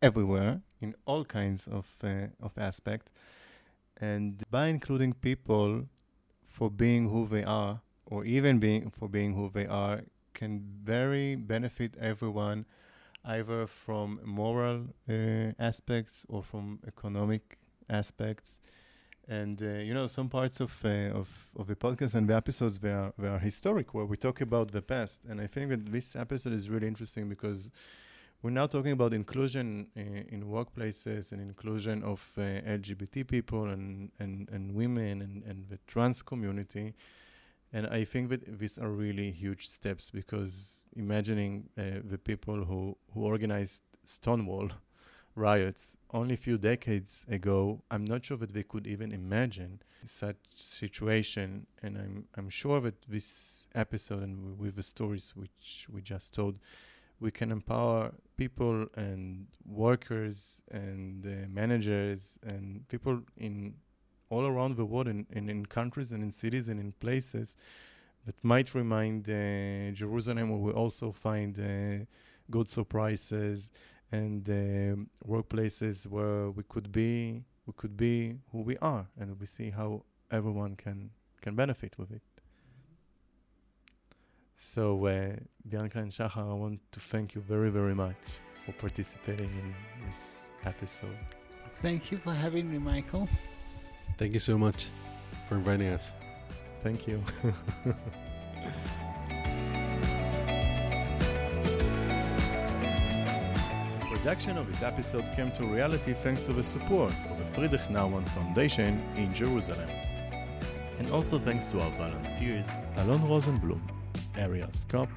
everywhere 0.00 0.60
in 0.80 0.94
all 1.04 1.24
kinds 1.24 1.66
of 1.66 1.86
uh, 2.04 2.28
of 2.40 2.52
aspects, 2.56 3.10
and 3.96 4.44
by 4.50 4.66
including 4.66 5.14
people 5.14 5.88
for 6.44 6.70
being 6.70 7.08
who 7.08 7.26
they 7.26 7.42
are, 7.42 7.80
or 8.06 8.24
even 8.24 8.60
being 8.60 8.90
for 8.90 9.08
being 9.08 9.34
who 9.34 9.50
they 9.52 9.66
are, 9.66 10.02
can 10.32 10.62
very 10.84 11.34
benefit 11.34 11.96
everyone, 12.00 12.66
either 13.24 13.66
from 13.66 14.20
moral 14.24 14.94
uh, 15.08 15.50
aspects 15.58 16.24
or 16.28 16.40
from 16.44 16.78
economic 16.86 17.58
aspects. 17.88 18.60
And 19.26 19.60
uh, 19.62 19.78
you 19.78 19.94
know 19.94 20.06
some 20.06 20.28
parts 20.28 20.60
of, 20.60 20.84
uh, 20.84 21.18
of 21.20 21.28
of 21.56 21.66
the 21.66 21.76
podcast 21.76 22.14
and 22.14 22.28
the 22.28 22.34
episodes 22.34 22.78
they 22.78 22.92
are 22.92 23.12
they 23.18 23.28
are 23.28 23.38
historic 23.38 23.94
where 23.94 24.04
we 24.04 24.16
talk 24.18 24.42
about 24.42 24.70
the 24.72 24.82
past. 24.82 25.24
And 25.24 25.40
i 25.40 25.46
think 25.46 25.70
that 25.70 25.90
this 25.90 26.14
episode 26.14 26.52
is 26.52 26.68
really 26.68 26.86
interesting 26.86 27.28
because 27.28 27.70
we're 28.42 28.50
now 28.50 28.66
talking 28.66 28.92
about 28.92 29.14
inclusion 29.14 29.86
uh, 29.96 30.00
in 30.34 30.44
workplaces 30.44 31.32
and 31.32 31.40
inclusion 31.40 32.02
of 32.02 32.20
uh, 32.36 32.42
lgbt 32.42 33.26
people 33.26 33.64
and 33.70 34.10
and, 34.18 34.50
and 34.52 34.74
women 34.74 35.22
and, 35.22 35.42
and 35.44 35.68
the 35.70 35.78
trans 35.86 36.20
community. 36.20 36.92
And 37.72 37.86
i 37.86 38.04
think 38.04 38.28
that 38.28 38.58
these 38.58 38.76
are 38.76 38.90
really 38.90 39.30
huge 39.30 39.66
steps 39.68 40.10
because 40.10 40.86
imagining 40.94 41.70
uh, 41.78 41.82
the 42.04 42.18
people 42.18 42.64
who 42.64 42.98
who 43.14 43.24
organized 43.24 43.82
stonewall 44.04 44.68
riots 45.34 45.96
only 46.12 46.34
a 46.34 46.38
few 46.38 46.58
decades 46.58 47.24
ago, 47.28 47.82
I'm 47.90 48.04
not 48.04 48.24
sure 48.24 48.36
that 48.36 48.52
they 48.52 48.62
could 48.62 48.86
even 48.86 49.12
imagine 49.12 49.80
such 50.04 50.36
situation. 50.54 51.66
And 51.82 51.96
I'm 51.98 52.24
I'm 52.36 52.48
sure 52.48 52.80
that 52.80 53.02
this 53.02 53.66
episode 53.74 54.22
and 54.22 54.58
with 54.58 54.76
the 54.76 54.82
stories 54.82 55.34
which 55.34 55.86
we 55.92 56.02
just 56.02 56.34
told, 56.34 56.58
we 57.20 57.30
can 57.30 57.50
empower 57.50 58.12
people 58.36 58.86
and 58.96 59.46
workers 59.66 60.60
and 60.70 61.24
uh, 61.24 61.48
managers 61.48 62.38
and 62.44 62.86
people 62.88 63.22
in 63.36 63.74
all 64.30 64.46
around 64.46 64.76
the 64.76 64.84
world 64.84 65.06
in, 65.06 65.26
in, 65.30 65.48
in 65.48 65.66
countries 65.66 66.10
and 66.12 66.22
in 66.22 66.32
cities 66.32 66.68
and 66.68 66.80
in 66.80 66.92
places 66.92 67.56
that 68.26 68.34
might 68.42 68.74
remind 68.74 69.28
uh, 69.28 69.90
Jerusalem 69.92 70.50
where 70.50 70.58
we 70.58 70.72
also 70.72 71.12
find 71.12 71.58
uh, 71.58 72.04
good 72.50 72.68
surprises 72.68 73.70
and 74.12 74.48
uh, 74.48 74.96
workplaces 75.26 76.06
where 76.06 76.50
we 76.50 76.62
could 76.68 76.90
be 76.92 77.42
we 77.66 77.72
could 77.76 77.96
be 77.96 78.36
who 78.52 78.60
we 78.60 78.76
are 78.78 79.06
and 79.18 79.38
we 79.40 79.46
see 79.46 79.70
how 79.70 80.04
everyone 80.30 80.76
can 80.76 81.10
can 81.40 81.54
benefit 81.54 81.98
with 81.98 82.10
it. 82.10 82.22
So 84.56 85.06
uh, 85.06 85.36
Bianca 85.68 85.98
and 85.98 86.10
Shachar, 86.10 86.50
I 86.50 86.54
want 86.54 86.80
to 86.92 87.00
thank 87.00 87.34
you 87.34 87.40
very 87.40 87.70
very 87.70 87.94
much 87.94 88.16
for 88.64 88.72
participating 88.72 89.48
in 89.48 89.74
this 90.06 90.50
episode. 90.64 91.18
Thank 91.82 92.10
you 92.10 92.18
for 92.18 92.32
having 92.32 92.70
me 92.70 92.78
Michael. 92.78 93.28
Thank 94.16 94.32
you 94.34 94.40
so 94.40 94.56
much 94.56 94.88
for 95.48 95.56
inviting 95.56 95.88
us. 95.88 96.12
Thank 96.82 97.06
you 97.08 97.22
production 104.24 104.56
of 104.56 104.66
this 104.66 104.82
episode 104.82 105.30
came 105.36 105.50
to 105.50 105.66
reality 105.66 106.14
thanks 106.14 106.40
to 106.44 106.52
the 106.54 106.62
support 106.62 107.12
of 107.28 107.36
the 107.36 107.44
Friedrich 107.52 107.82
Naumann 107.90 108.26
Foundation 108.30 108.98
in 109.16 109.34
Jerusalem. 109.34 109.86
And 110.98 111.10
also 111.10 111.38
thanks 111.38 111.66
to 111.66 111.78
our 111.78 111.90
volunteers, 111.90 112.64
Alon 112.96 113.20
Rosenblum, 113.28 113.82
Ariel 114.38 114.68
Skop, 114.68 115.10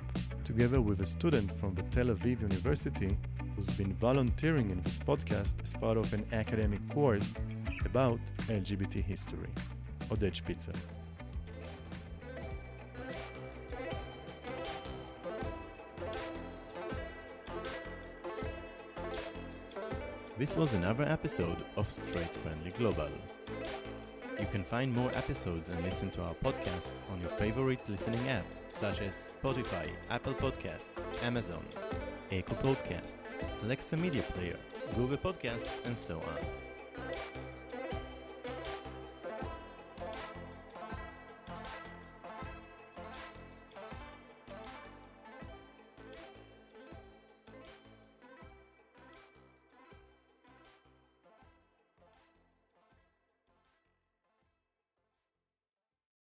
together 0.43 0.81
with 0.81 0.99
a 0.99 1.05
student 1.05 1.49
from 1.57 1.73
the 1.73 1.83
Tel 1.83 2.07
Aviv 2.07 2.41
University 2.41 3.17
who's 3.55 3.71
been 3.71 3.93
volunteering 3.93 4.71
in 4.71 4.81
this 4.81 4.99
podcast 4.99 5.53
as 5.63 5.73
part 5.73 5.95
of 5.95 6.13
an 6.13 6.25
academic 6.33 6.81
course 6.89 7.33
about 7.85 8.19
LGBT 8.49 9.01
history, 9.01 9.53
Oded 10.09 10.35
Spitzer. 10.35 10.96
This 20.37 20.55
was 20.55 20.75
another 20.75 21.03
episode 21.03 21.65
of 21.77 21.89
Straight 21.89 22.31
Friendly 22.43 22.69
Global. 22.77 23.09
You 24.39 24.45
can 24.45 24.63
find 24.63 24.93
more 24.93 25.09
episodes 25.15 25.69
and 25.69 25.83
listen 25.83 26.11
to 26.11 26.21
our 26.21 26.35
podcast 26.35 26.91
on 27.11 27.19
your 27.19 27.31
favorite 27.31 27.79
listening 27.89 28.29
app, 28.29 28.45
such 28.69 29.01
as 29.01 29.29
Spotify, 29.41 29.89
Apple 30.11 30.35
Podcasts, 30.35 30.89
Amazon, 31.23 31.65
Echo 32.31 32.53
Podcasts, 32.53 33.33
Alexa 33.63 33.97
Media 33.97 34.21
Player, 34.21 34.57
Google 34.95 35.17
Podcasts, 35.17 35.83
and 35.85 35.97
so 35.97 36.17
on. 36.19 37.46